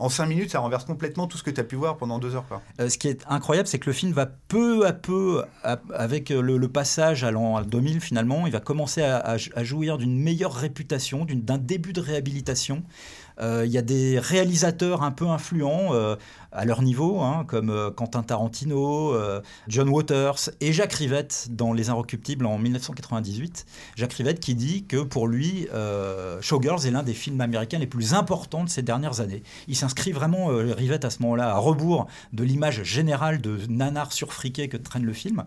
En 0.00 0.08
5 0.08 0.26
minutes, 0.26 0.52
ça 0.52 0.60
renverse 0.60 0.84
complètement 0.84 1.26
tout 1.26 1.36
ce 1.38 1.42
que 1.42 1.50
tu 1.50 1.60
as 1.60 1.64
pu 1.64 1.74
voir 1.74 1.96
pendant 1.96 2.20
2 2.20 2.36
heures. 2.36 2.46
Quoi. 2.46 2.62
Euh, 2.80 2.88
ce 2.88 2.96
qui 2.98 3.08
est 3.08 3.24
incroyable, 3.28 3.66
c'est 3.66 3.80
que 3.80 3.86
le 3.90 3.92
film 3.92 4.12
va 4.12 4.26
peu 4.26 4.86
à 4.86 4.92
peu, 4.92 5.42
à- 5.64 5.80
avec 5.92 6.28
le, 6.30 6.56
le 6.56 6.68
passage 6.68 7.24
à 7.24 7.32
l'an 7.32 7.60
2000 7.62 8.00
finalement, 8.00 8.46
il 8.46 8.52
va 8.52 8.60
commencer 8.60 9.02
à, 9.02 9.16
à- 9.16 9.36
à 9.56 9.64
jouir 9.64 9.98
d'une 9.98 10.16
meilleure 10.16 10.54
réputation, 10.54 11.26
d'un 11.28 11.58
début 11.58 11.92
de 11.92 12.00
réhabilitation. 12.00 12.84
Euh, 13.40 13.64
Il 13.66 13.72
y 13.72 13.78
a 13.78 13.82
des 13.82 14.20
réalisateurs 14.20 15.02
un 15.02 15.10
peu 15.10 15.26
influents 15.26 15.88
euh, 15.94 16.14
à 16.52 16.64
leur 16.64 16.82
niveau, 16.82 17.20
hein, 17.20 17.44
comme 17.46 17.70
euh, 17.70 17.90
Quentin 17.90 18.22
Tarantino, 18.22 19.12
euh, 19.14 19.40
John 19.68 19.88
Waters 19.88 20.50
et 20.60 20.72
Jacques 20.72 20.94
Rivette 20.94 21.48
dans 21.50 21.72
Les 21.72 21.90
Inrecuptibles 21.90 22.46
en 22.46 22.58
1998. 22.58 23.66
Jacques 23.96 24.14
Rivette 24.14 24.40
qui 24.40 24.54
dit 24.54 24.84
que 24.84 25.02
pour 25.02 25.28
lui, 25.28 25.68
euh, 25.74 26.40
Showgirls 26.40 26.86
est 26.86 26.90
l'un 26.90 27.02
des 27.02 27.12
films 27.12 27.40
américains 27.40 27.78
les 27.78 27.86
plus 27.86 28.14
importants 28.14 28.64
de 28.64 28.70
ces 28.70 28.82
dernières 28.82 29.20
années. 29.20 29.42
Il 29.66 29.76
s'inscrit 29.76 30.12
vraiment, 30.12 30.46
Rivette 30.48 31.04
à 31.04 31.10
ce 31.10 31.22
moment-là, 31.22 31.54
à 31.54 31.58
rebours 31.58 32.06
de 32.32 32.44
l'image 32.44 32.82
générale 32.82 33.40
de 33.40 33.58
nanar 33.68 34.12
surfriqué 34.12 34.68
que 34.68 34.76
traîne 34.76 35.04
le 35.04 35.12
film. 35.12 35.44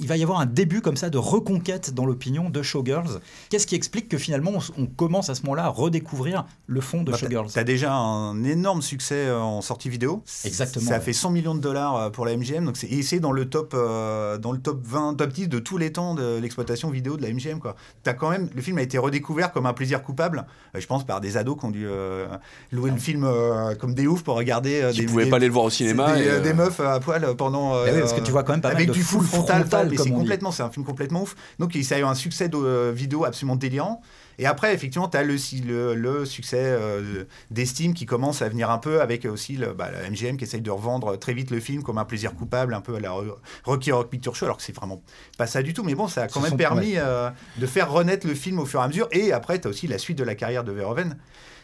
Il 0.00 0.06
va 0.06 0.16
y 0.16 0.22
avoir 0.22 0.40
un 0.40 0.46
début 0.46 0.82
comme 0.82 0.96
ça 0.96 1.08
de 1.08 1.18
reconquête 1.18 1.94
dans 1.94 2.04
l'opinion 2.04 2.50
de 2.50 2.62
Showgirls. 2.62 3.20
Qu'est-ce 3.48 3.66
qui 3.66 3.74
explique 3.74 4.08
que 4.08 4.18
finalement 4.18 4.52
on, 4.76 4.86
commence 4.86 5.30
à 5.30 5.34
ce 5.34 5.42
moment-là 5.42 5.64
à 5.64 5.68
redécouvrir 5.68 6.44
le 6.66 6.80
fond 6.80 7.02
de 7.02 7.12
Bah, 7.12 7.16
Showgirls? 7.16 7.52
T'as 7.52 7.64
déjà 7.64 7.94
un 7.94 8.44
énorme 8.44 8.82
succès 8.82 9.30
en 9.30 9.62
sortie 9.62 9.88
vidéo. 9.88 10.22
Exactement, 10.44 10.86
Ça 10.88 10.94
ouais. 10.94 11.00
fait 11.00 11.12
100 11.12 11.30
millions 11.30 11.54
de 11.54 11.60
dollars 11.60 11.96
euh, 11.96 12.10
pour 12.10 12.24
la 12.26 12.36
MGM. 12.36 12.64
Donc 12.64 12.76
c'est 12.76 12.86
et 12.88 13.02
c'est 13.02 13.20
dans 13.20 13.32
le 13.32 13.48
top 13.48 13.72
euh, 13.74 14.38
dans 14.38 14.52
le 14.52 14.58
top 14.58 14.80
20, 14.84 15.14
top 15.14 15.30
10 15.32 15.48
de 15.48 15.58
tous 15.58 15.78
les 15.78 15.92
temps 15.92 16.14
de 16.14 16.38
l'exploitation 16.38 16.90
vidéo 16.90 17.16
de 17.16 17.22
la 17.22 17.32
MGM. 17.32 17.58
Quoi. 17.60 17.76
T'as 18.02 18.12
quand 18.14 18.30
même 18.30 18.48
le 18.54 18.62
film 18.62 18.78
a 18.78 18.82
été 18.82 18.98
redécouvert 18.98 19.52
comme 19.52 19.66
un 19.66 19.72
plaisir 19.72 20.02
coupable. 20.02 20.44
euh, 20.74 20.80
je 20.80 20.86
pense 20.86 21.04
par 21.06 21.20
des 21.20 21.36
ados 21.36 21.58
qui 21.58 21.64
ont 21.66 21.70
dû 21.70 21.86
euh, 21.86 22.26
louer 22.72 22.90
le 22.90 22.96
film 22.98 23.24
euh, 23.24 23.74
comme 23.74 23.94
des 23.94 24.06
oufs 24.06 24.22
pour 24.24 24.36
regarder. 24.36 24.82
euh, 24.82 24.92
Qui 24.92 25.00
des, 25.00 25.06
pouvaient 25.06 25.24
des- 25.24 25.30
pas 25.30 25.36
aller 25.36 25.46
le 25.46 25.52
voir 25.52 25.64
au 25.66 25.70
cinéma. 25.70 26.16
Des, 26.16 26.24
et, 26.26 26.40
des 26.40 26.54
meufs 26.54 26.80
à 26.80 26.98
poil 27.00 27.26
pendant. 27.36 27.84
Eh 27.86 27.92
oui, 27.92 28.00
parce 28.00 28.12
que 28.12 28.20
tu 28.20 28.30
vois 28.32 28.42
quand 28.42 28.52
même 28.52 28.60
pas 28.60 28.68
mal 28.68 28.76
avec 28.76 28.88
de 28.88 28.92
du 28.94 29.02
full 29.02 29.22
frontal, 29.24 29.60
frontal, 29.66 29.92
c'est 29.98 30.10
complètement, 30.10 30.50
c'est 30.50 30.62
un 30.62 30.70
film 30.70 30.84
complètement 30.84 31.22
ouf. 31.22 31.34
Donc 31.58 31.76
ça 31.82 31.96
a 31.96 31.98
eu 31.98 32.04
un 32.04 32.14
succès 32.14 32.48
de 32.48 32.56
euh, 32.56 32.92
vidéo 32.94 33.24
absolument 33.24 33.56
délirant. 33.56 34.00
Et 34.38 34.46
après, 34.46 34.74
effectivement, 34.74 35.08
tu 35.08 35.16
as 35.16 35.22
le, 35.22 35.36
le, 35.66 35.94
le 35.94 36.24
succès 36.24 36.58
euh, 36.62 37.24
d'estime 37.50 37.94
qui 37.94 38.06
commence 38.06 38.42
à 38.42 38.48
venir 38.48 38.70
un 38.70 38.78
peu 38.78 39.00
avec 39.00 39.24
aussi 39.24 39.56
le, 39.56 39.72
bah, 39.72 39.90
la 39.90 40.08
MGM 40.10 40.36
qui 40.36 40.44
essaye 40.44 40.60
de 40.62 40.70
revendre 40.70 41.18
très 41.18 41.34
vite 41.34 41.50
le 41.50 41.60
film 41.60 41.82
comme 41.82 41.98
un 41.98 42.04
plaisir 42.04 42.34
coupable, 42.34 42.74
un 42.74 42.80
peu 42.80 42.96
à 42.96 43.00
la 43.00 43.10
Ro- 43.12 43.38
Rocky 43.64 43.92
Rock 43.92 44.10
Picture 44.10 44.34
Show, 44.36 44.46
alors 44.46 44.56
que 44.56 44.62
c'est 44.62 44.74
vraiment 44.74 45.02
pas 45.38 45.46
ça 45.46 45.62
du 45.62 45.74
tout. 45.74 45.82
Mais 45.82 45.94
bon, 45.94 46.08
ça 46.08 46.22
a 46.22 46.28
quand 46.28 46.40
Ce 46.40 46.44
même 46.46 46.56
permis 46.56 46.94
euh, 46.96 47.30
de 47.58 47.66
faire 47.66 47.90
renaître 47.90 48.26
le 48.26 48.34
film 48.34 48.58
au 48.58 48.66
fur 48.66 48.80
et 48.80 48.84
à 48.84 48.88
mesure. 48.88 49.08
Et 49.12 49.32
après, 49.32 49.60
tu 49.60 49.68
as 49.68 49.70
aussi 49.70 49.86
la 49.86 49.98
suite 49.98 50.18
de 50.18 50.24
la 50.24 50.34
carrière 50.34 50.64
de 50.64 50.72
Verhoeven. 50.72 51.16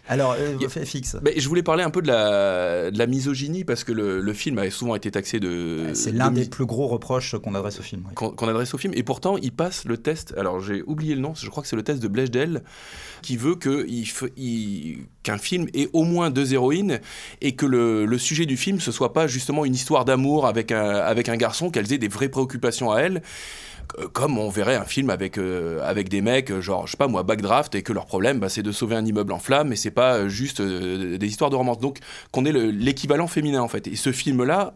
Alors, 0.09 0.35
euh, 0.39 0.57
a- 0.65 0.69
fait 0.69 0.85
fixe. 0.87 1.17
Je 1.37 1.49
voulais 1.49 1.63
parler 1.63 1.83
un 1.85 1.91
peu 1.91 2.03
de 2.03 2.07
la, 2.09 2.91
de 2.91 2.99
la 2.99 3.07
misogynie 3.07 3.65
parce 3.65 3.85
que 3.85 3.93
le, 3.93 4.21
le 4.21 4.33
film 4.33 4.59
avait 4.59 4.71
souvent 4.71 4.95
été 4.95 5.11
taxé 5.11 5.39
de. 5.41 5.89
C'est 5.95 6.13
de 6.13 6.19
l'un 6.19 6.31
des 6.31 6.47
plus 6.47 6.67
gros 6.67 6.87
reproches 6.87 7.37
qu'on 7.37 7.55
adresse 7.55 7.79
au 7.81 7.83
film. 7.83 8.05
oui. 8.09 8.15
qu'on 8.37 8.49
adresse 8.49 8.75
au 8.75 8.79
film. 8.79 8.93
Et 8.97 9.03
pourtant, 9.03 9.37
il 9.37 9.53
passe 9.53 9.85
le 9.85 9.97
test. 9.99 10.35
Alors, 10.37 10.61
j'ai 10.61 10.83
oublié 10.87 11.15
le 11.15 11.21
nom. 11.21 11.35
Je 11.35 11.49
crois 11.51 11.63
que 11.63 11.69
c'est 11.69 11.77
le 11.77 11.83
test 11.83 12.03
de 12.03 12.09
Blechdel 12.09 12.63
qui 13.23 13.37
veut 13.37 13.55
que 13.57 13.85
il 13.89 14.05
f- 14.05 14.31
il- 14.37 15.07
qu'un 15.23 15.39
film 15.39 15.67
ait 15.75 15.89
au 15.93 16.05
moins 16.05 16.31
deux 16.31 16.55
héroïnes 16.55 17.01
et 17.41 17.55
que 17.57 17.67
le, 17.67 18.07
le 18.07 18.19
sujet 18.19 18.47
du 18.47 18.57
film 18.57 18.81
ce 18.81 18.93
soit 18.93 19.13
pas 19.13 19.27
justement 19.27 19.65
une 19.65 19.75
histoire 19.75 20.05
d'amour 20.05 20.47
avec 20.47 20.73
un, 20.73 20.89
avec 20.97 21.29
un 21.29 21.37
garçon, 21.37 21.71
qu'elles 21.71 21.93
aient 21.93 21.99
des 21.99 22.09
vraies 22.09 22.29
préoccupations 22.29 22.91
à 22.93 23.01
elles. 23.01 23.23
Euh, 23.99 24.09
Comme 24.09 24.39
on 24.39 24.49
verrait 24.51 24.77
un 24.77 24.85
film 24.85 25.11
avec, 25.11 25.39
euh, 25.39 25.81
avec 25.83 26.09
des 26.09 26.21
mecs, 26.21 26.51
euh, 26.51 26.61
genre, 26.61 26.87
je 26.87 26.93
sais 26.93 26.97
pas 26.97 27.09
moi, 27.09 27.23
backdraft, 27.23 27.75
et 27.75 27.83
que 27.83 27.93
leur 27.93 28.07
problème, 28.07 28.39
bah, 28.41 28.49
c'est 28.49 28.63
de 28.63 28.73
sauver 28.73 28.97
un 28.97 29.05
immeuble 29.05 29.33
en 29.33 29.39
flammes, 29.39 29.73
et 29.73 29.77
c'est 29.77 29.91
pas 29.91 30.29
juste 30.29 30.61
euh, 30.61 31.19
des 31.19 31.27
histoires 31.27 31.51
de 31.51 31.57
romance. 31.57 31.79
Donc, 31.79 31.99
qu'on 32.33 32.45
ait 32.45 32.53
le- 32.53 32.71
l'équivalent 32.71 33.27
féminin, 33.27 33.63
en 33.63 33.69
fait. 33.69 33.87
Et 33.87 33.97
ce 33.97 34.13
film-là 34.13 34.75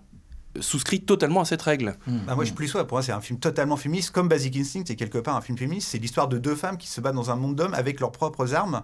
souscrit 0.61 1.01
totalement 1.01 1.41
à 1.41 1.45
cette 1.47 1.63
règle. 1.63 1.97
Bah, 2.07 2.35
moi, 2.35 2.45
je 2.45 2.49
suis 2.49 2.55
plus 2.55 2.75
ouais. 2.75 2.85
Pour 2.85 2.97
moi, 2.97 3.03
c'est 3.03 3.13
un 3.13 3.21
film 3.23 3.39
totalement 3.39 3.77
féministe, 3.77 4.11
comme 4.11 4.29
Basic 4.29 4.57
Instinct, 4.57 4.83
c'est 4.87 4.97
quelque 4.97 5.19
part 5.19 5.37
un 5.37 5.41
film 5.41 5.57
féministe. 5.57 5.89
C'est 5.91 5.99
l'histoire 5.99 6.29
de 6.29 6.37
deux 6.39 6.55
femmes 6.55 6.77
qui 6.77 6.89
se 6.89 7.01
battent 7.01 7.15
dans 7.15 7.31
un 7.31 7.37
monde 7.37 7.57
d'hommes 7.57 7.75
avec 7.75 8.01
leurs 8.01 8.13
propres 8.13 8.55
armes. 8.55 8.83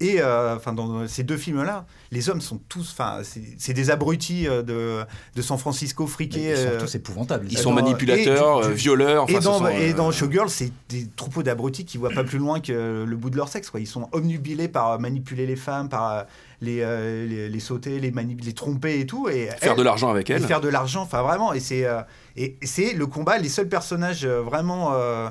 Et 0.00 0.20
euh, 0.20 0.56
enfin, 0.56 0.72
dans 0.72 1.06
ces 1.06 1.22
deux 1.24 1.36
films-là, 1.36 1.84
les 2.10 2.30
hommes 2.30 2.40
sont 2.40 2.58
tous, 2.70 2.90
enfin, 2.92 3.18
c'est 3.58 3.74
des 3.74 3.90
abrutis 3.90 4.48
euh, 4.48 4.62
de, 4.62 5.04
de 5.36 5.42
San 5.42 5.58
Francisco 5.58 6.06
friqués. 6.06 6.50
Ils 6.52 6.56
sont 6.56 6.62
euh, 6.68 6.80
tous 6.80 6.94
épouvantables. 6.94 7.46
Ils 7.50 7.58
sont 7.58 7.70
dans- 7.74 7.82
manipulateurs, 7.82 8.60
et 8.64 8.68
du- 8.68 8.72
du- 8.72 8.78
violeurs. 8.78 9.26
et, 9.28 9.34
ce 9.34 9.40
dans, 9.40 9.58
sont, 9.58 9.68
et 9.68 9.90
euh, 9.90 9.94
dans 9.94 10.10
Showgirl, 10.10 10.48
c'est 10.48 10.72
des 10.88 11.06
troupeaux 11.16 11.42
d'abrutis 11.42 11.84
qui 11.84 11.98
voient 11.98 12.10
pas 12.10 12.24
plus 12.24 12.38
loin 12.38 12.60
que 12.60 13.04
le 13.06 13.16
bout 13.16 13.28
de 13.28 13.36
leur 13.36 13.48
sexe. 13.48 13.68
Quoi. 13.68 13.80
Ils 13.80 13.86
sont 13.86 14.08
omnubilés 14.12 14.68
par 14.68 14.98
manipuler 14.98 15.44
les 15.46 15.56
femmes, 15.56 15.90
par 15.90 16.24
les, 16.62 16.80
euh, 16.80 17.26
les, 17.26 17.48
les 17.50 17.60
sauter, 17.60 18.00
les, 18.00 18.12
tromper 18.54 19.00
et 19.00 19.06
tout. 19.06 19.28
Et 19.28 19.48
faire 19.58 19.72
elles- 19.72 19.78
de 19.78 19.82
l'argent 19.82 20.08
avec 20.08 20.30
et 20.30 20.32
elle. 20.32 20.42
faire 20.46 20.62
de 20.62 20.68
l'argent, 20.70 21.02
enfin 21.02 21.20
vraiment. 21.22 21.52
Et 21.52 21.60
c'est 21.60 21.84
euh, 21.84 22.00
et 22.36 22.56
c'est 22.62 22.94
le 22.94 23.06
combat. 23.06 23.36
Les 23.36 23.48
seuls 23.50 23.68
personnages 23.68 24.24
euh, 24.24 24.40
vraiment 24.40 24.92
euh, 24.94 25.28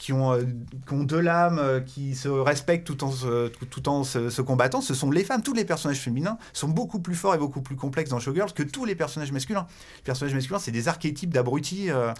qui 0.00 0.14
ont 0.14 0.32
euh, 0.32 0.42
qui 0.86 0.94
ont 0.94 1.04
de 1.04 1.16
l'âme, 1.16 1.58
euh, 1.58 1.80
qui 1.80 2.16
se 2.16 2.28
respectent 2.28 2.86
tout 2.86 3.04
en 3.04 3.12
se, 3.12 3.48
tout, 3.48 3.66
tout 3.66 3.88
en 3.88 4.02
se, 4.02 4.30
se 4.30 4.42
combattant, 4.42 4.80
ce 4.80 4.94
sont 4.94 5.10
les 5.10 5.22
femmes. 5.22 5.42
Tous 5.42 5.52
les 5.52 5.66
personnages 5.66 6.00
féminins 6.00 6.38
sont 6.54 6.68
beaucoup 6.68 7.00
plus 7.00 7.14
forts 7.14 7.34
et 7.34 7.38
beaucoup 7.38 7.60
plus 7.60 7.76
complexes 7.76 8.10
dans 8.10 8.18
Showgirls 8.18 8.54
que 8.54 8.62
tous 8.62 8.86
les 8.86 8.94
personnages 8.94 9.30
masculins. 9.30 9.66
Les 9.98 10.02
personnages 10.02 10.34
masculins, 10.34 10.58
c'est 10.58 10.72
des 10.72 10.88
archétypes 10.88 11.32
d'abrutis. 11.32 11.90
euh, 11.90 12.14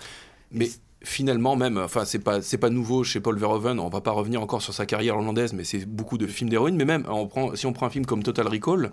Mais 0.52 0.68
finalement, 1.02 1.56
même, 1.56 1.78
enfin, 1.78 2.04
c'est 2.04 2.18
pas, 2.18 2.42
c'est 2.42 2.58
pas 2.58 2.68
nouveau 2.68 3.02
chez 3.02 3.20
Paul 3.20 3.38
Verhoeven. 3.38 3.80
On 3.80 3.88
va 3.88 4.02
pas 4.02 4.12
revenir 4.12 4.42
encore 4.42 4.60
sur 4.60 4.74
sa 4.74 4.84
carrière 4.84 5.16
hollandaise, 5.16 5.54
mais 5.54 5.64
c'est 5.64 5.86
beaucoup 5.86 6.18
de 6.18 6.26
films 6.26 6.50
d'héroïnes. 6.50 6.76
Mais 6.76 6.84
même, 6.84 7.06
on 7.08 7.26
prend, 7.28 7.56
si 7.56 7.64
on 7.64 7.72
prend 7.72 7.86
un 7.86 7.90
film 7.90 8.04
comme 8.04 8.22
Total 8.22 8.46
Recall, 8.46 8.92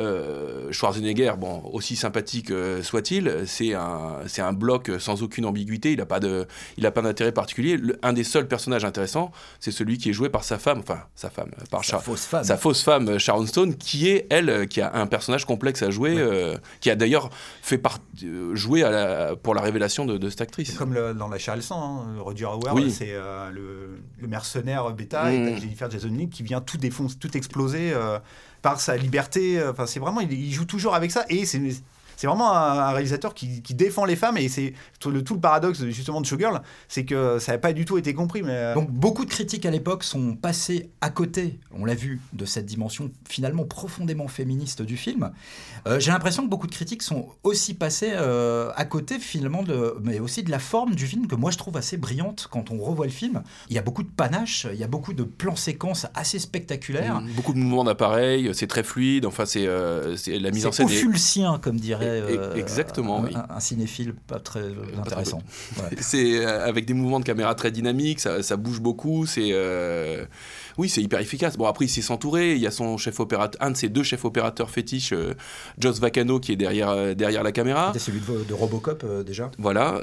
euh, 0.00 0.72
Schwarzenegger, 0.72 1.34
bon, 1.38 1.62
aussi 1.72 1.96
sympathique 1.96 2.50
euh, 2.50 2.82
soit-il, 2.82 3.44
c'est 3.46 3.74
un, 3.74 4.16
c'est 4.26 4.42
un 4.42 4.52
bloc 4.52 4.90
sans 4.98 5.22
aucune 5.22 5.44
ambiguïté. 5.46 5.92
Il 5.92 5.98
n'a 5.98 6.06
pas 6.06 6.20
de, 6.20 6.46
il 6.76 6.84
a 6.86 6.90
pas 6.90 7.02
d'intérêt 7.02 7.32
particulier. 7.32 7.76
Le- 7.76 7.98
un 8.02 8.12
des 8.12 8.24
seuls 8.24 8.48
personnages 8.48 8.84
intéressants, 8.84 9.30
c'est 9.60 9.70
celui 9.70 9.98
qui 9.98 10.10
est 10.10 10.12
joué 10.12 10.28
par 10.28 10.42
sa 10.44 10.58
femme, 10.58 10.80
enfin 10.80 11.00
sa 11.14 11.30
femme, 11.30 11.50
par 11.70 11.84
Sa 11.84 11.92
Char- 11.92 12.02
fausse 12.02 12.24
femme. 12.26 12.44
sa 12.44 12.56
fausse 12.56 12.82
femme 12.82 13.08
euh, 13.08 13.18
Sharon 13.18 13.46
Stone, 13.46 13.76
qui 13.76 14.08
est 14.08 14.26
elle, 14.30 14.66
qui 14.68 14.80
a 14.80 14.94
un 14.94 15.06
personnage 15.06 15.44
complexe 15.44 15.82
à 15.82 15.90
jouer, 15.90 16.14
euh, 16.18 16.56
qui 16.80 16.90
a 16.90 16.96
d'ailleurs 16.96 17.30
fait 17.62 17.78
part, 17.78 17.98
jouer 18.52 18.82
à 18.82 18.90
la- 18.90 19.36
pour 19.36 19.54
la 19.54 19.60
révélation 19.62 20.04
de, 20.06 20.18
de 20.18 20.28
cette 20.30 20.40
actrice. 20.40 20.70
C'est 20.72 20.76
comme 20.76 20.94
le- 20.94 21.14
dans 21.14 21.28
La 21.28 21.38
chair 21.38 21.54
et 21.54 21.58
le 21.58 21.62
sang, 21.62 22.02
hein, 22.06 22.20
Roger 22.20 22.46
Howard, 22.46 22.74
Oui. 22.76 22.90
c'est 22.90 23.12
euh, 23.12 23.50
le, 23.50 23.98
le 24.20 24.28
mercenaire 24.28 24.90
bêta, 24.92 25.32
et 25.32 25.38
Mm. 25.38 25.50
t'as 25.54 25.60
Jennifer 25.60 25.90
Jason 25.90 26.08
Leigh 26.08 26.28
qui 26.28 26.42
vient 26.42 26.60
tout 26.60 26.76
défoncer, 26.78 27.16
tout 27.18 27.36
exploser 27.36 27.92
euh, 27.92 28.18
par 28.64 28.80
sa 28.80 28.96
liberté. 28.96 29.60
euh, 29.60 29.70
Enfin, 29.70 29.86
c'est 29.86 30.00
vraiment, 30.00 30.20
il, 30.20 30.32
il 30.32 30.52
joue 30.52 30.64
toujours 30.64 30.94
avec 30.96 31.12
ça, 31.12 31.24
et 31.28 31.44
c'est 31.46 31.60
c'est 32.16 32.26
vraiment 32.26 32.52
un, 32.54 32.78
un 32.78 32.90
réalisateur 32.90 33.34
qui, 33.34 33.62
qui 33.62 33.74
défend 33.74 34.04
les 34.04 34.16
femmes, 34.16 34.36
et 34.38 34.48
c'est 34.48 34.74
tout 35.00 35.10
le, 35.10 35.22
tout 35.24 35.34
le 35.34 35.40
paradoxe 35.40 35.84
justement 35.86 36.20
de 36.20 36.26
Showgirl, 36.26 36.60
c'est 36.88 37.04
que 37.04 37.38
ça 37.38 37.52
n'a 37.52 37.58
pas 37.58 37.72
du 37.72 37.84
tout 37.84 37.98
été 37.98 38.14
compris. 38.14 38.42
Mais 38.42 38.52
euh, 38.52 38.74
Donc 38.74 38.90
beaucoup 38.90 39.24
de 39.24 39.30
critiques 39.30 39.66
à 39.66 39.70
l'époque 39.70 40.04
sont 40.04 40.34
passées 40.34 40.90
à 41.00 41.10
côté, 41.10 41.58
on 41.72 41.84
l'a 41.84 41.94
vu, 41.94 42.20
de 42.32 42.44
cette 42.44 42.66
dimension 42.66 43.10
finalement 43.28 43.64
profondément 43.64 44.28
féministe 44.28 44.82
du 44.82 44.96
film. 44.96 45.30
Euh, 45.86 46.00
J'ai 46.00 46.10
l'impression 46.10 46.44
que 46.44 46.48
beaucoup 46.48 46.66
de 46.66 46.72
critiques 46.74 47.02
sont 47.02 47.28
aussi 47.42 47.74
passées 47.74 48.12
euh, 48.14 48.70
à 48.76 48.84
côté 48.84 49.18
finalement, 49.18 49.62
de, 49.62 49.96
mais 50.02 50.20
aussi 50.20 50.42
de 50.42 50.50
la 50.50 50.58
forme 50.58 50.94
du 50.94 51.06
film 51.06 51.26
que 51.26 51.34
moi 51.34 51.50
je 51.50 51.58
trouve 51.58 51.76
assez 51.76 51.96
brillante 51.96 52.48
quand 52.50 52.70
on 52.70 52.78
revoit 52.78 53.06
le 53.06 53.12
film. 53.12 53.42
Il 53.68 53.74
y 53.74 53.78
a 53.78 53.82
beaucoup 53.82 54.02
de 54.02 54.08
panache, 54.08 54.66
il 54.72 54.78
y 54.78 54.84
a 54.84 54.88
beaucoup 54.88 55.12
de 55.12 55.22
plans 55.24 55.56
séquences 55.56 56.06
assez 56.14 56.38
spectaculaires. 56.38 57.22
Beaucoup 57.36 57.52
de 57.52 57.58
mouvements 57.58 57.84
d'appareil, 57.84 58.50
c'est 58.54 58.66
très 58.66 58.82
fluide. 58.82 59.26
Enfin, 59.26 59.44
c'est 59.46 59.66
euh, 59.66 60.16
c'est- 60.16 60.38
la 60.38 60.50
mise 60.50 60.66
en 60.66 60.72
C'est 60.72 60.86
scène. 60.86 60.96
est- 60.96 61.02
opulsien, 61.04 61.58
comme 61.58 61.78
dirait 61.78 62.03
E- 62.04 62.38
euh, 62.38 62.54
exactement, 62.54 63.20
un, 63.20 63.24
oui. 63.24 63.32
un- 63.34 63.54
un 63.56 63.60
cinéphile 63.60 64.14
pas 64.26 64.38
très 64.40 64.60
très 64.62 64.98
intéressant. 65.00 65.42
Ouais. 65.78 65.96
C'est 66.00 66.44
euh, 66.44 66.66
avec 66.66 66.84
des 66.86 66.94
mouvements 66.94 67.20
de 67.20 67.24
caméra 67.24 67.54
très 67.54 67.70
dynamiques, 67.70 68.20
ça, 68.20 68.42
ça 68.42 68.56
bouge 68.56 68.80
beaucoup. 68.80 69.26
C'est 69.26 69.50
euh, 69.52 70.24
oui, 70.78 70.88
c'est 70.88 71.02
hyper 71.02 71.20
efficace. 71.20 71.56
Bon 71.56 71.66
après, 71.66 71.84
il 71.84 71.88
sait 71.88 72.02
s'entourer. 72.02 72.54
Il 72.54 72.60
y 72.60 72.66
a 72.66 72.70
son 72.70 72.96
chef 72.96 73.20
opérateur, 73.20 73.60
un 73.62 73.70
de 73.70 73.76
ses 73.76 73.88
deux 73.88 74.02
chefs 74.02 74.24
opérateurs 74.24 74.70
fétiches, 74.70 75.12
euh, 75.12 75.34
Joss 75.78 76.00
Vacano, 76.00 76.40
qui 76.40 76.52
est 76.52 76.56
derrière 76.56 76.90
euh, 76.90 77.14
derrière 77.14 77.42
la 77.42 77.52
caméra. 77.52 77.88
C'était 77.92 78.04
celui 78.06 78.20
de, 78.20 78.44
de 78.48 78.54
Robocop 78.54 79.02
euh, 79.04 79.22
déjà. 79.22 79.50
Voilà. 79.58 80.00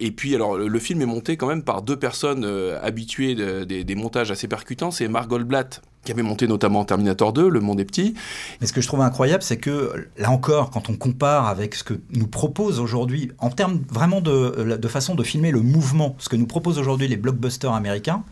et 0.00 0.10
puis, 0.12 0.34
alors, 0.34 0.56
le, 0.56 0.68
le 0.68 0.78
film 0.78 1.00
est 1.02 1.06
monté 1.06 1.36
quand 1.36 1.46
même 1.46 1.62
par 1.62 1.82
deux 1.82 1.96
personnes 1.98 2.44
habituées 2.82 3.34
de- 3.34 3.64
des- 3.64 3.84
des 3.84 3.94
montages 3.94 4.30
assez 4.30 4.48
percutants. 4.48 4.90
C'est 4.90 5.08
Mark 5.08 5.28
Goldblatt, 5.28 5.82
qui 6.04 6.12
avait 6.12 6.22
monté 6.22 6.46
notamment 6.46 6.84
Terminator 6.84 7.32
2, 7.32 7.48
Le 7.48 7.60
Monde 7.60 7.80
est 7.80 7.84
petit. 7.84 8.14
Mais 8.60 8.66
ce 8.66 8.72
que 8.72 8.80
je 8.80 8.86
trouve 8.86 9.00
incroyable, 9.00 9.42
c'est 9.42 9.56
que 9.56 10.06
là 10.18 10.30
encore, 10.30 10.70
quand 10.70 10.90
on 10.90 10.96
compare 10.96 11.48
avec 11.48 11.74
ce 11.74 11.84
que 11.84 11.94
nous 12.10 12.26
propose 12.26 12.78
aujourd'hui, 12.80 13.32
en 13.38 13.50
termes 13.50 13.80
vraiment 13.90 14.20
de, 14.20 14.76
de 14.76 14.88
façon 14.88 15.14
de 15.14 15.22
filmer 15.22 15.50
le 15.50 15.60
mouvement, 15.60 16.14
ce 16.18 16.28
que 16.28 16.36
nous 16.36 16.46
proposent 16.46 16.78
aujourd'hui 16.78 17.08
les 17.08 17.16
blockbusters 17.16 17.72
américains, 17.72 18.22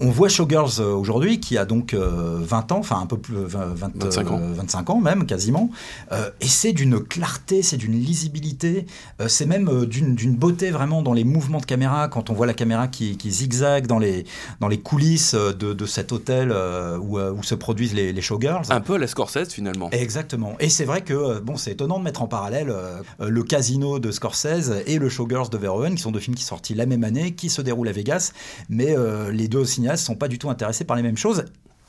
on 0.00 0.10
voit 0.10 0.28
Showgirls 0.28 0.80
euh, 0.80 0.92
aujourd'hui 0.94 1.40
qui 1.40 1.58
a 1.58 1.64
donc 1.64 1.94
euh, 1.94 2.38
20 2.40 2.72
ans, 2.72 2.78
enfin 2.78 3.00
un 3.00 3.06
peu 3.06 3.18
plus, 3.18 3.36
euh, 3.36 3.44
20, 3.46 3.66
20, 3.74 3.90
25 4.04 4.30
ans. 4.30 4.40
euh, 4.40 4.52
25 4.54 4.90
ans 4.90 5.00
même 5.00 5.26
quasiment, 5.26 5.70
Euh, 6.12 6.30
et 6.40 6.46
c'est 6.48 6.72
d'une 6.72 7.00
clarté, 7.00 7.62
c'est 7.62 7.76
d'une 7.76 7.92
lisibilité, 7.92 8.86
euh, 9.20 9.28
c'est 9.28 9.46
même 9.46 9.68
euh, 9.68 9.86
d'une 9.86 10.34
beauté 10.36 10.70
vraiment 10.70 11.02
dans 11.02 11.12
les 11.12 11.24
mouvements 11.24 11.60
de 11.60 11.66
caméra, 11.66 12.08
quand 12.08 12.30
on 12.30 12.34
voit 12.34 12.46
la 12.46 12.54
caméra 12.54 12.88
qui, 12.88 13.16
qui 13.16 13.30
zigzague 13.30 13.86
dans 13.86 13.98
les, 13.98 14.24
dans 14.60 14.68
les 14.68 14.80
coulisses 14.80 15.34
euh, 15.34 15.52
de, 15.52 15.72
de 15.74 15.86
cet 15.86 16.12
hôtel 16.12 16.50
euh, 16.52 16.98
où, 16.98 17.18
euh, 17.18 17.32
où 17.32 17.42
se 17.42 17.54
produisent 17.54 17.94
les, 17.94 18.12
les 18.12 18.20
Showgirls. 18.22 18.64
Un 18.70 18.80
peu 18.80 18.94
à 18.94 18.98
la 18.98 19.06
Scorsese, 19.06 19.52
finalement. 19.52 19.90
Exactement. 19.92 20.54
Et 20.60 20.68
c'est 20.68 20.84
vrai 20.84 21.02
que 21.02 21.14
euh, 21.14 21.40
bon, 21.40 21.56
c'est 21.56 21.72
étonnant 21.72 21.98
de 21.98 22.04
mettre 22.04 22.22
en 22.22 22.26
parallèle 22.28 22.70
euh, 22.70 23.00
euh, 23.20 23.28
le 23.28 23.42
Casino 23.42 23.98
de 23.98 24.10
Scorsese 24.10 24.72
et 24.86 24.98
le 24.98 25.08
Showgirls 25.08 25.50
de 25.50 25.58
Verhoeven, 25.58 25.94
qui 25.94 26.02
sont 26.02 26.10
deux 26.12 26.20
films 26.20 26.36
qui 26.36 26.42
sont 26.42 26.50
sortis 26.56 26.74
la 26.74 26.86
même 26.86 27.04
année, 27.04 27.32
qui 27.34 27.50
se 27.50 27.62
déroulent 27.62 27.88
à 27.88 27.92
Vegas, 27.92 28.32
mais 28.68 28.96
euh, 28.96 29.30
les 29.30 29.46
deux 29.48 29.64
cinéastes 29.64 29.89
sont 29.96 30.16
pas 30.16 30.28
du 30.28 30.38
tout 30.38 30.50
intéressés 30.50 30.84
par 30.84 30.96
les 30.96 31.02
mêmes 31.02 31.16
choses, 31.16 31.44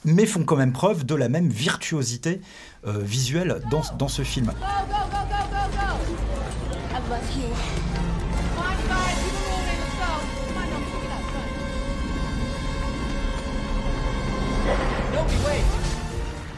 mais 0.06 0.26
font 0.26 0.44
quand 0.44 0.56
même 0.56 0.74
preuve 0.74 1.06
de 1.06 1.16
la 1.16 1.30
même 1.30 1.50
virtuosité 1.50 2.42
euh, 2.88 3.00
visuelle 3.00 3.62
dans, 3.70 4.08
ce 4.08 4.24
film. 4.24 4.52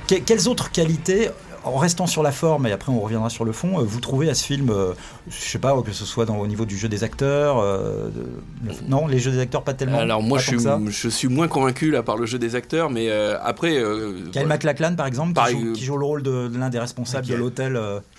Quelles 0.08 0.48
autres 0.48 0.72
qualités 0.72 1.30
en 1.66 1.78
restant 1.78 2.08
sur 2.08 2.24
la 2.24 2.32
forme, 2.32 2.68
et 2.68 2.72
après 2.72 2.92
on 2.92 3.00
reviendra 3.00 3.30
sur 3.30 3.46
le 3.46 3.52
fond, 3.52 3.80
euh, 3.80 3.84
vous 3.84 4.00
trouvez 4.00 4.30
à 4.30 4.34
ce 4.36 4.44
film, 4.44 4.70
euh, 4.70 4.94
je 5.30 5.36
sais 5.36 5.60
pas, 5.60 5.80
que 5.82 5.92
ce 5.94 6.06
soit 6.06 6.26
dans, 6.26 6.38
au 6.38 6.48
niveau 6.48 6.66
du 6.66 6.78
jeu 6.78 6.90
des 6.90 7.04
acteurs, 7.04 7.58
euh, 7.60 8.10
de- 8.10 8.68
le- 8.70 8.74
non, 8.90 9.08
les 9.08 9.20
jeux 9.20 9.32
des 9.32 9.40
acteurs 9.40 9.64
pas 9.64 9.74
tellement. 9.74 10.00
Alors 10.00 10.22
moi, 10.22 10.40
je 10.40 10.56
suis, 10.90 11.20
je 11.20 11.28
moins 11.28 11.48
convaincu 11.48 11.92
là 11.92 12.04
par 12.04 12.18
le 12.18 12.26
jeu 12.26 12.38
des 12.40 12.56
acteurs, 12.56 12.90
mais 12.90 13.10
euh, 13.10 13.38
après. 13.44 13.76
Kyle 13.76 14.32
voilà. 14.34 14.48
MacLachlan, 14.48 14.96
par 14.96 15.08
exemple, 15.08 15.34
Par 15.34 15.46
qui, 15.48 15.52
joue, 15.54 15.58
exemple. 15.60 15.78
qui 15.78 15.86
joue 15.86 15.98
le 15.98 16.06
rôle 16.06 16.24
de, 16.24 16.48
de 16.48 16.58
l'un 16.58 16.70
des 16.70 16.80
responsables 16.80 17.28
de 17.28 17.36
l'hôtel, 17.36 17.76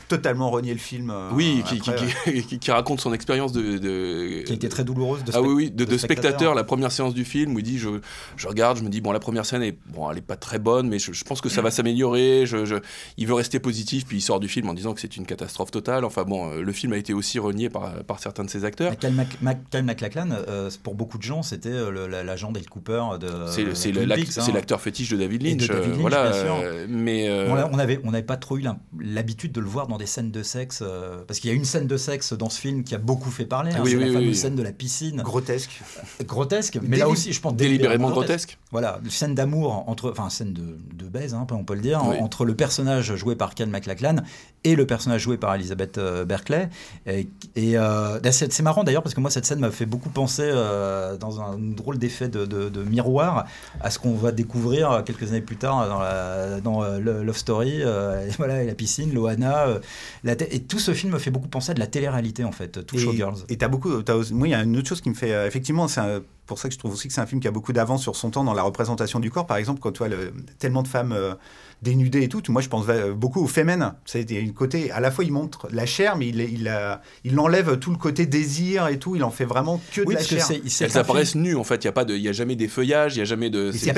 totalement 0.08 0.50
renié 0.50 0.72
le 0.72 0.78
film. 0.78 1.10
euh, 1.10 1.30
Oui, 1.32 1.62
qui, 1.66 1.80
qui, 1.80 1.90
après, 1.90 2.06
qui- 2.32 2.42
qui- 2.46 2.58
qui 2.58 2.70
raconte 2.70 3.00
son 3.00 3.12
expérience 3.12 3.52
de, 3.52 3.78
de- 3.78 4.42
qui 4.44 4.52
a 4.52 4.54
été 4.54 4.68
très 4.68 4.84
douloureuse 4.84 5.24
de 5.24 5.32
Ah 5.34 5.40
oui, 5.42 5.48
oui, 5.54 5.70
de, 5.70 5.84
de 5.84 5.96
spectateur. 5.98 6.30
spectateur, 6.32 6.54
la 6.54 6.64
première 6.64 6.92
séance 6.92 7.14
du 7.14 7.24
film 7.24 7.54
où 7.54 7.58
il 7.58 7.62
dit 7.64 7.78
je, 7.78 7.88
je 8.36 8.48
regarde, 8.48 8.78
je 8.78 8.82
me 8.82 8.88
dis 8.88 9.00
bon 9.00 9.12
la 9.12 9.20
première 9.20 9.46
scène 9.46 9.62
est 9.62 9.76
bon 9.88 10.10
elle 10.10 10.18
est 10.18 10.22
pas 10.22 10.36
très 10.36 10.58
bonne 10.58 10.88
mais 10.88 10.98
je, 10.98 11.12
je 11.12 11.24
pense 11.24 11.40
que 11.40 11.48
ça 11.48 11.62
va 11.62 11.70
s'améliorer. 11.70 12.44
Je, 12.46 12.64
je- 12.64 12.76
il 13.16 13.26
veut 13.26 13.34
rester 13.34 13.58
positif 13.60 14.04
puis 14.06 14.18
il 14.18 14.20
sort 14.20 14.40
du 14.40 14.48
film 14.48 14.68
en 14.68 14.74
disant 14.74 14.94
que 14.94 15.00
c'est 15.00 15.16
une 15.16 15.26
catastrophe 15.26 15.70
totale. 15.70 16.04
Enfin 16.04 16.24
bon, 16.24 16.50
euh, 16.50 16.62
le 16.62 16.72
film 16.72 16.92
a 16.92 16.96
été 16.96 17.12
aussi 17.14 17.38
renié 17.38 17.68
par, 17.70 18.02
par 18.04 18.18
certains 18.20 18.44
de 18.44 18.50
ses 18.50 18.64
acteurs. 18.64 18.90
Mais 18.90 18.96
Kyle, 18.96 19.14
Mac- 19.14 19.40
Mac- 19.42 19.70
Kyle 19.70 19.82
MacLachlan, 19.84 20.28
euh, 20.48 20.70
pour 20.82 20.94
beaucoup 20.94 21.18
de 21.18 21.22
gens, 21.22 21.42
c'était 21.42 21.70
le- 21.70 22.06
la- 22.06 22.22
l'agent 22.24 22.52
Dale 22.52 22.66
Cooper 22.68 23.02
de 23.20 23.28
C'est 23.48 23.62
hein. 23.62 24.42
c'est 24.44 24.52
l'acteur 24.52 24.80
fétiche 24.80 25.10
de 25.10 25.16
David 25.16 25.44
Et 25.46 25.54
de 25.54 25.60
Lynch. 25.60 25.68
David 25.68 25.90
Lynch, 25.92 26.00
voilà, 26.00 26.30
bien 26.30 26.40
sûr. 26.42 26.54
mais 26.88 27.28
euh, 27.28 27.48
On 27.72 27.78
avait, 27.78 28.00
on 28.04 28.10
n'avait 28.10 28.22
pas 28.24 28.36
trop 28.36 28.58
eu 28.58 28.64
l'habitude 29.00 29.52
de 29.52 29.60
le 29.60 29.66
voir 29.66 29.86
dans 29.86 29.93
des 29.98 30.06
scènes 30.06 30.30
de 30.30 30.42
sexe, 30.42 30.80
euh, 30.82 31.22
parce 31.26 31.38
qu'il 31.40 31.50
y 31.50 31.52
a 31.52 31.56
une 31.56 31.64
scène 31.64 31.86
de 31.86 31.96
sexe 31.96 32.32
dans 32.32 32.48
ce 32.50 32.60
film 32.60 32.84
qui 32.84 32.94
a 32.94 32.98
beaucoup 32.98 33.30
fait 33.30 33.44
parler. 33.46 33.72
hein, 33.72 33.80
Oui, 33.82 33.90
c'est 33.90 33.96
oui, 33.96 34.02
la 34.04 34.08
oui, 34.10 34.14
fameuse 34.14 34.36
scène 34.38 34.54
de 34.56 34.62
la 34.62 34.72
piscine, 34.72 35.22
grotesque. 35.22 35.80
grotesque, 36.24 36.78
mais 36.82 36.96
là 36.96 37.08
aussi, 37.08 37.32
je 37.32 37.40
pense 37.40 37.54
délibérément 37.54 38.10
grotesque. 38.10 38.58
Voilà, 38.70 38.98
une 39.04 39.10
scène 39.10 39.34
d'amour 39.34 39.84
entre, 39.88 40.10
enfin 40.10 40.30
scène 40.30 40.52
de, 40.52 40.78
de 40.94 41.08
baise, 41.08 41.34
hein, 41.34 41.46
on 41.50 41.64
peut 41.64 41.74
le 41.74 41.80
dire, 41.80 42.02
entre 42.02 42.44
le 42.44 42.54
personnage 42.54 43.14
joué 43.14 43.36
par 43.36 43.54
Kyle 43.54 43.68
MacLachlan 43.68 44.16
et 44.64 44.74
le 44.76 44.86
personnage 44.86 45.20
joué 45.20 45.36
par 45.36 45.54
Elizabeth 45.54 45.98
euh, 45.98 46.24
Berkeley. 46.24 46.68
Et, 47.06 47.28
et, 47.54 47.76
euh, 47.78 48.18
là, 48.22 48.32
c'est 48.32 48.60
marrant 48.62 48.82
d'ailleurs 48.82 49.02
parce 49.02 49.14
que 49.14 49.20
moi 49.20 49.30
cette 49.30 49.44
scène 49.46 49.60
m'a 49.60 49.70
fait 49.70 49.86
beaucoup 49.86 50.08
penser 50.08 50.42
euh, 50.44 51.16
dans 51.16 51.40
un 51.40 51.56
drôle 51.58 51.98
d'effet 51.98 52.28
de, 52.28 52.46
de- 52.46 52.68
de 52.68 52.82
miroir 52.82 53.46
à 53.80 53.90
ce 53.90 53.98
qu'on 53.98 54.14
va 54.14 54.32
découvrir 54.32 55.02
quelques 55.04 55.28
années 55.30 55.40
plus 55.40 55.56
tard 55.56 55.86
dans, 55.88 56.00
la, 56.00 56.60
dans 56.60 56.82
euh, 56.82 56.98
Love 56.98 57.36
Story, 57.36 57.82
euh, 57.82 58.26
et 58.26 58.30
voilà, 58.38 58.62
et 58.62 58.66
la 58.66 58.74
piscine, 58.74 59.12
Loana, 59.12 59.66
euh, 59.66 59.78
la 60.24 60.32
et 60.32 60.62
tout 60.62 60.78
ce 60.78 60.92
film 60.94 61.12
me 61.12 61.18
fait 61.18 61.30
beaucoup 61.30 61.48
penser 61.48 61.70
à 61.70 61.74
de 61.74 61.80
la 61.80 61.86
télé-réalité 61.86 62.44
en 62.44 62.52
fait, 62.52 62.84
tout 62.86 62.96
Et- 62.96 63.00
Showgirls. 63.00 63.44
Et 63.48 63.56
t'as 63.56 63.68
beaucoup. 63.68 63.90
moi, 64.32 64.48
il 64.48 64.50
y 64.50 64.54
a 64.54 64.62
une 64.62 64.76
autre 64.76 64.88
chose 64.88 65.00
qui 65.00 65.10
me 65.10 65.14
fait. 65.14 65.32
euh, 65.32 65.46
effectivement, 65.46 65.88
c'est 65.88 66.00
un- 66.00 66.22
pour 66.46 66.58
ça 66.58 66.68
que 66.68 66.74
je 66.74 66.78
trouve 66.78 66.92
aussi 66.92 67.08
que 67.08 67.14
c'est 67.14 67.20
un 67.20 67.26
film 67.26 67.40
qui 67.40 67.48
a 67.48 67.50
beaucoup 67.50 67.72
d'avance 67.72 68.02
sur 68.02 68.16
son 68.16 68.30
temps 68.30 68.44
dans 68.44 68.54
la 68.54 68.62
représentation 68.62 69.20
du 69.20 69.30
corps. 69.30 69.46
Par 69.46 69.56
exemple, 69.56 69.80
quand 69.80 69.92
tu 69.92 69.98
vois 69.98 70.08
le- 70.08 70.32
tellement 70.58 70.82
de 70.82 70.88
femmes 70.88 71.12
euh, 71.12 71.34
dénudées 71.82 72.22
et 72.22 72.28
tout, 72.28 72.42
moi 72.48 72.62
je 72.62 72.68
pense 72.68 72.86
euh, 72.88 73.12
beaucoup 73.12 73.42
au 73.42 73.46
Femen. 73.46 73.94
C'est 74.04 74.30
une 74.30 74.52
côté. 74.52 74.90
À 74.90 75.00
la 75.00 75.10
fois, 75.10 75.24
il 75.24 75.32
montre 75.32 75.68
la 75.70 75.86
chair, 75.86 76.16
mais 76.16 76.28
il, 76.28 76.40
il, 76.40 76.68
a- 76.68 77.00
il 77.24 77.38
enlève 77.40 77.78
tout 77.78 77.90
le 77.90 77.96
côté 77.96 78.26
désir 78.26 78.88
et 78.88 78.98
tout. 78.98 79.16
Il 79.16 79.24
en 79.24 79.30
fait 79.30 79.44
vraiment 79.44 79.80
que 79.92 80.00
de 80.02 80.06
Oui, 80.06 80.14
la 80.14 80.20
parce 80.20 80.28
que 80.30 80.36
chair. 80.36 80.46
c'est 80.46 80.62
c'est 80.66 80.84
Elles 80.86 80.98
apparaissent 80.98 81.34
nues 81.34 81.56
en 81.56 81.64
fait. 81.64 81.76
Il 81.82 81.86
y 81.86 81.88
a 81.88 81.92
pas 81.92 82.04
de, 82.04 82.14
il 82.14 82.22
y 82.22 82.28
a 82.28 82.32
jamais 82.32 82.56
des 82.56 82.68
feuillages, 82.68 83.16
il 83.16 83.18
y 83.18 83.22
a 83.22 83.26
jamais 83.26 83.50
de. 83.50 83.70
Il 83.74 83.82
n'y 83.82 83.90
a 83.90 83.94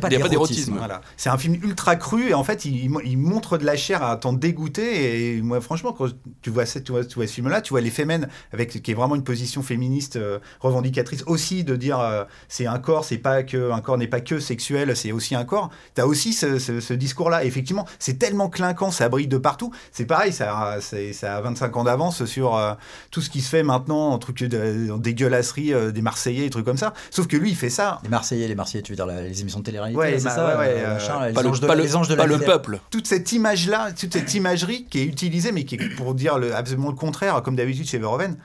pas 0.00 0.08
d'érotisme. 0.18 0.74
Voilà. 0.76 1.00
C'est 1.16 1.30
un 1.30 1.38
film 1.38 1.54
ultra 1.62 1.96
cru 1.96 2.28
et 2.30 2.34
en 2.34 2.44
fait 2.44 2.64
il, 2.64 2.90
il 3.04 3.16
montre 3.18 3.58
de 3.58 3.64
la 3.64 3.76
chair 3.76 4.02
à 4.02 4.16
t'en 4.16 4.32
dégoûter 4.32 5.36
et 5.36 5.42
moi 5.42 5.60
franchement 5.60 5.92
quand 5.92 6.08
tu 6.42 6.50
vois, 6.50 6.66
ce- 6.66 6.78
tu 6.78 6.92
vois, 6.92 7.04
tu 7.04 7.14
vois 7.14 7.26
ce 7.26 7.32
film 7.32 7.48
là 7.48 7.60
tu 7.60 7.70
vois 7.70 7.80
les 7.80 7.90
Femen 7.90 8.28
avec 8.52 8.82
qui 8.82 8.90
est 8.90 8.94
vraiment 8.94 9.14
une 9.14 9.24
position 9.24 9.62
féministe 9.62 10.16
euh, 10.16 10.38
revendicatrice 10.60 11.22
aussi 11.26 11.64
de 11.64 11.73
dire 11.76 11.98
euh, 12.00 12.24
c'est 12.48 12.66
un 12.66 12.78
corps 12.78 13.04
c'est 13.04 13.18
pas 13.18 13.42
que 13.42 13.70
un 13.72 13.80
corps 13.80 13.98
n'est 13.98 14.06
pas 14.08 14.20
que 14.20 14.38
sexuel 14.38 14.96
c'est 14.96 15.12
aussi 15.12 15.34
un 15.34 15.44
corps. 15.44 15.70
T'as 15.94 16.04
aussi 16.04 16.32
ce, 16.32 16.58
ce, 16.58 16.92
discours 16.94 17.30
là 17.30 17.44
effectivement 17.44 17.86
c'est 17.98 18.18
tellement 18.18 18.48
clinquant 18.48 18.90
ça 18.90 19.08
brille 19.08 19.28
de 19.28 19.38
partout. 19.38 19.72
C'est 19.92 20.06
pareil 20.06 20.32
ça, 20.32 20.76
c'est- 20.80 21.12
ça 21.12 21.36
a 21.36 21.40
25 21.40 21.76
ans 21.76 21.84
d'avance 21.84 22.24
sur 22.24 22.56
euh, 22.56 22.74
tout 23.10 23.20
ce 23.20 23.30
qui 23.30 23.40
se 23.40 23.48
fait 23.48 23.62
maintenant 23.62 24.10
en 24.10 24.18
truc 24.18 24.42
de, 24.44 24.90
en 24.92 24.98
dégueulasserie 24.98 25.72
euh, 25.74 25.90
des 25.92 26.02
Marseillais 26.02 26.46
et 26.46 26.50
trucs 26.50 26.64
comme 26.64 26.76
ça. 26.76 26.94
Sauf 27.10 27.26
que 27.26 27.36
lui 27.36 27.50
il 27.50 27.56
fait 27.56 27.70
ça. 27.70 28.00
Les 28.02 28.08
Marseillais, 28.08 28.48
les 28.48 28.54
Marseillais, 28.54 28.82
tu 28.82 28.92
veux 28.92 28.96
dire 28.96 29.06
la- 29.06 29.22
les 29.22 29.40
émissions 29.40 29.60
de 29.60 29.64
télé-réalité, 29.64 29.98
Ouais, 29.98 30.18
c'est 30.18 30.24
bah, 30.24 30.30
ça 30.30 30.58
ouais, 30.58 30.82
là, 30.82 31.28
les, 31.28 31.32
Pas 31.34 31.42
le, 31.42 31.48
anges 31.48 31.60
de, 31.60 31.66
pas 31.66 31.74
le- 31.74 31.82
les 31.82 31.96
anges 31.96 32.08
de 32.08 32.14
pas 32.14 32.26
la 32.26 32.36
le 32.36 32.44
peuple. 32.44 32.80
toute 32.90 33.06
cette 33.06 33.32
image-là, 33.32 33.92
toute 33.92 34.12
cette 34.12 34.34
imagerie 34.34 34.84
qui 34.90 35.00
est 35.00 35.04
utilisée, 35.04 35.52
mais 35.52 35.64
qui 35.64 35.76
est 35.76 35.94
pour 35.96 36.14
dire 36.14 36.38
le, 36.38 36.54
absolument 36.54 36.88
le 36.90 36.96
contraire, 36.96 37.42
comme 37.42 37.56
d'habitude 37.56 37.86
chez 37.88 37.98
Verhoeven, 37.98 38.36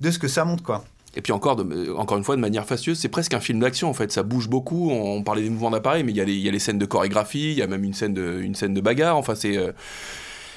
de 0.00 0.10
ce 0.10 0.18
que 0.18 0.28
ça 0.28 0.44
montre, 0.44 0.62
quoi. 0.62 0.84
Et 1.16 1.22
puis 1.22 1.32
encore, 1.32 1.58
encore 1.96 2.18
une 2.18 2.24
fois, 2.24 2.36
de 2.36 2.40
manière 2.40 2.64
fastueuse, 2.66 2.98
c'est 2.98 3.08
presque 3.08 3.34
un 3.34 3.40
film 3.40 3.60
d'action 3.60 3.88
en 3.88 3.94
fait. 3.94 4.12
Ça 4.12 4.22
bouge 4.22 4.48
beaucoup. 4.48 4.90
On, 4.90 5.22
parlait 5.22 5.42
des 5.42 5.50
mouvements 5.50 5.70
d'appareil, 5.70 6.04
mais 6.04 6.12
il 6.12 6.16
y, 6.16 6.20
a 6.20 6.24
les- 6.24 6.34
il 6.34 6.40
y 6.40 6.48
a 6.48 6.52
les 6.52 6.58
scènes 6.58 6.78
de 6.78 6.86
chorégraphie, 6.86 7.52
il 7.52 7.58
y 7.58 7.62
a 7.62 7.66
même 7.66 7.82
une 7.84 7.94
scène 7.94 8.14
de, 8.14 8.40
une 8.40 8.54
scène 8.54 8.74
de 8.74 8.80
bagarre. 8.80 9.16
Enfin, 9.16 9.34
c'est. 9.34 9.56
euh, 9.56 9.72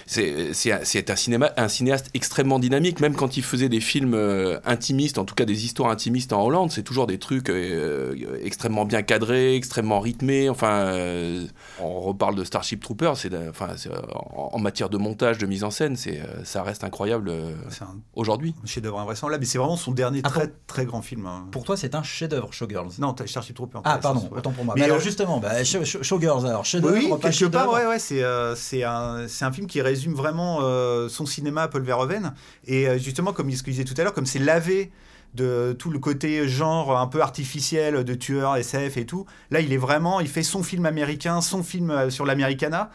c'est 0.05 0.71
un- 0.71 0.79
cinéma, 1.15 1.51
un 1.57 1.67
cinéaste 1.67 2.09
extrêmement 2.13 2.59
dynamique, 2.59 2.99
même 2.99 3.15
quand 3.15 3.37
il 3.37 3.43
faisait 3.43 3.69
des 3.69 3.79
films 3.81 4.13
euh, 4.13 4.59
intimistes, 4.65 5.17
en 5.17 5.25
tout 5.25 5.35
cas 5.35 5.45
des 5.45 5.65
histoires 5.65 5.89
intimistes 5.91 6.33
en 6.33 6.43
Hollande, 6.43 6.71
c'est 6.71 6.83
toujours 6.83 7.07
des 7.07 7.17
trucs 7.19 7.49
euh, 7.49 8.13
extrêmement 8.43 8.85
bien 8.85 9.01
cadrés, 9.03 9.55
extrêmement 9.55 9.99
rythmés. 9.99 10.49
Enfin, 10.49 10.71
euh, 10.87 11.45
on 11.79 11.99
reparle 12.01 12.35
de 12.35 12.43
Starship 12.43 12.83
c'est, 13.15 13.29
de- 13.29 13.49
enfin, 13.49 13.69
euh, 13.87 13.95
en, 14.13 14.49
en 14.53 14.59
matière 14.59 14.89
de 14.89 14.97
montage, 14.97 15.37
de 15.37 15.45
mise 15.45 15.63
en 15.63 15.71
scène, 15.71 15.95
c'est, 15.95 16.19
euh, 16.19 16.43
ça 16.43 16.63
reste 16.63 16.83
incroyable 16.83 17.29
euh, 17.29 17.51
C'est 17.69 17.83
un 17.83 17.95
aujourd'hui. 18.15 18.53
chef-d'œuvre 18.65 18.99
invraisemblable, 18.99 19.41
mais 19.41 19.45
c'est 19.47 19.57
vraiment 19.57 19.77
son 19.77 19.91
dernier 19.91 20.21
Ah, 20.23 20.29
très, 20.29 20.47
pour- 20.47 20.57
très 20.67 20.85
grand 20.85 21.01
film. 21.01 21.25
hein. 21.25 21.47
Pour 21.51 21.63
toi, 21.63 21.77
c'est 21.77 21.95
un 21.95 22.03
chef-d'œuvre, 22.03 22.51
Showgirls. 22.51 22.91
Non, 22.99 23.15
Starship 23.25 23.55
Trooper. 23.55 23.79
Ah, 23.83 23.97
pardon, 23.97 24.21
ouais. 24.31 24.39
autant 24.39 24.51
pour 24.51 24.65
moi. 24.65 24.73
Mais, 24.75 24.81
Mais 24.81 24.85
alors, 24.85 24.97
euh, 24.97 25.01
justement, 25.01 25.39
bah, 25.39 25.63
Show- 25.63 25.85
Show- 25.85 26.03
Showgirls, 26.03 26.45
alors, 26.45 26.65
chef-d'œuvre, 26.65 26.95
Oui, 26.95 27.09
quelque 27.21 27.45
part, 27.45 27.71
ouais, 27.71 27.85
ouais, 27.85 27.99
c'est 27.99 28.23
euh, 28.23 28.55
un, 28.83 29.27
film 29.51 29.67
qui 29.67 29.81
résume 29.91 30.13
vraiment 30.13 30.59
euh, 30.61 31.09
son 31.09 31.25
cinéma 31.25 31.67
Paul 31.67 31.83
Verhoeven. 31.83 32.33
Et 32.65 32.87
euh, 32.87 32.97
justement, 32.97 33.33
comme 33.33 33.49
il 33.49 33.57
ce 33.57 33.63
qu'il 33.63 33.73
disait 33.73 33.83
tout 33.83 33.93
à 33.97 34.03
l'heure, 34.03 34.13
comme 34.13 34.25
c'est 34.25 34.39
lavé 34.39 34.91
de 35.33 35.73
tout 35.77 35.89
le 35.89 35.99
côté 35.99 36.47
genre 36.47 36.97
un 36.97 37.07
peu 37.07 37.21
artificiel 37.21 38.03
de 38.03 38.13
tueur, 38.13 38.55
SF 38.57 38.97
et 38.97 39.05
tout, 39.05 39.25
là, 39.49 39.61
il 39.61 39.71
est 39.71 39.77
vraiment, 39.77 40.19
il 40.19 40.27
fait 40.27 40.43
son 40.43 40.63
film 40.63 40.85
américain, 40.85 41.41
son 41.41 41.63
film 41.63 41.91
euh, 41.91 42.09
sur 42.09 42.25
l'Americana. 42.25 42.91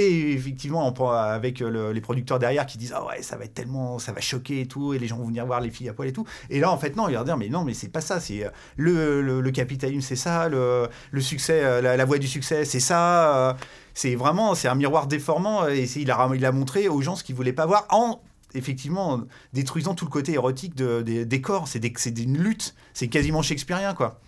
Et 0.00 0.32
effectivement, 0.32 0.86
avec 1.12 1.60
euh, 1.60 1.68
le- 1.70 1.92
les 1.92 2.00
producteurs 2.00 2.38
derrière 2.38 2.64
qui 2.66 2.78
disent 2.78 2.92
ah 2.94 3.04
ouais 3.04 3.20
ça 3.22 3.36
va 3.36 3.44
être 3.44 3.54
tellement 3.54 3.98
ça 3.98 4.12
va 4.12 4.20
choquer 4.20 4.60
et 4.60 4.66
tout 4.66 4.94
et 4.94 4.98
les 4.98 5.08
gens 5.08 5.16
vont 5.18 5.26
venir 5.26 5.44
voir 5.44 5.60
les 5.60 5.70
filles 5.70 5.88
à 5.88 5.92
poil 5.92 6.06
et 6.08 6.12
tout. 6.12 6.24
Et 6.50 6.60
là 6.60 6.70
en 6.70 6.78
fait 6.78 6.94
non 6.94 7.08
ils 7.08 7.16
vont 7.16 7.24
dire 7.24 7.36
mais 7.36 7.48
non 7.48 7.64
mais 7.64 7.74
c'est 7.74 7.88
pas 7.88 8.00
ça 8.00 8.20
c'est 8.20 8.44
euh, 8.46 8.50
le, 8.76 9.20
le, 9.22 9.40
le 9.40 9.50
capitalisme 9.50 10.00
c'est 10.02 10.14
ça 10.16 10.48
le, 10.48 10.88
succès 11.20 11.64
euh, 11.64 11.80
la, 11.80 12.04
voie 12.04 12.18
du 12.18 12.28
succès 12.28 12.64
c'est 12.64 12.80
ça 12.80 13.56
c'est 13.92 14.14
vraiment 14.14 14.54
c'est 14.54 14.68
un 14.68 14.76
miroir 14.76 15.08
déformant 15.08 15.66
et 15.68 15.84
il 15.96 16.10
a 16.12 16.30
il 16.34 16.44
a 16.44 16.52
montré 16.52 16.86
aux 16.88 17.00
gens 17.02 17.16
ce 17.16 17.24
qu'ils 17.24 17.34
voulaient 17.34 17.52
pas 17.52 17.66
voir 17.66 17.86
en 17.90 18.20
effectivement 18.54 19.20
détruisant 19.52 19.94
tout 19.94 20.04
le 20.04 20.10
côté 20.10 20.32
érotique 20.32 20.74
de- 20.74 21.02
des, 21.02 21.40
corps. 21.40 21.68
C'est 21.68 21.80
des- 21.80 22.22
une 22.22 22.38
lutte. 22.38 22.74
C'est 22.94 23.08
quasiment 23.08 23.42
shakespearien 23.42 23.94
quoi. 23.94 24.20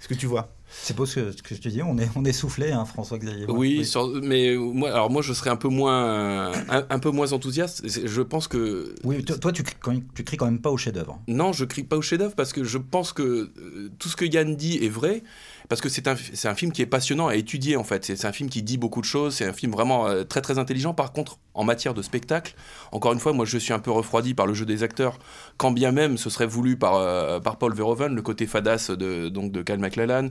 Ce 0.00 0.08
que 0.08 0.14
tu 0.14 0.26
vois? 0.26 0.48
C'est 0.82 0.94
beau 0.96 1.06
ce 1.06 1.20
que, 1.20 1.32
ce 1.32 1.42
que 1.42 1.54
je 1.54 1.60
te 1.60 1.68
dis, 1.68 1.82
on 1.82 1.96
est, 1.98 2.08
on 2.16 2.24
est 2.24 2.32
soufflé, 2.32 2.70
hein, 2.72 2.84
François-Xavier. 2.84 3.46
Oui, 3.48 3.84
sur- 3.86 4.08
mais 4.22 4.54
moi, 4.56 4.90
alors 4.90 5.10
moi, 5.10 5.22
je 5.22 5.32
serais 5.32 5.50
un 5.50 5.56
peu 5.56 5.68
moins, 5.68 6.52
un, 6.68 6.84
un 6.90 6.98
peu 6.98 7.10
moins 7.10 7.32
enthousiaste. 7.32 7.82
Je 8.06 8.20
pense 8.22 8.48
que 8.48 8.94
Oui, 9.04 9.24
toi, 9.24 9.38
toi, 9.38 9.52
tu, 9.52 9.62
quand 9.80 9.92
même- 9.92 10.04
tu 10.14 10.24
cries 10.24 10.36
quand 10.36 10.46
même 10.46 10.60
pas 10.60 10.70
au 10.70 10.76
chef-d'œuvre. 10.76 11.18
non, 11.28 11.52
je 11.52 11.64
crie 11.64 11.84
pas 11.84 11.96
au 11.96 12.02
chef-d'œuvre 12.02 12.34
parce 12.34 12.52
que 12.52 12.64
je 12.64 12.78
pense 12.78 13.12
que 13.12 13.22
euh, 13.58 13.90
tout 13.98 14.08
ce 14.08 14.16
que 14.16 14.24
Yann 14.24 14.56
dit 14.56 14.78
est 14.84 14.88
vrai. 14.88 15.22
Parce 15.70 15.80
que 15.80 15.88
c'est 15.88 16.08
un, 16.08 16.14
c'est 16.34 16.46
un 16.48 16.54
film 16.54 16.72
qui 16.72 16.82
est 16.82 16.86
passionnant 16.86 17.26
à 17.28 17.36
étudier 17.36 17.76
en 17.76 17.84
fait. 17.84 18.04
C'est 18.04 18.26
un 18.26 18.32
film 18.32 18.50
qui 18.50 18.62
dit 18.62 18.76
beaucoup 18.76 19.00
de 19.00 19.06
choses. 19.06 19.36
C'est 19.36 19.46
un 19.46 19.54
film 19.54 19.72
vraiment 19.72 20.06
euh, 20.06 20.22
très 20.22 20.42
très 20.42 20.58
intelligent. 20.58 20.92
Par 20.92 21.10
contre, 21.14 21.38
en 21.54 21.64
matière 21.64 21.94
de 21.94 22.02
spectacle, 22.02 22.54
encore 22.92 23.14
une 23.14 23.18
fois, 23.18 23.32
moi 23.32 23.46
je 23.46 23.56
suis 23.56 23.72
un 23.72 23.78
peu 23.78 23.90
refroidi 23.90 24.34
par 24.34 24.46
le 24.46 24.52
jeu 24.52 24.66
des 24.66 24.82
acteurs. 24.82 25.18
Quand 25.56 25.70
bien 25.70 25.90
même 25.90 26.18
ce 26.18 26.28
serait 26.28 26.46
voulu 26.46 26.76
par, 26.76 26.96
euh, 26.96 27.40
par 27.40 27.56
Paul 27.56 27.72
Verhoeven, 27.74 28.14
le 28.14 28.20
côté 28.20 28.46
fadasse 28.46 28.90
de, 28.90 29.30
donc 29.30 29.52
de 29.52 29.62
Kyle 29.62 29.78
MacLachlan. 29.78 30.28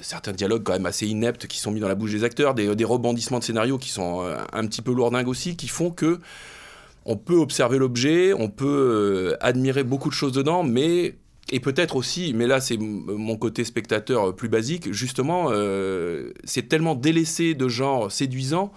Certains 0.00 0.32
dialogues 0.32 0.62
quand 0.62 0.72
même 0.72 0.86
assez 0.86 1.06
ineptes 1.06 1.46
qui 1.46 1.58
sont 1.58 1.70
mis 1.70 1.80
dans 1.80 1.88
la 1.88 1.94
bouche 1.94 2.12
des 2.12 2.24
acteurs. 2.24 2.54
Des, 2.54 2.84
rebondissements 2.84 3.38
de 3.38 3.44
scénario 3.44 3.78
qui 3.78 3.90
sont 3.90 4.22
euh, 4.22 4.36
un 4.52 4.66
petit 4.66 4.82
peu 4.82 4.92
lourdingues 4.92 5.28
aussi, 5.28 5.56
qui 5.56 5.68
font 5.68 5.90
que 5.90 6.18
on 7.04 7.16
peut 7.16 7.36
observer 7.36 7.78
l'objet, 7.78 8.32
on 8.32 8.48
peut 8.48 8.66
euh, 8.66 9.36
admirer 9.40 9.82
beaucoup 9.82 10.08
de 10.08 10.14
choses 10.14 10.32
dedans, 10.32 10.62
mais 10.62 11.16
et 11.50 11.60
peut-être 11.60 11.96
aussi, 11.96 12.34
mais 12.34 12.46
là 12.46 12.60
c'est 12.60 12.76
mon 12.76 13.36
côté 13.36 13.64
spectateur 13.64 14.28
euh, 14.28 14.32
plus 14.32 14.48
basique, 14.48 14.92
justement, 14.92 15.50
c'est 16.44 16.68
tellement 16.68 16.94
délaissé 16.94 17.54
de 17.54 17.68
genre 17.68 18.12
séduisant 18.12 18.72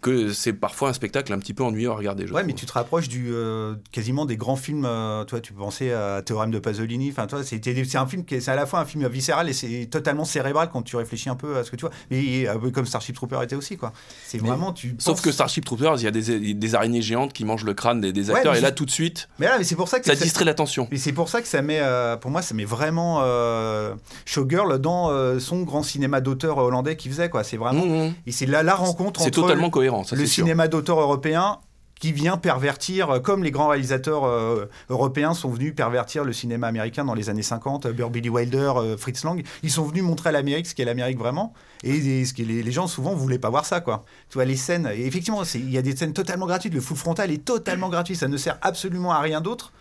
que 0.00 0.32
c'est 0.32 0.52
parfois 0.52 0.88
un 0.90 0.92
spectacle 0.92 1.32
un 1.32 1.38
petit 1.38 1.54
peu 1.54 1.62
ennuyeux 1.64 1.90
à 1.90 1.94
regarder. 1.94 2.26
je 2.26 2.32
Ouais, 2.32 2.44
mais 2.44 2.52
tu 2.52 2.66
te 2.66 2.72
rapproches 2.72 3.08
du 3.08 3.30
euh, 3.32 3.74
quasiment 3.92 4.24
des 4.26 4.36
grands 4.36 4.56
films. 4.56 4.84
euh, 4.84 5.24
toi, 5.24 5.40
tu 5.40 5.52
pensais 5.52 5.92
à 5.92 6.22
Théorème 6.22 6.50
de 6.50 6.58
Pasolini. 6.58 7.10
Enfin, 7.10 7.26
toi, 7.26 7.40
c'est 7.42 7.96
un 7.96 8.06
film 8.06 8.24
qui 8.24 8.34
est, 8.34 8.48
à 8.48 8.54
la 8.54 8.66
fois 8.66 8.80
un 8.80 8.84
film 8.84 9.06
viscéral 9.08 9.48
et 9.48 9.52
c'est 9.52 9.86
totalement 9.90 10.24
cérébral 10.24 10.68
quand 10.72 10.82
tu 10.82 10.96
réfléchis 10.96 11.28
un 11.28 11.36
peu 11.36 11.56
à 11.56 11.64
ce 11.64 11.70
que 11.70 11.76
tu 11.76 11.82
vois. 11.84 11.94
Mais 12.10 12.48
euh, 12.48 12.70
comme 12.70 12.86
Starship 12.86 13.14
Trooper 13.16 13.38
était 13.42 13.56
aussi, 13.56 13.76
quoi. 13.76 13.92
C'est 14.26 14.38
vraiment 14.38 14.72
tu. 14.72 14.94
Sauf 14.98 15.20
que 15.20 15.32
Starship 15.32 15.64
Troopers, 15.64 15.96
il 15.98 16.04
y 16.04 16.06
a 16.06 16.10
des, 16.10 16.54
des 16.54 16.74
araignées 16.74 17.02
géantes 17.02 17.32
qui 17.32 17.44
mangent 17.44 17.64
le 17.64 17.74
crâne 17.74 18.00
des, 18.00 18.30
acteurs, 18.30 18.54
et 18.54 18.60
là 18.60 18.72
tout 18.72 18.84
de 18.84 18.90
suite, 18.90 19.28
Mais 19.38 19.46
là, 19.46 19.58
mais 19.58 19.64
c'est 19.64 19.76
pour 19.76 19.88
ça 19.88 19.98
que 20.00 20.06
ça 20.06 20.14
ça- 20.16 20.22
distrait 20.24 20.44
l'attention. 20.44 20.88
Et 20.90 20.96
c'est 20.98 21.12
pour 21.12 21.28
ça 21.28 21.40
que 21.42 21.48
ça 21.48 21.62
met, 21.62 21.80
euh, 21.80 22.16
pour 22.16 22.30
moi, 22.30 22.42
ça 22.42 22.54
met 22.54 22.64
vraiment 22.64 23.22
Showgirl 24.24 24.78
dans 24.78 25.38
son 25.38 25.62
grand 25.62 25.82
cinéma 25.82 26.20
d'auteur 26.20 26.58
hollandais 26.58 26.96
qu'il 26.96 27.10
faisait, 27.10 27.28
quoi. 27.30 27.44
C'est 27.44 27.56
vraiment, 27.56 27.84
Mmh, 27.86 28.06
mmh. 28.08 28.14
et 28.26 28.32
c'est 28.32 28.46
là 28.46 28.62
la 28.62 28.74
rencontre 28.74 29.20
C'est 29.20 29.30
totalement 29.30 29.70
cohérent, 29.70 29.85
ça 30.04 30.16
le 30.16 30.26
sûr. 30.26 30.44
cinéma 30.44 30.68
d'auteur 30.68 31.00
européen 31.00 31.58
qui 31.98 32.12
vient 32.12 32.36
pervertir, 32.36 33.10
euh, 33.10 33.20
comme 33.20 33.42
les 33.42 33.50
grands 33.50 33.68
réalisateurs 33.68 34.24
euh, 34.24 34.66
européens 34.90 35.32
sont 35.34 35.50
venus 35.50 35.74
pervertir 35.74 36.24
le 36.24 36.32
cinéma 36.32 36.66
américain 36.66 37.04
dans 37.04 37.14
les 37.14 37.30
années 37.30 37.42
50, 37.42 37.86
euh, 37.86 38.08
Billy 38.08 38.28
Wilder, 38.28 38.72
euh, 38.76 38.96
Fritz 38.96 39.24
Lang, 39.24 39.42
ils 39.62 39.70
sont 39.70 39.84
venus 39.84 40.02
montrer 40.02 40.28
à 40.28 40.32
l'Amérique 40.32 40.66
ce 40.66 40.74
qu'est 40.74 40.84
l'Amérique 40.84 41.18
vraiment, 41.18 41.54
et, 41.82 41.96
et 41.96 42.24
ce 42.24 42.34
que 42.34 42.42
les, 42.42 42.62
les 42.62 42.72
gens 42.72 42.86
souvent 42.86 43.14
voulaient 43.14 43.38
pas 43.38 43.50
voir 43.50 43.64
ça, 43.64 43.80
quoi. 43.80 44.04
Tu 44.28 44.34
vois, 44.34 44.44
les 44.44 44.56
scènes, 44.56 44.90
et 44.94 45.06
effectivement, 45.06 45.42
il 45.54 45.70
y 45.70 45.78
a 45.78 45.82
des 45.82 45.96
scènes 45.96 46.12
totalement 46.12 46.46
gratuites, 46.46 46.74
le 46.74 46.80
full 46.82 46.98
frontal 46.98 47.30
est 47.30 47.44
totalement 47.44 47.88
gratuit, 47.88 48.14
ça 48.14 48.28
ne 48.28 48.36
sert 48.36 48.58
absolument 48.60 49.12
à 49.12 49.20
rien 49.20 49.40
d'autre 49.40 49.72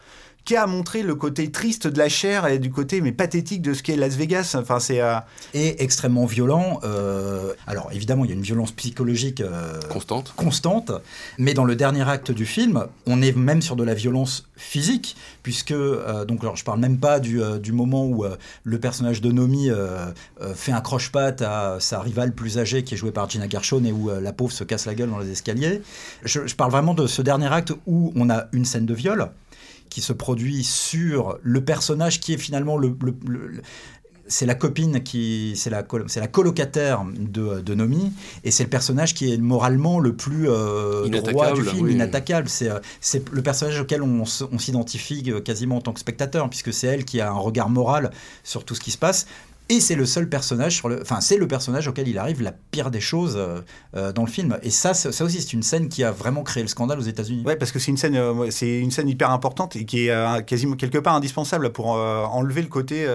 qu'à 0.46 0.68
montrer 0.68 1.02
le 1.04 1.16
côté 1.16 1.52
triste 1.52 1.88
de 1.88 1.98
la 1.98 2.08
chair 2.08 2.46
et 2.48 2.60
du 2.60 2.70
côté 2.72 3.02
mais 3.02 3.12
pathétique 3.12 3.62
de 3.62 3.74
ce 3.74 3.84
qu'est 3.84 3.96
Las 3.96 4.16
Vegas. 4.16 4.56
Enfin, 4.58 4.80
c'est 4.80 5.02
euh, 5.02 5.16
Et 5.54 5.84
extrêmement 5.84 6.26
violent. 6.26 6.80
euh, 6.84 7.54
alors, 7.68 7.90
évidemment, 7.92 8.24
il 8.26 8.30
y 8.30 8.32
a 8.32 8.36
une 8.36 8.42
violence 8.44 8.72
psychologique 8.72 9.42
euh, 9.42 9.80
Constante. 9.90 10.34
constante, 10.36 10.92
mais 11.38 11.54
dans 11.54 11.66
le 11.66 11.76
dernier 11.76 12.08
acte 12.08 12.32
du 12.32 12.46
film, 12.46 12.86
on 13.08 13.22
est 13.22 13.36
même 13.36 13.62
sur 13.62 13.76
de 13.76 13.84
la 13.84 13.94
violence 13.96 14.48
physique, 14.56 15.18
puisque, 15.44 15.72
euh, 15.72 16.26
donc, 16.26 16.42
alors, 16.44 16.56
je 16.56 16.64
parle 16.64 16.80
même 16.80 16.98
pas 17.00 17.20
du, 17.20 17.42
euh, 17.42 17.58
du 17.58 17.72
moment 17.72 18.06
où 18.06 18.24
euh, 18.24 18.36
le 18.64 18.80
personnage 18.80 19.22
de 19.22 19.32
Nomi 19.32 19.70
euh, 19.70 20.06
euh, 20.42 20.54
fait 20.54 20.72
un 20.72 20.82
croche-patte 20.82 21.42
à 21.42 21.78
sa 21.80 22.00
rivale 22.02 22.34
plus 22.34 22.58
âgée, 22.60 22.84
qui 22.84 22.94
est 22.94 22.98
jouée 22.98 23.12
par 23.12 23.30
Gina 23.30 23.50
Gershon, 23.50 23.84
et 23.84 23.92
où 23.92 24.10
euh, 24.12 24.22
la 24.22 24.32
pauvre 24.32 24.52
se 24.54 24.64
casse 24.64 24.86
la 24.86 24.94
gueule 24.96 25.10
dans 25.10 25.20
les 25.20 25.32
escaliers. 25.32 25.82
Je, 26.24 26.46
je 26.46 26.56
parle 26.56 26.72
vraiment 26.72 26.94
de 26.94 27.08
ce 27.08 27.22
dernier 27.22 27.48
acte 27.52 27.74
où 27.88 28.14
on 28.16 28.30
a 28.30 28.46
une 28.54 28.66
scène 28.66 28.86
de 28.86 28.94
viol 28.94 29.32
qui 29.90 30.02
se 30.02 30.14
produit 30.14 30.64
sur 30.64 31.38
le 31.42 31.64
personnage 31.64 32.20
qui 32.20 32.34
est 32.34 32.38
finalement 32.38 32.78
le- 32.78 32.96
le- 33.02 33.16
le- 33.28 33.48
le 33.48 33.62
c'est 34.28 34.48
la 34.48 34.56
copine 34.56 35.04
qui 35.04 35.54
c'est 35.56 35.70
la 35.70 35.86
c'est 36.08 36.20
la 36.20 36.28
colocataire 36.28 37.06
de, 37.16 37.62
de 37.62 37.76
Nomi 37.76 38.12
et 38.44 38.50
c'est 38.50 38.64
le 38.64 38.70
personnage 38.72 39.14
qui 39.14 39.32
est 39.32 39.38
moralement 39.38 40.00
le 40.00 40.16
plus 40.16 40.50
euh, 40.50 41.08
droit 41.22 41.54
du 41.54 41.64
film 41.64 41.86
oui. 41.86 41.94
inattaquable 41.94 42.50
c'est 42.50 42.72
euh, 42.72 42.80
c'est 43.02 43.30
le 43.32 43.44
personnage 43.44 43.80
auquel 43.80 44.02
on 44.02 44.26
s'identifie 44.26 45.24
euh, 45.28 45.42
quasiment 45.42 45.78
en 45.78 45.82
tant 45.82 45.94
que 45.94 46.00
spectateur 46.00 46.50
puisque 46.50 46.74
c'est 46.74 46.88
elle 46.88 47.06
qui 47.06 47.22
a 47.22 47.30
un 47.30 47.38
regard 47.38 47.70
moral 47.70 48.10
sur 48.44 48.66
tout 48.66 48.74
ce 48.74 48.80
qui 48.82 48.90
se 48.90 48.98
passe 48.98 49.28
et 49.70 49.80
c'est 49.80 49.96
le 49.96 50.06
seul 50.06 50.30
personnage 50.30 50.76
sur 50.76 50.90
le 50.90 51.02
enfin 51.02 51.22
c'est 51.22 51.38
le 51.38 51.48
personnage 51.48 51.88
auquel 51.88 52.08
il 52.08 52.18
arrive 52.20 52.42
la 52.44 52.52
pire 52.52 52.92
des 52.92 53.00
choses 53.00 53.36
euh, 53.36 53.62
euh, 53.96 54.12
dans 54.12 54.24
le 54.24 54.30
film 54.30 54.58
et 54.62 54.70
ça 54.70 54.94
ça 54.94 55.24
aussi 55.24 55.42
c'est 55.42 55.54
une 55.54 55.64
scène 55.64 55.90
qui 55.90 56.04
a 56.04 56.12
vraiment 56.12 56.44
créé 56.44 56.62
le 56.62 56.70
scandale 56.70 57.00
aux 57.00 57.04
États-Unis 57.04 57.44
Ouais, 57.46 57.56
parce 57.56 57.72
que 57.72 57.80
c'est 57.80 57.90
une 57.92 57.98
scène, 57.98 58.16
euh, 58.16 58.52
c'est 58.52 58.80
une 58.80 58.92
scène 58.92 59.10
hyper 59.10 59.32
importante 59.32 59.76
et 59.76 59.86
qui 59.86 60.06
est 60.08 60.12
euh, 60.12 60.42
quasiment 60.42 60.76
quelque 60.76 60.98
part 61.00 61.16
indispensable 61.16 61.72
pour 61.72 61.88
enlever 61.88 62.62
le 62.62 62.68
côté 62.68 63.08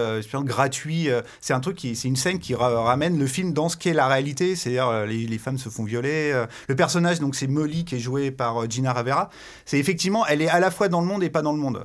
gratuit. 0.43 1.07
c'est 1.39 1.53
un 1.53 1.59
truc 1.59 1.75
qui, 1.77 1.95
c'est 1.95 2.07
une 2.07 2.15
scène 2.15 2.39
qui 2.39 2.55
ra- 2.55 2.81
ramène 2.83 3.17
le 3.17 3.27
film 3.27 3.53
dans 3.53 3.69
ce 3.69 3.77
qu'est 3.77 3.93
la 3.93 4.07
réalité, 4.07 4.55
c'est-à-dire 4.55 5.05
les, 5.05 5.25
les 5.27 5.37
femmes 5.37 5.57
se 5.57 5.69
font 5.69 5.83
violer. 5.83 6.33
le 6.67 6.75
personnage, 6.75 7.19
donc 7.19 7.35
c'est 7.35 7.47
Molly 7.47 7.85
qui 7.85 7.95
est 7.95 7.99
jouée 7.99 8.31
par 8.31 8.69
Gina 8.69 8.93
Ravera. 8.93 9.29
C'est 9.65 9.77
effectivement, 9.77 10.25
elle 10.27 10.41
est 10.41 10.49
à 10.49 10.59
la 10.59 10.71
fois 10.71 10.87
dans 10.89 11.01
le 11.01 11.07
monde 11.07 11.23
et 11.23 11.29
pas 11.29 11.41
dans 11.41 11.51
le 11.53 11.59
monde. 11.59 11.83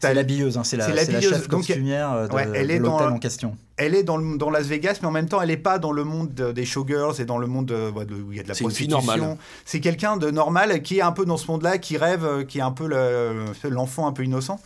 C'est 0.00 0.14
l'habilleuse 0.14 0.58
hein, 0.58 0.64
c'est 0.64 0.76
la, 0.76 0.88
la 0.88 1.20
chef 1.20 1.48
costumière 1.48 2.28
de, 2.28 2.36
elle 2.54 2.68
de 2.68 2.72
est 2.72 2.78
dans- 2.78 2.98
en 3.12 3.18
question 3.18 3.56
elle 3.76 3.94
est 3.94 4.02
dans, 4.04 4.16
le- 4.16 4.36
dans 4.38 4.50
Las 4.50 4.66
Vegas, 4.66 4.98
mais 5.02 5.08
en 5.08 5.10
même 5.10 5.28
temps, 5.28 5.40
elle 5.42 5.48
n'est 5.48 5.56
pas 5.56 5.78
dans 5.78 5.92
le 5.92 6.04
monde 6.04 6.32
de- 6.34 6.52
des 6.52 6.64
showgirls 6.64 7.20
et 7.20 7.24
dans 7.24 7.38
le 7.38 7.46
monde 7.46 7.66
de- 7.66 8.04
de- 8.04 8.14
où 8.22 8.32
il 8.32 8.36
y 8.36 8.40
a 8.40 8.42
de 8.42 8.48
la 8.48 8.54
prostitution. 8.64 9.38
C'est 9.64 9.80
quelqu'un 9.80 10.16
de 10.16 10.30
normal 10.30 10.82
qui 10.82 10.98
est 10.98 11.02
un 11.02 11.12
peu 11.12 11.24
dans 11.24 11.36
ce 11.36 11.50
monde-là, 11.50 11.78
qui 11.78 11.96
rêve, 11.96 12.24
euh, 12.24 12.44
qui 12.44 12.58
est 12.58 12.62
un 12.62 12.70
peu 12.72 12.86
le- 12.86 13.44
l'enfant 13.68 14.06
un 14.06 14.12
peu 14.12 14.24
innocent. 14.24 14.60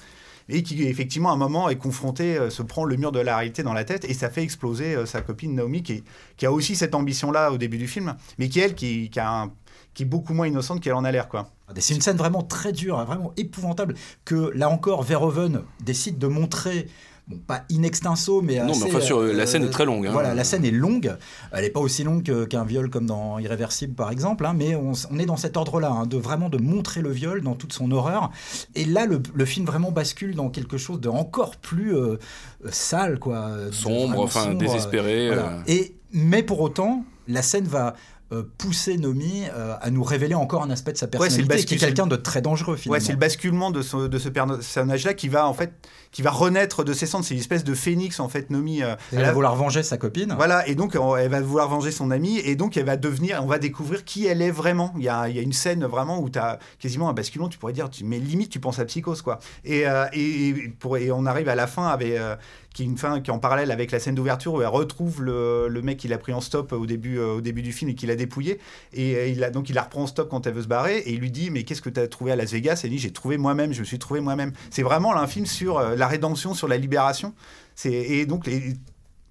Et 0.51 0.63
qui, 0.63 0.83
effectivement, 0.85 1.29
à 1.29 1.35
un 1.35 1.37
moment, 1.37 1.69
est 1.69 1.77
confronté, 1.77 2.39
euh, 2.39 2.49
se 2.49 2.63
prend 2.63 2.85
le 2.85 2.97
mur 2.97 3.13
de 3.13 3.21
la 3.21 3.37
réalité 3.37 3.63
dans 3.63 3.75
la 3.75 3.85
tête, 3.85 4.07
et 4.07 4.15
ça 4.15 4.31
fait 4.31 4.43
exploser 4.43 4.95
euh, 4.95 5.05
sa 5.05 5.21
copine 5.21 5.55
Naomi, 5.55 5.83
qui, 5.83 6.03
qui 6.39 6.47
a 6.47 6.53
aussi 6.53 6.75
cette 6.75 6.95
ambition-là 6.95 7.53
au 7.53 7.59
début 7.59 7.77
du 7.77 7.87
film, 7.87 8.15
mais 8.39 8.49
qui, 8.49 8.61
elle, 8.61 8.75
qui, 8.75 9.11
qui, 9.11 9.21
a 9.21 9.43
un- 9.43 9.51
qui 9.93 10.05
est 10.05 10.07
beaucoup 10.07 10.33
moins 10.33 10.47
innocente 10.47 10.81
qu'elle 10.81 10.95
en 10.95 11.05
a 11.05 11.13
l'air, 11.13 11.29
quoi. 11.29 11.51
C'est 11.77 11.93
une 11.95 12.01
scène 12.01 12.17
vraiment 12.17 12.43
très 12.43 12.73
dure, 12.73 12.99
hein, 12.99 13.05
vraiment 13.05 13.35
épouvantable, 13.37 13.95
que 14.25 14.51
là 14.55 14.71
encore, 14.71 15.03
Verhoeven 15.03 15.61
décide 15.85 16.17
de 16.17 16.29
montrer 16.29 16.89
bon, 17.29 17.39
pas 17.47 17.65
in 17.71 17.83
extenso, 17.83 18.41
mais 18.43 18.57
Non, 18.59 18.67
mais 18.67 18.71
assez, 18.73 18.85
enfin, 18.87 19.01
sur- 19.01 19.19
euh, 19.19 19.33
la 19.33 19.47
scène 19.47 19.65
est 19.65 19.71
très 19.71 19.85
longue, 19.85 20.07
hein. 20.07 20.13
Voilà, 20.13 20.35
la 20.35 20.45
scène 20.45 20.65
est 20.65 20.71
longue. 20.71 21.17
Elle 21.53 21.63
n'est 21.63 21.71
pas 21.71 21.81
aussi 21.81 22.03
longue 22.05 22.47
qu'un 22.49 22.65
viol 22.65 22.91
comme 22.91 23.07
dans 23.07 23.39
Irréversible, 23.39 23.95
par 23.95 24.11
exemple, 24.11 24.45
hein, 24.47 24.55
mais 24.57 24.75
on, 24.75 24.93
est 25.19 25.27
dans 25.27 25.37
cet 25.37 25.57
ordre-là, 25.57 25.91
hein, 25.91 26.07
de 26.07 26.17
vraiment 26.17 26.49
de 26.49 26.59
montrer 26.59 27.01
le 27.03 27.11
viol 27.11 27.43
dans 27.43 27.55
toute 27.55 27.73
son 27.73 27.91
horreur. 27.93 28.31
Et 28.75 28.85
là, 28.85 29.07
le, 29.07 29.23
le 29.35 29.45
film 29.45 29.67
vraiment 29.67 29.91
bascule 29.93 30.35
dans 30.35 30.49
quelque 30.51 30.79
chose 30.79 31.01
de 31.01 31.09
encore 31.09 31.57
plus 31.57 31.95
euh, 31.95 32.17
euh, 32.65 32.69
sale, 32.71 33.19
quoi. 33.19 33.51
Sombre, 33.73 34.21
enfin, 34.21 34.45
sombre, 34.45 34.59
désespéré, 34.59 35.29
voilà. 35.29 35.49
euh. 35.51 35.63
Et 35.67 35.95
mais 36.13 36.43
pour 36.43 36.61
autant, 36.61 37.05
la 37.29 37.43
scène 37.43 37.67
va 37.67 37.95
euh, 38.33 38.43
pousser 38.59 38.97
Nomi 38.99 39.45
euh, 39.55 39.75
à 39.81 39.91
nous 39.91 40.03
révéler 40.03 40.35
encore 40.35 40.63
un 40.63 40.71
aspect 40.71 40.93
de 40.93 40.99
sa 40.99 41.07
c'est 41.07 41.13
le 41.15 41.19
personnalité, 41.19 41.65
qui 41.65 41.75
est 41.75 41.77
bascule- 41.77 41.81
quelqu'un 41.81 42.07
de 42.07 42.17
très 42.17 42.43
dangereux 42.43 42.77
finalement. 42.77 42.99
Ouais, 42.99 43.05
c'est 43.05 43.13
le 43.13 43.19
basculement 43.19 43.71
de 43.71 43.81
ce, 43.83 44.07
de 44.07 44.19
ce 44.19 44.29
personnage-là 44.29 45.15
qui 45.15 45.29
va 45.29 45.47
en 45.49 45.55
fait, 45.55 45.73
qui 46.13 46.23
va 46.23 46.31
renaître 46.31 46.85
de 46.85 46.93
ses 46.93 47.07
cendres. 47.07 47.25
C'est 47.25 47.35
une 47.35 47.41
espèce 47.41 47.65
de 47.65 47.75
phénix 47.75 48.21
en 48.21 48.29
fait, 48.29 48.51
Nomi. 48.51 48.83
euh, 48.83 48.95
Elle 49.13 49.19
elle 49.21 49.25
va 49.27 49.33
vouloir 49.33 49.57
venger 49.57 49.83
sa 49.83 49.97
copine. 49.99 50.35
Voilà, 50.37 50.67
et 50.69 50.75
donc 50.75 50.97
on- 50.99 51.17
elle 51.17 51.31
va 51.31 51.41
vouloir 51.41 51.69
venger 51.69 51.91
son 51.91 52.11
amie, 52.11 52.39
et 52.39 52.57
donc 52.57 52.77
elle 52.77 52.87
va 52.87 52.97
devenir, 52.97 53.41
on 53.43 53.47
va 53.47 53.59
découvrir 53.59 54.05
qui 54.05 54.27
elle 54.27 54.43
est 54.43 54.51
vraiment. 54.51 54.93
Il 54.97 55.03
y 55.05 55.09
a, 55.09 55.29
il 55.29 55.37
y 55.37 55.39
a 55.39 55.43
une 55.43 55.53
scène 55.53 55.85
vraiment 55.85 56.21
où 56.21 56.31
tu 56.31 56.39
as 56.39 56.59
quasiment 56.79 57.09
un 57.09 57.13
basculement, 57.13 57.49
tu 57.49 57.59
pourrais 57.59 57.73
dire, 57.73 57.91
tu- 57.91 58.05
mais 58.05 58.19
limite 58.19 58.51
tu 58.51 58.61
penses 58.61 58.79
à 58.79 58.85
Psychose, 58.85 59.23
quoi. 59.23 59.39
Et, 59.65 59.87
euh, 59.87 60.07
et, 60.13 60.49
et 60.49 60.55
pour, 60.79 60.97
et 60.97 61.11
on 61.11 61.27
arrive 61.27 61.49
à 61.49 61.55
la 61.55 61.67
fin 61.67 61.87
avec. 61.89 62.13
euh, 62.13 62.37
qui 62.75 62.83
est 62.83 62.87
une 62.87 62.99
fin 62.99 63.21
qui 63.21 63.31
est 63.31 63.35
en 63.35 63.41
parallèle 63.41 63.73
avec 63.73 63.91
la 63.91 63.99
scène 63.99 64.15
d'ouverture 64.15 64.53
où 64.55 64.61
elle 64.61 64.69
retrouve 64.69 65.23
le, 65.25 65.67
le 65.69 65.83
mec 65.83 65.97
qu'il 65.97 66.13
a 66.13 66.19
pris 66.19 66.33
en 66.33 66.41
stop 66.41 66.71
au 66.73 66.87
début, 66.87 67.19
euh, 67.19 67.37
au 67.37 67.41
début 67.41 67.63
du 67.63 67.73
film 67.73 67.91
et 67.91 67.95
qu'il 67.97 68.09
a 68.11 68.15
dépouillé. 68.15 68.61
Et 68.93 69.17
euh, 69.17 69.27
il 69.27 69.43
a, 69.43 69.51
donc 69.51 69.69
il 69.69 69.75
la 69.75 69.83
reprend 69.83 70.03
en 70.03 70.07
stop 70.07 70.29
quand 70.29 70.47
elle 70.47 70.53
veut 70.53 70.63
se 70.63 70.69
barrer 70.69 70.99
et 70.99 71.13
il 71.13 71.19
lui 71.19 71.33
dit 71.33 71.51
Mais 71.51 71.65
qu'est-ce 71.65 71.83
que 71.83 71.91
tu 71.91 71.99
as 71.99 72.07
trouvé 72.07 72.31
à 72.31 72.37
Las 72.37 72.53
Vegas? 72.53 72.83
Elle 72.85 72.91
dit 72.91 72.99
J'ai 72.99 73.11
trouvé 73.11 73.37
moi-même, 73.37 73.73
je 73.73 73.81
me 73.81 73.85
suis 73.85 73.99
trouvé 73.99 74.21
moi-même. 74.21 74.53
C'est 74.71 74.85
vraiment 74.85 75.13
là, 75.13 75.23
un 75.23 75.27
film 75.27 75.47
sur 75.47 75.79
euh, 75.79 75.97
la 75.99 76.07
rédemption, 76.09 76.55
sur 76.55 76.69
la 76.69 76.77
libération. 76.77 77.35
C'est- 77.75 77.93
Et 77.93 78.27
donc, 78.27 78.47
les- 78.47 78.75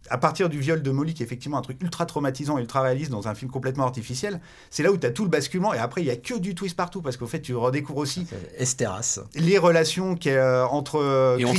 à 0.09 0.17
partir 0.17 0.47
du 0.47 0.59
viol 0.61 0.81
de 0.81 0.89
Molly, 0.91 1.13
qui 1.13 1.21
est 1.21 1.25
effectivement 1.25 1.57
un 1.57 1.61
truc 1.61 1.81
ultra 1.81 2.05
traumatisant, 2.05 2.57
ultra 2.57 2.81
réaliste 2.81 3.11
dans 3.11 3.27
un 3.27 3.35
film 3.35 3.51
complètement 3.51 3.83
artificiel, 3.83 4.39
c'est 4.69 4.81
là 4.83 4.91
où 4.91 4.97
tu 4.97 5.05
as 5.05 5.11
tout 5.11 5.23
le 5.25 5.29
basculement. 5.29 5.73
Et 5.73 5.79
après, 5.79 6.01
il 6.01 6.07
y 6.07 6.11
a 6.11 6.15
que 6.15 6.35
du 6.37 6.55
twist 6.55 6.77
partout 6.77 7.01
parce 7.01 7.17
qu'au 7.17 7.27
fait, 7.27 7.41
tu 7.41 7.53
redécouvres 7.55 7.99
aussi 7.99 8.25
Esteras. 8.57 9.19
les 9.35 9.57
relations 9.57 10.15
qu'il 10.15 10.31
y 10.31 10.37
a 10.37 10.65
entre 10.67 10.99
euh, 11.01 11.37
Et 11.37 11.43
on 11.45 11.53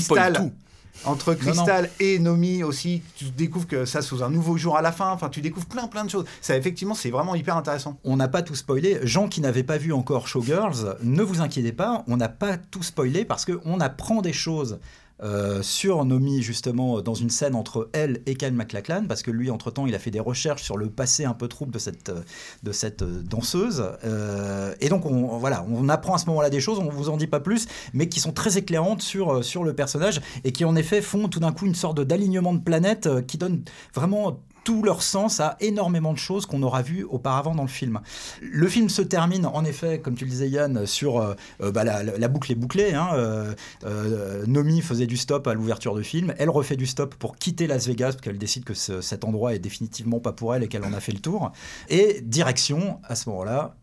Crystal. 0.98 1.12
Entre 1.12 1.34
Crystal 1.34 1.90
et 2.00 2.18
Nomi 2.18 2.62
aussi, 2.62 3.02
tu 3.16 3.26
découvres 3.26 3.66
que 3.66 3.84
ça 3.84 4.02
sous 4.02 4.22
un 4.22 4.30
nouveau 4.30 4.56
jour 4.56 4.76
à 4.76 4.82
la 4.82 4.92
fin. 4.92 5.10
Enfin, 5.10 5.28
tu 5.28 5.40
découvres 5.40 5.66
plein 5.66 5.86
plein 5.86 6.04
de 6.04 6.10
choses. 6.10 6.24
Ça, 6.40 6.56
effectivement, 6.56 6.94
c'est 6.94 7.10
vraiment 7.10 7.34
hyper 7.34 7.56
intéressant. 7.56 7.98
On 8.04 8.16
n'a 8.16 8.28
pas 8.28 8.42
tout 8.42 8.54
spoilé. 8.54 8.98
Gens 9.02 9.28
qui 9.28 9.40
n'avaient 9.40 9.62
pas 9.62 9.78
vu 9.78 9.92
encore 9.92 10.28
Showgirls, 10.28 10.96
ne 11.02 11.22
vous 11.22 11.40
inquiétez 11.40 11.72
pas, 11.72 12.04
on 12.06 12.16
n'a 12.16 12.28
pas 12.28 12.56
tout 12.56 12.82
spoilé 12.82 13.24
parce 13.24 13.44
qu'on 13.44 13.80
apprend 13.80 14.22
des 14.22 14.32
choses. 14.32 14.78
Euh, 15.22 15.62
sur 15.62 16.04
Nomi 16.04 16.42
justement 16.42 17.00
dans 17.00 17.14
une 17.14 17.30
scène 17.30 17.54
entre 17.54 17.88
elle 17.92 18.20
et 18.26 18.34
Kyle 18.34 18.52
MacLachlan 18.52 19.04
parce 19.08 19.22
que 19.22 19.30
lui 19.30 19.50
entre 19.50 19.70
temps 19.70 19.86
il 19.86 19.94
a 19.94 19.98
fait 19.98 20.10
des 20.10 20.20
recherches 20.20 20.62
sur 20.62 20.76
le 20.76 20.88
passé 20.90 21.24
un 21.24 21.34
peu 21.34 21.48
trouble 21.48 21.72
de 21.72 21.78
cette 21.78 22.08
euh, 22.08 22.22
de 22.62 22.72
cette 22.72 23.02
euh, 23.02 23.22
danseuse. 23.22 23.84
Euh, 24.04 24.74
et 24.80 24.88
donc 24.88 25.06
on 25.06 25.38
voilà 25.38 25.64
on 25.68 25.88
apprend 25.88 26.14
à 26.14 26.18
ce 26.18 26.26
moment-là 26.26 26.50
des 26.50 26.60
choses 26.60 26.78
on 26.78 26.88
vous 26.88 27.08
en 27.08 27.16
dit 27.16 27.26
pas 27.26 27.40
plus 27.40 27.66
mais 27.92 28.08
qui 28.08 28.20
sont 28.20 28.32
très 28.32 28.58
éclairantes 28.58 29.02
sur 29.02 29.34
euh, 29.34 29.42
sur 29.42 29.64
le 29.64 29.74
personnage 29.74 30.20
et 30.44 30.52
qui 30.52 30.64
en 30.64 30.76
effet 30.76 31.02
font 31.02 31.28
tout 31.28 31.40
d'un 31.40 31.52
coup 31.52 31.66
une 31.66 31.74
sorte 31.74 32.00
d'alignement 32.00 32.54
de 32.54 32.60
planètes 32.60 33.06
euh, 33.06 33.22
qui 33.22 33.38
donne 33.38 33.62
vraiment 33.94 34.40
tout 34.68 34.82
leur 34.82 35.02
sens 35.02 35.40
à 35.40 35.56
énormément 35.60 36.12
de 36.12 36.18
choses 36.18 36.44
qu'on 36.44 36.62
aura 36.62 36.82
vues 36.82 37.02
auparavant 37.08 37.54
dans 37.54 37.62
le 37.62 37.70
film. 37.70 38.00
Le 38.42 38.68
film 38.68 38.90
se 38.90 39.00
termine, 39.00 39.46
en 39.46 39.64
effet, 39.64 39.98
comme 39.98 40.14
tu 40.14 40.26
le 40.26 40.30
disais 40.30 40.50
Yann, 40.50 40.84
sur 40.84 41.16
euh, 41.22 41.34
euh, 41.62 41.72
bah, 41.72 41.84
la, 41.84 42.28
boucle 42.28 42.52
est 42.52 42.54
bouclée. 42.54 42.92
hein, 42.92 43.08
euh, 43.14 44.44
Nomi 44.46 44.82
faisait 44.82 45.06
du 45.06 45.16
stop 45.16 45.46
à 45.46 45.54
l'ouverture 45.54 45.94
du 45.96 46.04
film. 46.04 46.34
Elle 46.36 46.50
refait 46.50 46.76
du 46.76 46.84
stop 46.84 47.14
pour 47.14 47.36
quitter 47.36 47.66
Las 47.66 47.86
Vegas 47.86 48.08
parce 48.10 48.20
qu'elle 48.20 48.36
décide 48.36 48.64
que 48.64 48.74
ce- 48.74 49.00
cet 49.00 49.24
endroit 49.24 49.54
est 49.54 49.58
définitivement 49.58 50.20
pas 50.20 50.32
pour 50.32 50.54
elle 50.54 50.62
et 50.62 50.68
qu'elle 50.68 50.84
en 50.84 50.92
a 50.92 51.00
fait 51.00 51.12
le 51.12 51.20
tour. 51.20 51.50
Et 51.88 52.20
direction, 52.22 53.00
à 53.04 53.14
ce 53.14 53.30
moment-là, 53.30 53.74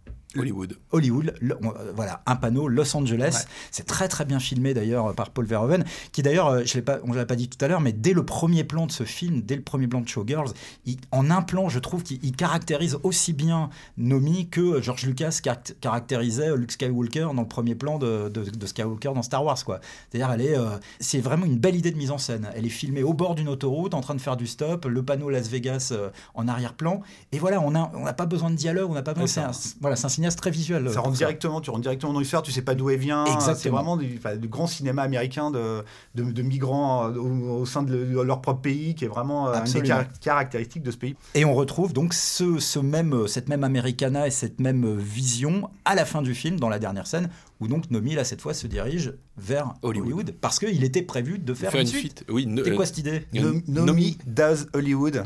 Hollywood. 0.42 0.78
Hollywood, 0.92 1.34
le- 1.42 1.56
euh, 1.56 1.92
voilà, 1.96 2.22
un 2.26 2.36
panneau 2.36 2.68
Los 2.68 2.96
Angeles. 2.96 3.32
C'est 3.72 3.86
très 3.86 4.08
très 4.08 4.26
bien 4.26 4.40
filmé 4.40 4.74
d'ailleurs 4.74 5.14
par 5.16 5.30
Paul 5.32 5.46
Verhoeven, 5.46 5.84
qui 6.12 6.22
d'ailleurs, 6.22 6.48
euh, 6.48 6.62
je 6.66 6.74
l'ai 6.76 6.82
pas, 6.82 7.00
on 7.04 7.10
ne 7.10 7.16
l'a 7.16 7.26
pas 7.26 7.36
dit 7.36 7.48
tout 7.50 7.64
à 7.64 7.68
l'heure, 7.68 7.82
mais 7.82 7.94
dès 7.94 8.14
le 8.14 8.26
premier 8.26 8.64
plan 8.64 8.86
de 8.88 8.92
ce 8.92 9.04
film, 9.04 9.42
dès 9.42 9.56
le 9.56 9.62
premier 9.62 9.88
plan 9.88 10.02
de 10.02 10.08
Showgirls, 10.08 10.52
il- 10.86 10.98
en 11.12 11.30
un 11.32 11.42
plan, 11.42 11.70
je 11.70 11.80
trouve 11.80 12.04
qu'il 12.04 12.20
il 12.24 12.36
caractérise 12.36 12.98
aussi 13.04 13.34
bien 13.34 13.70
Nomi 13.98 14.50
que 14.50 14.82
George 14.82 15.06
Lucas 15.06 15.40
caract- 15.44 15.76
caractérisait 15.80 16.56
Luke 16.56 16.72
Skywalker 16.72 17.28
dans 17.36 17.42
le 17.42 17.48
premier 17.48 17.76
plan 17.76 17.98
de, 17.98 18.30
de- 18.30 18.50
de 18.50 18.66
Skywalker 18.66 19.12
dans 19.16 19.22
Star 19.24 19.44
Wars, 19.44 19.64
quoi. 19.66 19.80
C'est-à-dire, 20.10 20.32
elle 20.34 20.42
est, 20.42 20.58
euh, 20.58 20.78
c'est 21.00 21.20
vraiment 21.20 21.46
une 21.46 21.58
belle 21.58 21.76
idée 21.76 21.92
de 21.92 21.98
mise 21.98 22.12
en 22.12 22.18
scène. 22.18 22.50
Elle 22.56 22.66
est 22.66 22.70
filmée 22.70 23.04
au 23.04 23.14
bord 23.14 23.36
d'une 23.36 23.48
autoroute, 23.50 23.94
en 23.94 24.02
train 24.02 24.16
de 24.16 24.22
faire 24.22 24.38
du 24.38 24.48
stop, 24.48 24.86
le 24.86 25.04
panneau 25.04 25.30
Las 25.30 25.48
Vegas 25.50 25.90
euh, 25.92 26.10
en 26.34 26.48
arrière-plan, 26.48 27.02
et 27.32 27.40
voilà, 27.40 27.62
on 27.62 27.72
n'a 27.72 27.92
on 27.94 28.04
n'a 28.04 28.14
pas 28.14 28.26
besoin 28.26 28.50
de 28.50 28.56
dialogue, 28.56 28.90
on 28.90 28.94
n'a 28.94 29.02
pas 29.04 29.14
besoin. 29.14 29.28
C'est 29.28 29.40
un- 29.42 29.52
voilà, 29.82 29.96
c'est 29.96 30.06
un 30.06 30.10
cinéaste 30.26 30.40
très 30.40 30.52
visuel. 30.52 30.88
euh, 30.88 30.92
ça 30.92 31.02
rentre 31.02 31.16
directement, 31.18 31.62
tu 31.62 31.70
rentres 31.70 31.82
directement 31.84 32.14
dans 32.14 32.20
l'histoire, 32.20 32.42
tu 32.42 32.52
sais 32.52 32.62
pas 32.62 32.76
d'où 32.76 32.90
elle 32.90 33.00
vient. 33.00 33.26
Exactement. 33.26 33.56
C'est 33.56 33.70
vraiment 33.70 33.98
du, 33.98 34.16
enfin, 34.18 34.36
du 34.36 34.48
grand 34.48 34.68
cinéma 34.68 35.04
américain 35.04 35.52
de, 35.52 35.84
de, 36.16 36.24
de 36.24 36.42
migrants 36.42 37.08
euh, 37.10 37.16
au, 37.18 37.60
au 37.62 37.66
sein 37.66 37.84
de, 37.84 37.94
le- 37.96 38.06
de 38.06 38.22
leur 38.22 38.42
propre 38.42 38.62
pays, 38.62 38.96
qui 38.96 39.06
est 39.06 39.08
vraiment 39.08 39.48
euh, 39.48 39.50
une 39.50 39.54
des 39.54 39.60
Absolument. 39.62 39.88
car- 39.96 40.20
caractéristiques 40.20 40.84
de 40.84 40.92
ce 40.92 40.98
pays. 40.98 41.16
Et 41.36 41.46
on 41.46 41.54
retrouve 41.54 41.94
donc 41.94 42.14
ce, 42.14 42.60
ce 42.60 42.80
même, 42.80 43.28
cette 43.28 43.50
même 43.50 43.64
Americana 43.64 44.28
et 44.28 44.32
cette 44.32 44.60
même 44.60 44.98
vision 44.98 45.70
à 45.86 45.96
la 45.96 46.06
fin 46.06 46.22
du 46.22 46.34
film, 46.34 46.60
dans 46.60 46.70
la 46.70 46.80
dernière 46.80 47.08
scène, 47.08 47.30
où 47.60 47.68
donc 47.68 47.90
Nomi, 47.92 48.16
là, 48.16 48.24
cette 48.24 48.42
fois, 48.42 48.54
se 48.54 48.68
dirige 48.68 49.14
vers 49.38 49.74
Hollywood, 49.82 50.08
Hollywood. 50.08 50.36
parce 50.42 50.60
qu'il 50.60 50.84
était 50.84 51.02
prévu 51.04 51.40
de 51.40 51.54
faire, 51.54 51.72
Faire 51.72 51.82
une 51.82 51.88
une 51.88 51.94
suite. 51.94 52.20
suite. 52.20 52.26
Oui, 52.30 52.48
euh, 52.58 52.76
quoi 52.76 52.86
cette 52.86 52.98
idée 52.98 53.26
No- 53.34 53.54
une- 53.54 53.64
Nomi. 53.68 54.18
does 54.26 54.66
Hollywood. 54.74 55.24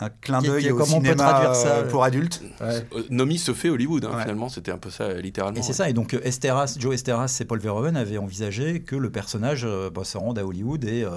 Un 0.00 0.10
clin 0.10 0.40
d'œil 0.40 0.70
au 0.70 0.76
comment 0.76 0.96
on 0.98 1.00
peut 1.00 1.06
cinéma 1.08 1.54
ça, 1.54 1.68
euh, 1.78 1.90
pour 1.90 2.04
adultes. 2.04 2.40
Euh, 2.60 2.80
Nomi 3.10 3.36
se 3.38 3.52
fait 3.52 3.68
Hollywood, 3.68 4.04
hein, 4.04 4.14
Ouais. 4.14 4.22
finalement, 4.22 4.48
c'était 4.48 4.70
un 4.70 4.78
peu 4.78 4.90
ça, 4.90 5.04
euh, 5.04 5.20
littéralement. 5.20 5.58
Et 5.58 5.62
c'est 5.62 5.68
ouais. 5.68 5.74
ça, 5.74 5.90
et 5.90 5.92
donc 5.92 6.14
Esteras, 6.22 6.76
Joe 6.78 6.94
Esteras 6.94 7.36
et 7.40 7.44
Paul 7.44 7.58
Verhoeven 7.58 7.96
avaient 7.96 8.18
envisagé 8.18 8.80
que 8.80 8.94
le 8.94 9.10
personnage 9.10 9.66
bah, 9.94 10.04
se 10.04 10.16
rende 10.16 10.38
à 10.38 10.46
Hollywood 10.46 10.84
et 10.84 11.02
euh, 11.04 11.10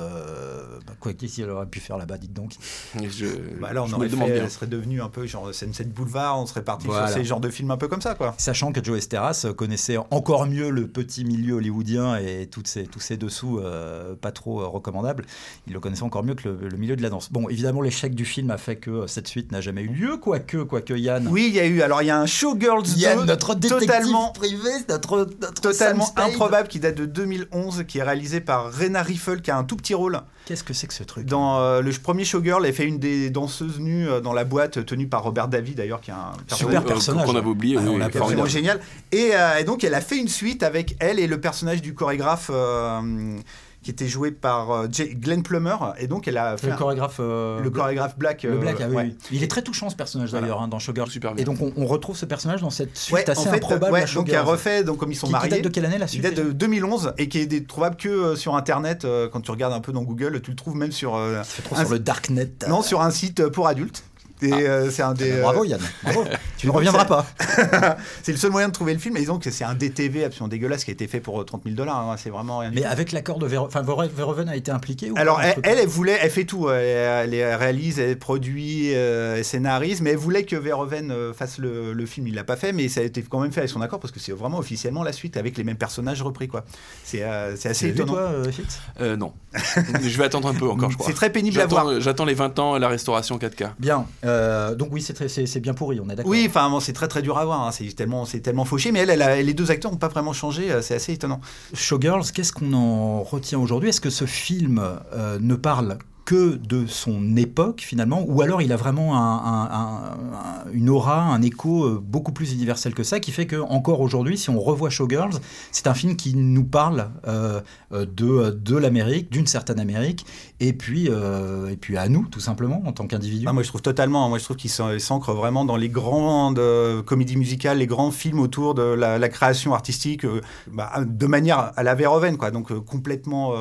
bah, 0.87 0.93
quoi 0.99 1.13
qu'il 1.13 1.47
aurait 1.49 1.65
pu 1.67 1.79
faire 1.79 1.97
là-bas, 1.97 2.17
dites 2.17 2.33
donc. 2.33 2.53
Je, 2.95 3.27
Bah 3.59 3.73
là, 3.73 3.83
on 3.83 3.91
aurait 3.93 4.09
fait, 4.09 4.15
bien. 4.15 4.25
elle 4.27 4.49
serait 4.49 4.67
devenu 4.67 5.01
un 5.01 5.09
peu 5.09 5.25
genre 5.27 5.53
Sunset 5.53 5.83
Boulevard, 5.85 6.39
on 6.39 6.45
serait 6.47 6.63
parti 6.63 6.87
Voilà. 6.87 7.07
sur 7.07 7.17
ces 7.17 7.23
genres 7.23 7.39
de 7.39 7.49
films 7.49 7.71
un 7.71 7.77
peu 7.77 7.87
comme 7.87 8.01
ça, 8.01 8.15
quoi. 8.15 8.33
Sachant 8.37 8.71
que 8.71 8.83
Joe 8.83 8.97
Esteras 8.97 9.45
connaissait 9.55 9.97
encore 10.09 10.47
mieux 10.47 10.69
le 10.71 10.87
petit 10.87 11.23
milieu 11.23 11.55
hollywoodien 11.55 12.17
et 12.17 12.47
toutes 12.47 12.67
ces, 12.67 12.85
tous 12.85 12.99
ces 12.99 13.17
dessous 13.17 13.59
euh, 13.59 14.15
pas 14.15 14.31
trop 14.31 14.61
euh, 14.61 14.67
recommandables, 14.67 15.25
il 15.67 15.73
le 15.73 15.79
connaissait 15.79 16.03
encore 16.03 16.23
mieux 16.23 16.33
que 16.35 16.49
le, 16.49 16.69
le 16.69 16.77
milieu 16.77 16.95
de 16.95 17.01
la 17.03 17.09
danse. 17.09 17.31
Bon, 17.31 17.47
évidemment, 17.49 17.81
l'échec 17.81 18.15
du 18.15 18.25
film 18.25 18.49
a 18.51 18.57
fait 18.57 18.70
que 18.75 18.91
euh, 18.91 19.07
cette 19.07 19.27
suite 19.27 19.51
n'a 19.51 19.61
jamais 19.61 19.81
eu 19.81 19.87
lieu, 19.89 20.17
quoique, 20.17 20.57
quoique 20.63 20.93
Yann. 20.93 21.27
Oui, 21.29 21.45
il 21.49 21.55
y 21.55 21.59
a 21.59 21.65
eu. 21.65 21.81
Alors, 21.81 22.01
il 22.01 22.05
y 22.07 22.11
a 22.11 22.19
un 22.19 22.25
Showgirls 22.25 22.83
2 22.83 22.89
Yann, 22.97 23.25
notre 23.25 23.55
détective 23.55 23.87
totalement, 23.87 24.31
privé, 24.31 24.69
notre, 24.89 25.29
notre 25.41 25.61
totalement 25.61 26.07
improbable 26.17 26.67
qui 26.67 26.79
date 26.79 26.95
de 26.95 27.05
2011, 27.05 27.83
qui 27.87 27.99
est 27.99 28.03
réalisé 28.03 28.41
par 28.41 28.71
Rena 28.73 29.01
Riffel, 29.03 29.41
qui 29.41 29.51
a 29.51 29.57
un 29.57 29.63
tout 29.63 29.75
petit 29.75 29.93
rôle 29.93 30.19
Qu'est-ce 30.45 30.63
que 30.63 30.73
c'est 30.73 30.87
que 30.87 30.93
ce 30.93 31.03
truc? 31.03 31.25
Dans 31.27 31.59
euh, 31.59 31.81
le 31.81 31.91
premier 31.91 32.25
Showgirl. 32.25 32.65
Elle 32.65 32.73
fait 32.73 32.85
une 32.87 32.97
des 32.97 33.29
danseuses 33.29 33.79
nues 33.79 34.09
euh, 34.09 34.21
dans 34.21 34.33
la 34.33 34.43
boîte, 34.43 34.83
tenue 34.85 35.07
par 35.07 35.23
Robert 35.23 35.47
David 35.47 35.77
d'ailleurs, 35.77 36.01
qui 36.01 36.09
est 36.09 36.15
un 36.15 36.33
Super 36.55 36.81
Euh, 36.81 36.85
personnage. 36.85 37.25
Qu'on 37.27 37.35
avait 37.35 37.47
oublié, 37.47 37.77
Ah, 37.77 37.81
oui, 37.83 37.89
on 37.93 37.99
pas 37.99 38.05
absolument 38.05 38.27
formidable. 38.45 38.49
génial. 38.49 38.79
Et, 39.11 39.29
euh, 39.35 39.57
et 39.59 39.63
donc, 39.63 39.83
elle 39.83 39.93
a 39.93 40.01
fait 40.01 40.17
une 40.17 40.27
suite 40.27 40.63
avec 40.63 40.95
elle 40.99 41.19
et 41.19 41.27
le 41.27 41.39
personnage 41.39 41.81
du 41.81 41.93
chorégraphe. 41.93 42.49
euh, 42.51 43.37
qui 43.83 43.89
était 43.89 44.07
joué 44.07 44.29
par 44.31 44.69
euh, 44.71 44.87
Jay- 44.91 45.15
Glenn 45.15 45.41
Plummer 45.41 45.75
et 45.97 46.05
donc 46.07 46.27
elle 46.27 46.37
a 46.37 46.55
fait 46.57 46.67
Le 46.67 46.73
un- 46.73 46.75
chorégraphe. 46.75 47.17
euh, 47.19 47.59
le 47.61 47.69
chorégraphe 47.71 48.17
Black 48.17 48.43
Le 48.43 48.51
euh, 48.53 48.57
Black, 48.57 48.75
ah 48.79 48.85
oui, 48.89 48.95
ouais. 48.95 49.03
oui. 49.05 49.17
Il 49.31 49.43
est 49.43 49.47
très 49.47 49.63
touchant 49.63 49.89
ce 49.89 49.95
personnage 49.95 50.29
Voilà. 50.29 50.45
d'ailleurs 50.45 50.61
hein, 50.61 50.67
dans 50.67 50.77
Showgirls. 50.77 51.09
Super 51.09 51.33
bien. 51.33 51.41
Et 51.41 51.45
donc 51.45 51.61
on, 51.61 51.73
on 51.75 51.85
retrouve 51.87 52.15
ce 52.15 52.25
personnage 52.25 52.61
dans 52.61 52.69
cette 52.69 52.95
suite 52.95 53.13
Ouais, 53.15 53.27
assez 53.29 53.39
en 53.47 53.51
fait, 53.51 53.57
improbable 53.57 53.91
ouais, 53.93 54.05
donc 54.13 54.27
il 54.27 54.35
a 54.35 54.43
refait 54.43 54.83
donc 54.83 54.97
comme 54.97 55.11
ils 55.11 55.15
sont 55.15 55.27
Qui- 55.27 55.33
qui 55.33 55.37
mariés 55.39 55.49
date 55.49 55.61
de 55.63 55.69
quelle 55.69 55.85
année 55.85 55.97
la 55.97 56.05
Il 56.05 56.09
suite 56.09 56.21
date 56.21 56.35
de 56.35 56.51
2011 56.51 57.13
et 57.17 57.27
qui 57.27 57.39
est 57.39 57.67
trouvable 57.67 57.95
que 57.95 58.07
euh, 58.09 58.35
sur 58.35 58.55
internet 58.55 59.03
euh, 59.05 59.27
quand 59.27 59.41
tu 59.41 59.49
regardes 59.51 59.73
un 59.73 59.81
peu 59.81 59.91
dans 59.91 60.03
Google, 60.03 60.41
tu 60.41 60.51
le 60.51 60.55
trouves 60.55 60.75
même 60.75 60.91
sur 60.91 61.15
euh, 61.15 61.41
C'est 61.43 61.63
trop 61.63 61.75
un- 61.75 61.79
sur 61.79 61.89
le 61.89 61.99
darknet. 61.99 62.51
non 62.67 62.81
sur 62.83 63.01
un 63.01 63.09
site 63.11 63.39
euh, 63.39 63.49
pour 63.49 63.67
adultes. 63.67 64.03
Et 64.41 64.51
euh, 64.51 64.89
c'est 64.89 65.03
un 65.03 65.13
des 65.13 65.31
Ah, 65.31 65.35
euh, 65.35 65.41
Bravo 65.41 65.63
Yann, 65.65 65.79
bravo. 66.03 66.23
tu 66.57 66.67
ne 66.67 66.71
reviendras 66.71 67.05
pas. 67.05 67.25
c'est 68.23 68.31
le 68.31 68.37
seul 68.37 68.51
moyen 68.51 68.67
de 68.67 68.73
trouver 68.73 68.93
le 68.93 68.99
film 68.99 69.15
et 69.17 69.19
disons 69.19 69.39
que 69.39 69.51
c'est 69.51 69.63
un 69.63 69.73
DTV 69.75 70.25
absolument 70.25 70.47
dégueulasse 70.47 70.83
qui 70.83 70.91
a 70.91 70.93
été 70.93 71.07
fait 71.07 71.19
pour 71.19 71.39
euh, 71.41 71.43
30 71.43 71.63
000 71.65 71.75
dollars. 71.75 71.97
hein, 71.97 72.15
c'est 72.17 72.29
vraiment 72.29 72.59
rien 72.59 72.71
Mais 72.73 72.83
avec 72.85 73.11
l'accord 73.11 73.39
de 73.39 73.45
Verhoeven, 73.45 73.67
enfin 73.83 74.07
Verhoeven 74.15 74.49
a 74.49 74.55
été 74.55 74.71
impliqué 74.71 75.11
ou 75.11 75.13
Alors 75.17 75.41
elle, 75.41 75.55
elle, 75.63 75.79
elle 75.79 75.87
voulait, 75.87 76.17
elle 76.21 76.31
fait 76.31 76.45
tout, 76.45 76.69
elle, 76.69 77.33
elle 77.33 77.55
réalise, 77.55 77.99
elle 77.99 78.17
produit, 78.17 78.93
euh, 78.95 79.37
elle 79.37 79.45
scénarise, 79.45 80.01
mais 80.01 80.11
elle 80.11 80.17
voulait 80.17 80.43
que 80.43 80.55
Verhoeven 80.55 81.11
euh, 81.11 81.33
fasse 81.33 81.57
le, 81.57 81.93
le 81.93 82.05
film. 82.05 82.27
Il 82.27 82.35
l'a 82.35 82.43
pas 82.43 82.55
fait, 82.55 82.73
mais 82.73 82.87
ça 82.87 83.01
a 83.01 83.03
été 83.03 83.21
quand 83.21 83.39
même 83.39 83.51
fait 83.51 83.61
avec 83.61 83.69
son 83.69 83.81
accord 83.81 83.99
parce 83.99 84.11
que 84.11 84.19
c'est 84.19 84.31
vraiment 84.31 84.57
officiellement 84.59 85.03
la 85.03 85.13
suite 85.13 85.37
avec 85.37 85.57
les 85.57 85.63
mêmes 85.63 85.77
personnages 85.77 86.21
repris 86.21 86.47
quoi. 86.47 86.63
C'est 87.03 87.23
euh, 87.23 87.53
assez 87.53 87.87
vu, 87.87 87.93
étonnant. 87.93 88.13
toi, 88.13 88.21
euh, 88.21 88.51
Fitz? 88.51 88.79
Euh, 88.99 89.15
non. 89.17 89.33
je 89.53 90.17
vais 90.17 90.23
attendre 90.23 90.47
un 90.47 90.53
peu 90.53 90.67
encore, 90.69 90.89
je 90.91 90.97
crois. 90.97 91.07
C'est 91.07 91.15
très 91.15 91.29
pénible 91.31 91.59
à 91.59 91.65
voir. 91.65 91.85
J'attends 91.85 92.01
j'attends 92.01 92.25
les 92.25 92.33
20 92.33 92.59
ans, 92.59 92.77
la 92.77 92.87
restauration 92.87 93.37
4K. 93.37 93.69
Bien. 93.79 94.05
Euh, 94.31 94.75
donc 94.75 94.89
oui, 94.91 95.01
c'est 95.01 95.59
bien 95.59 95.73
pourri, 95.73 95.99
on 95.99 96.09
est 96.09 96.15
d'accord. 96.15 96.29
Oui, 96.31 96.45
enfin, 96.47 96.69
bon, 96.69 96.79
c'est 96.79 96.93
très 96.93 97.07
très 97.07 97.21
dur 97.21 97.37
à 97.37 97.45
voir. 97.45 97.67
hein. 97.67 97.71
C'est 97.71 97.93
tellement, 97.95 98.25
c'est 98.25 98.39
tellement 98.39 98.65
fauché. 98.65 98.91
Mais 98.91 98.99
elle, 98.99 99.09
elle 99.09 99.21
a- 99.21 99.41
les 99.41 99.53
deux 99.53 99.69
acteurs 99.71 99.91
n'ont 99.91 99.97
pas 99.97 100.07
vraiment 100.07 100.33
changé. 100.33 100.71
euh, 100.71 100.81
C'est 100.81 100.95
assez 100.95 101.13
étonnant. 101.13 101.41
Showgirls, 101.73 102.31
qu'est-ce 102.33 102.53
qu'on 102.53 102.73
en 102.73 103.21
retient 103.23 103.59
aujourd'hui? 103.59 103.89
Est-ce 103.89 104.01
que 104.01 104.09
ce 104.09 104.25
film 104.25 104.81
euh, 105.13 105.37
ne 105.39 105.55
parle 105.55 105.97
que 106.31 106.55
de 106.55 106.87
son 106.87 107.35
époque 107.35 107.81
finalement, 107.81 108.23
ou 108.25 108.41
alors 108.41 108.61
il 108.61 108.71
a 108.71 108.77
vraiment 108.77 109.17
un- 109.17 109.19
un- 109.19 109.69
un- 109.69 110.13
un- 110.37 110.71
une 110.71 110.89
aura, 110.89 111.21
un 111.23 111.41
écho 111.41 111.83
euh, 111.83 112.01
beaucoup 112.01 112.31
plus 112.31 112.53
universel 112.53 112.93
que 112.93 113.03
ça, 113.03 113.19
qui 113.19 113.31
fait 113.33 113.47
que 113.47 113.57
encore 113.57 113.99
aujourd'hui, 113.99 114.37
si 114.37 114.49
on 114.49 114.57
revoit 114.57 114.89
Showgirls, 114.89 115.41
c'est 115.73 115.87
un 115.87 115.93
film 115.93 116.15
qui 116.15 116.33
nous 116.33 116.63
parle 116.63 117.09
euh, 117.27 117.59
euh, 117.91 118.05
de, 118.05 118.77
l'Amérique, 118.77 119.29
d'une 119.29 119.45
certaine 119.45 119.77
Amérique, 119.77 120.25
et 120.61 120.71
puis, 120.71 121.07
et 121.07 121.75
puis 121.75 121.97
à 121.97 122.07
nous 122.07 122.25
tout 122.27 122.39
simplement 122.39 122.81
en 122.85 122.93
tant 122.93 123.07
qu'individu. 123.07 123.45
Ah, 123.49 123.51
moi, 123.51 123.63
je 123.63 123.67
trouve 123.67 123.81
totalement. 123.81 124.29
Moi, 124.29 124.37
je 124.37 124.45
trouve 124.45 124.55
qu'il 124.55 124.69
s'ancre 124.69 125.33
vraiment 125.33 125.65
dans 125.65 125.75
les 125.75 125.89
grandes 125.89 126.61
comédies 127.05 127.35
musicales, 127.35 127.79
les 127.79 127.87
grands 127.87 128.11
films 128.11 128.39
autour 128.39 128.73
de 128.73 128.83
la, 128.83 129.29
création 129.29 129.73
artistique, 129.73 130.25
bah, 130.71 130.91
de 131.05 131.25
manière 131.27 131.73
à 131.75 131.83
la 131.83 131.93
Verhoeven, 131.93 132.37
quoi. 132.37 132.51
Donc 132.51 132.71
complètement. 132.85 133.53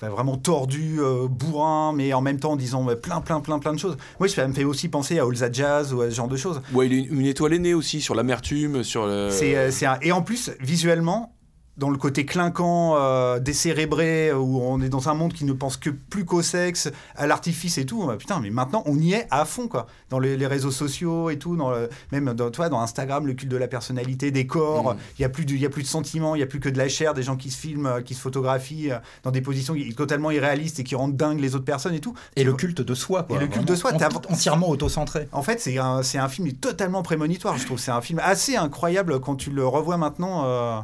Enfin, 0.00 0.08
vraiment 0.10 0.36
tordu, 0.36 0.96
euh, 1.00 1.26
bourrin, 1.28 1.92
mais 1.94 2.12
en 2.12 2.20
même 2.20 2.38
temps 2.40 2.52
en 2.52 2.56
disant 2.56 2.86
plein, 3.02 3.20
plein, 3.20 3.40
plein, 3.40 3.58
plein 3.58 3.72
de 3.72 3.78
choses. 3.78 3.96
Moi, 4.18 4.28
ça 4.28 4.46
me 4.48 4.52
fait 4.54 4.64
aussi 4.64 4.88
penser 4.88 5.18
à 5.18 5.24
That 5.26 5.52
Jazz 5.52 5.92
ou 5.92 6.00
à 6.00 6.10
ce 6.10 6.14
genre 6.14 6.28
de 6.28 6.36
choses. 6.36 6.60
Ouais, 6.72 6.86
il 6.86 6.92
est 6.92 7.02
une 7.02 7.26
étoile 7.26 7.54
aînée 7.54 7.74
aussi 7.74 8.00
sur 8.00 8.14
l'amertume, 8.14 8.82
sur 8.84 9.06
le. 9.06 9.28
C'est, 9.30 9.56
euh, 9.56 9.70
c'est 9.70 9.86
un- 9.86 9.98
Et 10.02 10.12
en 10.12 10.22
plus, 10.22 10.50
visuellement, 10.60 11.34
dans 11.78 11.90
le 11.90 11.96
côté 11.96 12.26
clinquant, 12.26 12.96
euh, 12.96 13.38
décérébré, 13.38 14.32
où 14.32 14.60
on 14.62 14.80
est 14.80 14.88
dans 14.88 15.08
un 15.08 15.14
monde 15.14 15.32
qui 15.32 15.44
ne 15.44 15.52
pense 15.52 15.76
que 15.76 15.90
plus 15.90 16.24
qu'au 16.24 16.42
sexe, 16.42 16.90
à 17.16 17.26
l'artifice 17.26 17.78
et 17.78 17.86
tout. 17.86 18.04
bah, 18.06 18.16
putain, 18.16 18.40
mais 18.40 18.50
maintenant, 18.50 18.82
on 18.86 18.98
y 18.98 19.12
est 19.12 19.26
à 19.30 19.44
fond, 19.44 19.68
quoi. 19.68 19.86
Dans 20.10 20.18
les, 20.18 20.36
les 20.36 20.46
réseaux 20.46 20.70
sociaux 20.70 21.30
et 21.30 21.38
tout, 21.38 21.56
dans 21.56 21.70
le- 21.70 21.88
même 22.12 22.32
dans, 22.34 22.50
toi, 22.50 22.68
dans 22.68 22.80
Instagram, 22.80 23.26
le 23.26 23.34
culte 23.34 23.50
de 23.52 23.56
la 23.56 23.68
personnalité, 23.68 24.30
des 24.30 24.46
corps. 24.46 24.94
Mm. 24.94 24.98
Il 25.18 25.22
y 25.22 25.24
a 25.24 25.28
plus 25.28 25.44
de, 25.44 25.52
il 25.54 25.60
y 25.60 25.66
a 25.66 25.70
plus 25.70 25.82
de 25.82 25.88
sentiments, 25.88 26.34
il 26.34 26.40
y 26.40 26.42
a 26.42 26.46
plus 26.46 26.60
que 26.60 26.68
de 26.68 26.78
la 26.78 26.88
chair, 26.88 27.14
des 27.14 27.22
gens 27.22 27.36
qui 27.36 27.50
se 27.50 27.56
filment, 27.58 27.86
euh, 27.86 28.00
qui 28.00 28.14
se 28.14 28.20
photographient 28.20 28.90
euh, 28.92 28.98
dans 29.22 29.30
des 29.30 29.40
positions 29.40 29.74
totalement 29.96 30.30
irréalistes 30.30 30.80
et 30.80 30.84
qui 30.84 30.94
rendent 30.96 31.16
dingues 31.16 31.40
les 31.40 31.54
autres 31.54 31.64
personnes 31.64 31.94
et 31.94 32.00
tout. 32.00 32.14
Et 32.36 32.44
le 32.44 32.54
culte 32.54 32.80
de 32.80 32.94
soi, 32.94 33.22
quoi. 33.22 33.36
Et 33.36 33.40
le 33.40 33.46
culte 33.46 33.66
de 33.68 33.74
soi, 33.76 33.92
entièrement 34.28 34.68
autocentré. 34.68 35.28
En 35.32 35.42
fait, 35.42 35.60
c'est 35.60 35.78
un, 35.78 36.00
un 36.14 36.28
film 36.28 36.52
totalement 36.54 37.02
prémonitoire, 37.02 37.56
je 37.56 37.64
trouve. 37.66 37.78
C'est 37.78 37.90
un 37.92 38.00
film 38.00 38.20
assez 38.22 38.56
incroyable 38.56 39.20
quand 39.20 39.36
tu 39.36 39.50
le 39.50 39.66
revois 39.66 39.96
maintenant. 39.96 40.42
euh, 40.44 40.80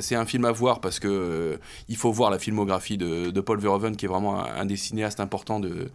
C'est 0.00 0.14
un 0.14 0.26
film 0.26 0.44
à 0.44 0.52
voir 0.52 0.80
parce 0.80 0.98
que 0.98 1.08
euh, 1.08 1.56
il 1.88 1.96
faut 1.96 2.12
voir 2.12 2.30
la 2.30 2.38
filmographie 2.38 2.98
de, 2.98 3.40
Paul 3.40 3.58
Verhoeven, 3.58 3.96
qui 3.96 4.04
est 4.04 4.08
vraiment 4.08 4.44
un, 4.44 4.66
des 4.66 4.76
cinéastes 4.76 5.20
importants 5.20 5.60
de, 5.60 5.90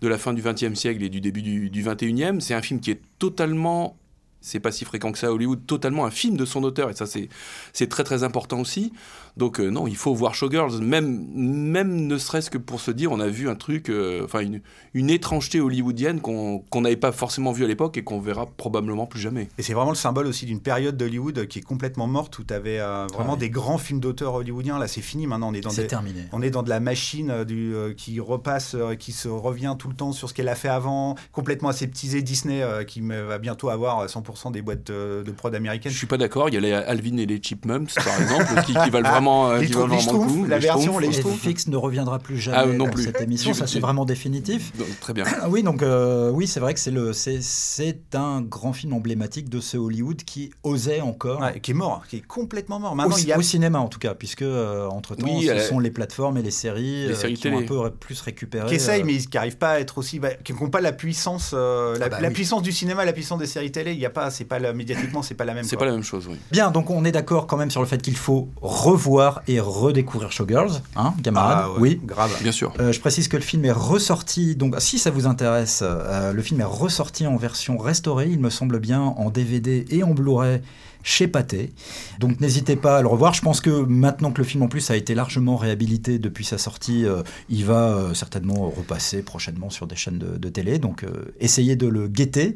de 0.00 0.08
la 0.08 0.18
fin 0.18 0.32
du 0.32 0.42
XXe 0.42 0.74
siècle 0.74 1.02
et 1.02 1.08
du 1.08 1.20
début 1.20 1.42
du, 1.42 1.70
du 1.70 1.82
XXIe. 1.82 2.40
C'est 2.40 2.54
un 2.54 2.62
film 2.62 2.80
qui 2.80 2.92
est 2.92 3.00
totalement, 3.18 3.96
c'est 4.40 4.60
pas 4.60 4.70
si 4.70 4.84
fréquent 4.84 5.10
que 5.10 5.18
ça 5.18 5.26
à 5.26 5.30
Hollywood, 5.30 5.66
totalement 5.66 6.04
un 6.04 6.10
film 6.10 6.36
de 6.36 6.44
son 6.44 6.62
auteur, 6.62 6.90
et 6.90 6.94
ça 6.94 7.06
c'est 7.06 7.88
très 7.88 8.04
très 8.04 8.22
important 8.22 8.60
aussi. 8.60 8.92
Donc 9.36 9.58
euh, 9.60 9.68
non, 9.70 9.86
il 9.88 9.96
faut 9.96 10.14
voir 10.14 10.34
Showgirls, 10.34 10.80
même, 10.80 11.26
même 11.34 12.06
ne 12.06 12.18
serait-ce 12.18 12.50
que 12.50 12.58
pour 12.58 12.80
se 12.80 12.90
dire, 12.90 13.10
on 13.12 13.18
a 13.20 13.26
vu 13.26 13.48
un 13.48 13.56
truc, 13.56 13.88
euh, 13.88 14.22
enfin 14.24 14.40
une, 14.40 14.60
une 14.94 15.10
étrangeté 15.10 15.60
hollywoodienne 15.60 16.20
qu'on 16.20 16.62
n'avait 16.74 16.96
pas 16.96 17.10
forcément 17.12 17.50
vu 17.52 17.64
à 17.64 17.66
l'époque 17.66 17.96
et 17.96 18.04
qu'on 18.04 18.20
verra 18.20 18.46
probablement 18.46 19.06
plus 19.06 19.20
jamais. 19.20 19.48
Et 19.58 19.62
c'est 19.62 19.74
vraiment 19.74 19.90
le 19.90 19.96
symbole 19.96 20.26
aussi 20.26 20.46
d'une 20.46 20.60
période 20.60 20.96
d'Hollywood 20.96 21.46
qui 21.48 21.58
est 21.58 21.62
complètement 21.62 22.06
morte, 22.06 22.38
où 22.38 22.44
tu 22.44 22.54
avais 22.54 22.78
vraiment 22.78 23.08
Ah 23.20 23.32
oui. 23.32 23.38
des 23.38 23.50
grands 23.50 23.78
films 23.78 23.98
d'auteurs 24.00 24.34
hollywoodiens. 24.34 24.78
Là, 24.78 24.86
c'est 24.86 25.00
fini 25.00 25.26
maintenant. 25.26 25.48
On 25.50 25.54
est 25.54 25.60
dans, 25.60 25.72
des- 25.72 25.86
terminé. 25.88 26.20
on 26.32 26.40
est 26.40 26.50
dans 26.50 26.62
de 26.62 26.68
la 26.68 26.78
machine 26.80 27.30
euh, 27.30 27.44
du, 27.44 27.74
euh, 27.74 27.92
qui 27.92 28.20
repasse, 28.20 28.74
euh, 28.76 28.94
qui 28.94 29.10
se 29.12 29.28
revient 29.28 29.74
tout 29.78 29.88
le 29.88 29.94
temps 29.94 30.12
sur 30.12 30.28
ce 30.28 30.34
qu'elle 30.34 30.48
a 30.48 30.54
fait 30.54 30.68
avant, 30.68 31.16
complètement 31.32 31.70
aseptisé. 31.70 32.22
Disney 32.22 32.62
euh, 32.62 32.84
qui 32.84 33.00
va 33.00 33.38
bientôt 33.38 33.68
avoir 33.68 34.06
100% 34.06 34.52
des 34.52 34.62
boîtes 34.62 34.90
euh, 34.90 35.22
de 35.24 35.30
prod 35.32 35.52
américaines. 35.54 35.90
Je 35.92 35.98
suis 35.98 36.06
pas 36.06 36.18
d'accord. 36.18 36.48
Il 36.48 36.54
y 36.54 36.58
a 36.58 36.60
les 36.60 36.72
Alvin 36.72 37.16
et 37.16 37.26
les 37.26 37.40
Chipmunks, 37.42 37.92
par 37.96 38.20
exemple, 38.20 38.62
qui, 38.66 38.74
qui 38.74 38.90
valent 38.90 39.10
vraiment, 39.10 39.23
euh, 39.28 39.58
Les 39.60 39.66
qui 39.66 39.72
valent 39.72 39.86
vraiment 39.86 40.12
le 40.12 40.18
coup. 40.18 40.44
La 40.46 40.58
Les 40.58 40.62
version, 40.66 40.98
les 40.98 41.08
euh, 41.20 41.52
ne 41.68 41.76
reviendra 41.76 42.18
plus 42.18 42.38
jamais 42.38 42.58
Ah, 42.60 42.66
non 42.66 42.84
dans 42.84 42.90
plus. 42.90 43.04
cette 43.04 43.20
émission, 43.20 43.54
ça 43.54 43.66
c'est 43.66 43.80
vraiment 43.80 44.04
définitif. 44.04 44.72
donc, 44.76 44.88
très 45.00 45.12
bien. 45.12 45.24
Ah 45.40 45.48
Oui, 45.48 45.62
donc 45.62 45.82
euh, 45.82 46.30
oui, 46.30 46.46
c'est 46.46 46.60
vrai 46.60 46.74
que 46.74 46.80
c'est 46.80 46.90
le 46.90 47.12
c'est 47.12 47.38
c'est 47.42 48.14
un 48.14 48.40
grand 48.42 48.72
film 48.72 48.92
emblématique 48.92 49.48
de 49.48 49.60
ce 49.60 49.76
Hollywood 49.76 50.22
qui 50.24 50.50
osait 50.62 51.00
encore 51.00 51.40
Ouais, 51.40 51.60
qui 51.60 51.70
est 51.72 51.74
mort, 51.74 52.02
qui 52.08 52.16
est 52.16 52.26
complètement 52.26 52.78
mort. 52.80 52.92
au, 52.92 52.94
Maintenant, 52.94 53.16
il 53.16 53.26
y 53.26 53.32
a 53.32 53.38
au 53.38 53.42
cinéma 53.42 53.78
en 53.78 53.88
tout 53.88 53.98
cas, 53.98 54.14
puisque 54.14 54.42
entre 54.42 55.14
temps 55.14 55.26
Oui, 55.26 55.46
ce 55.46 55.58
sont 55.58 55.78
les 55.78 55.90
plateformes 55.90 56.36
et 56.38 56.42
les 56.42 56.50
séries 56.50 57.06
Les 57.06 57.12
euh, 57.12 57.14
séries 57.14 57.34
qui 57.34 57.48
ont 57.48 57.52
un 57.52 57.62
télé. 57.62 57.66
peu 57.66 57.90
plus 57.90 58.20
récupéré. 58.20 58.68
qui 58.68 58.74
essayent, 58.74 59.02
euh, 59.02 59.06
mais 59.06 59.16
qui 59.18 59.28
n'arrivent 59.34 59.56
pas 59.58 59.70
à 59.72 59.80
être 59.80 59.98
aussi, 59.98 60.18
bah, 60.18 60.30
qui 60.44 60.52
n'ont 60.52 60.70
pas 60.70 60.80
la 60.80 60.92
puissance, 60.92 61.52
euh, 61.54 61.98
la, 61.98 62.06
Ah 62.06 62.08
bah 62.08 62.20
la 62.20 62.28
oui. 62.28 62.34
puissance 62.34 62.62
du 62.62 62.72
cinéma, 62.72 63.04
la 63.04 63.12
puissance 63.12 63.38
des 63.38 63.46
séries 63.46 63.72
télé. 63.72 63.92
Il 63.92 63.98
y 63.98 64.06
a 64.06 64.10
pas, 64.10 64.30
c'est 64.30 64.44
pas 64.44 64.58
la- 64.58 64.72
médiatiquement, 64.72 65.22
c'est 65.22 65.34
pas 65.34 65.44
la 65.44 65.54
même. 65.54 65.64
C'est 65.64 65.76
pas 65.76 65.84
la 65.86 65.92
même 65.92 66.02
chose, 66.02 66.26
oui. 66.28 66.36
Bien, 66.50 66.70
donc 66.70 66.90
on 66.90 67.04
est 67.04 67.12
d'accord 67.12 67.46
quand 67.46 67.56
même 67.56 67.70
sur 67.70 67.80
le 67.80 67.86
fait 67.86 68.00
qu'il 68.02 68.16
faut 68.16 68.48
revoir 68.60 69.13
et 69.48 69.60
redécouvrir 69.60 70.32
Showgirls, 70.32 70.80
hein, 70.96 71.14
camarades. 71.22 71.58
Ah 71.64 71.70
ouais, 71.72 71.78
Oui. 71.80 72.00
grave. 72.04 72.30
Bien 72.42 72.52
sûr. 72.52 72.72
Euh, 72.80 72.92
je 72.92 73.00
précise 73.00 73.28
que 73.28 73.36
le 73.36 73.42
film 73.42 73.64
est 73.64 73.72
ressorti, 73.72 74.56
donc 74.56 74.74
si 74.78 74.98
ça 74.98 75.10
vous 75.10 75.26
intéresse, 75.26 75.80
euh, 75.82 76.32
le 76.32 76.42
film 76.42 76.60
est 76.60 76.64
ressorti 76.64 77.26
en 77.26 77.36
version 77.36 77.78
restaurée, 77.78 78.28
il 78.30 78.40
me 78.40 78.50
semble 78.50 78.78
bien, 78.78 79.00
en 79.02 79.30
DVD 79.30 79.84
et 79.90 80.02
en 80.02 80.12
Blu-ray 80.14 80.60
chez 81.06 81.28
Pathé. 81.28 81.70
Donc 82.18 82.40
n'hésitez 82.40 82.76
pas 82.76 82.96
à 82.98 83.02
le 83.02 83.08
revoir. 83.08 83.34
Je 83.34 83.42
pense 83.42 83.60
que 83.60 83.68
maintenant 83.68 84.32
que 84.32 84.38
le 84.38 84.44
film 84.44 84.62
en 84.62 84.68
plus 84.68 84.90
a 84.90 84.96
été 84.96 85.14
largement 85.14 85.56
réhabilité 85.56 86.18
depuis 86.18 86.46
sa 86.46 86.56
sortie, 86.56 87.04
euh, 87.04 87.22
il 87.50 87.66
va 87.66 87.88
euh, 87.90 88.14
certainement 88.14 88.70
repasser 88.74 89.20
prochainement 89.22 89.68
sur 89.68 89.86
des 89.86 89.96
chaînes 89.96 90.16
de, 90.18 90.38
de 90.38 90.48
télé. 90.48 90.78
Donc 90.78 91.04
euh, 91.04 91.34
essayez 91.40 91.76
de 91.76 91.86
le 91.88 92.08
guetter. 92.08 92.54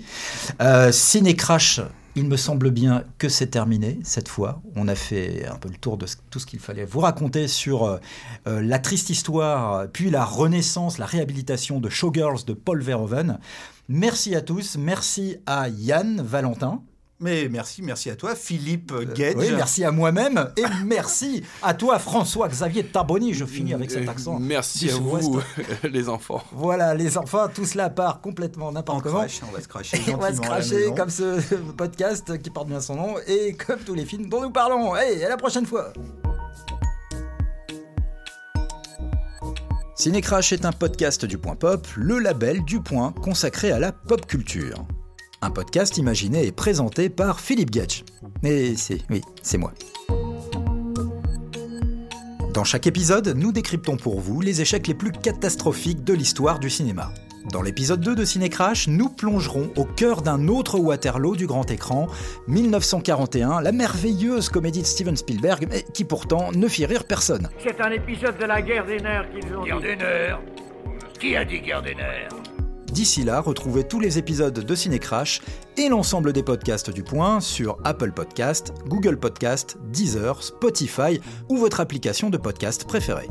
Euh, 0.63 0.91
Ciné 0.93 1.37
Crash. 1.37 1.81
Il 2.21 2.25
me 2.25 2.37
semble 2.37 2.73
bien 2.73 3.05
que 3.19 3.29
c'est 3.29 3.47
terminé 3.47 4.01
cette 4.03 4.27
fois. 4.27 4.61
On 4.75 4.89
a 4.89 4.97
fait 4.97 5.47
un 5.47 5.55
peu 5.55 5.69
le 5.69 5.77
tour 5.77 5.97
de 5.97 6.05
tout 6.31 6.41
ce 6.41 6.47
qu'il 6.47 6.59
fallait 6.59 6.85
vous 6.85 6.99
raconter 6.99 7.47
sur 7.47 7.85
euh, 7.85 7.99
euh, 8.49 8.61
la 8.61 8.81
triste 8.81 9.09
histoire, 9.09 9.87
puis 9.93 10.11
la 10.11 10.25
renaissance, 10.25 10.99
la 10.99 11.07
réhabilitation 11.07 11.79
de 11.79 11.89
Showgirls 11.89 12.45
de 12.45 12.55
Paul 12.55 12.83
Verhoeven. 12.83 13.39
Merci 13.89 14.35
à 14.35 14.41
tous, 14.41 14.77
merci 14.77 15.37
à 15.47 15.69
Yann 15.69 16.21
Valentin. 16.21 16.83
Mais 17.21 17.49
merci, 17.51 17.83
merci 17.83 18.11
à 18.11 18.17
toi, 18.17 18.37
Philippe 18.37 18.95
Gage. 19.15 19.35
Oui, 19.37 19.51
merci 19.57 19.83
à 19.85 19.91
moi-même 19.91 20.53
et 20.57 20.63
merci 20.85 21.43
à 21.65 21.75
toi 21.75 21.99
François-Xavier 21.99 22.85
Taboni. 22.85 23.35
Je 23.35 23.45
finis 23.45 23.75
avec 23.75 23.91
cet 23.91 24.07
Euh, 24.07 24.11
accent. 24.13 24.39
Merci 24.39 24.89
à 24.91 24.95
vous, 24.95 25.41
les 25.83 26.09
enfants. 26.09 26.45
Voilà, 26.53 26.95
les 26.95 27.19
enfants, 27.19 27.49
tout 27.53 27.65
cela 27.65 27.91
part 27.91 28.21
complètement 28.21 28.71
n'importe 28.71 29.03
comment. 29.03 29.19
crache, 29.19 29.41
on 29.49 29.53
va 29.53 29.61
se 29.61 29.67
cracher 29.67 29.97
Et 30.07 30.15
on 30.15 30.19
va 30.19 30.33
se 30.33 30.41
cracher 30.41 30.93
comme 30.97 31.11
ce 31.11 31.41
podcast 31.77 32.41
qui 32.41 32.51
porte 32.51 32.69
bien 32.69 32.81
son 32.81 32.95
nom 32.95 33.15
et 33.27 33.55
comme 33.55 33.81
tous 33.81 33.95
les 33.95 34.05
films 34.05 34.29
dont 34.29 34.43
nous 34.43 34.53
parlons. 34.53 34.95
Hey, 34.95 35.25
à 35.25 35.29
la 35.29 35.37
prochaine 35.37 35.67
fois. 35.67 35.93
Cinécrash 39.97 40.53
est 40.53 40.65
un 40.65 40.71
podcast 40.71 41.25
du 41.25 41.39
Point 41.39 41.57
Pop, 41.57 41.85
le 41.97 42.21
label 42.21 42.65
du 42.65 42.81
Point 42.81 43.11
consacré 43.21 43.73
à 43.73 43.81
la 43.81 43.91
pop 43.91 44.25
culture. 44.27 44.87
Un 45.41 45.51
podcast 45.51 45.97
imaginé 45.99 46.47
et 46.47 46.53
présenté 46.53 47.09
par 47.09 47.41
Philippe 47.41 47.71
Gage. 47.71 48.05
Et 48.43 48.75
c'est, 48.77 48.99
oui, 49.09 49.21
c'est 49.43 49.59
moi. 49.59 49.73
Dans 52.53 52.65
chaque 52.65 52.89
épisode, 52.89 53.35
nous 53.37 53.53
décryptons 53.53 53.97
pour 53.97 54.19
vous 54.21 54.41
les 54.41 54.61
échecs 54.61 54.89
les 54.89 54.95
plus 54.95 55.13
catastrophiques 55.13 56.03
de 56.03 56.13
l'histoire 56.13 56.59
du 56.59 56.71
cinéma. 56.71 57.13
Dans 57.53 57.63
l'épisode 57.63 58.01
2 58.01 58.17
de 58.17 58.25
Cinécrash, 58.25 58.89
nous 58.89 59.09
plongerons 59.09 59.71
au 59.77 59.85
cœur 59.85 60.23
d'un 60.23 60.49
autre 60.49 60.79
Waterloo 60.79 61.37
du 61.37 61.47
grand 61.47 61.71
écran, 61.71 62.09
1941, 62.49 63.61
la 63.63 63.73
merveilleuse 63.73 64.49
comédie 64.49 64.83
de 64.83 64.87
Steven 64.87 65.17
Spielberg, 65.17 65.67
mais 65.71 65.85
qui 65.95 66.05
pourtant 66.05 66.51
ne 66.53 66.67
fit 66.67 66.85
rire 66.85 67.05
personne. 67.05 67.49
C'est 67.63 67.81
un 67.81 67.91
épisode 67.93 68.37
de 68.39 68.45
la 68.45 68.61
guerre 68.61 68.85
des 68.87 68.99
nerfs 68.99 69.29
qu'ils 69.31 69.57
ont 69.57 69.63
Guerre 69.63 69.81
dit. 69.81 69.87
des 69.87 69.97
nerfs? 69.97 70.41
Qui 71.21 71.37
a 71.37 71.45
dit 71.45 71.61
guerre 71.61 71.83
des 71.83 71.95
nerfs? 71.95 72.29
D'ici 72.93 73.23
là, 73.23 73.41
retrouvez 73.41 73.85
tous 73.85 74.01
les 74.01 74.19
épisodes 74.19 74.59
de 74.59 74.75
Cinécrash 74.75 75.41
et 75.77 75.89
l'ensemble 75.89 76.33
des 76.33 76.43
podcasts 76.43 76.91
du 76.91 77.03
Point 77.03 77.41
sur 77.41 77.79
Apple 77.85 78.13
Podcast, 78.13 78.73
Google 78.87 79.19
Podcast, 79.19 79.77
Deezer, 79.93 80.43
Spotify 80.43 81.21
ou 81.49 81.57
votre 81.57 81.81
application 81.81 82.31
de 82.31 82.39
podcast 82.39 82.87
préférée. 82.87 83.29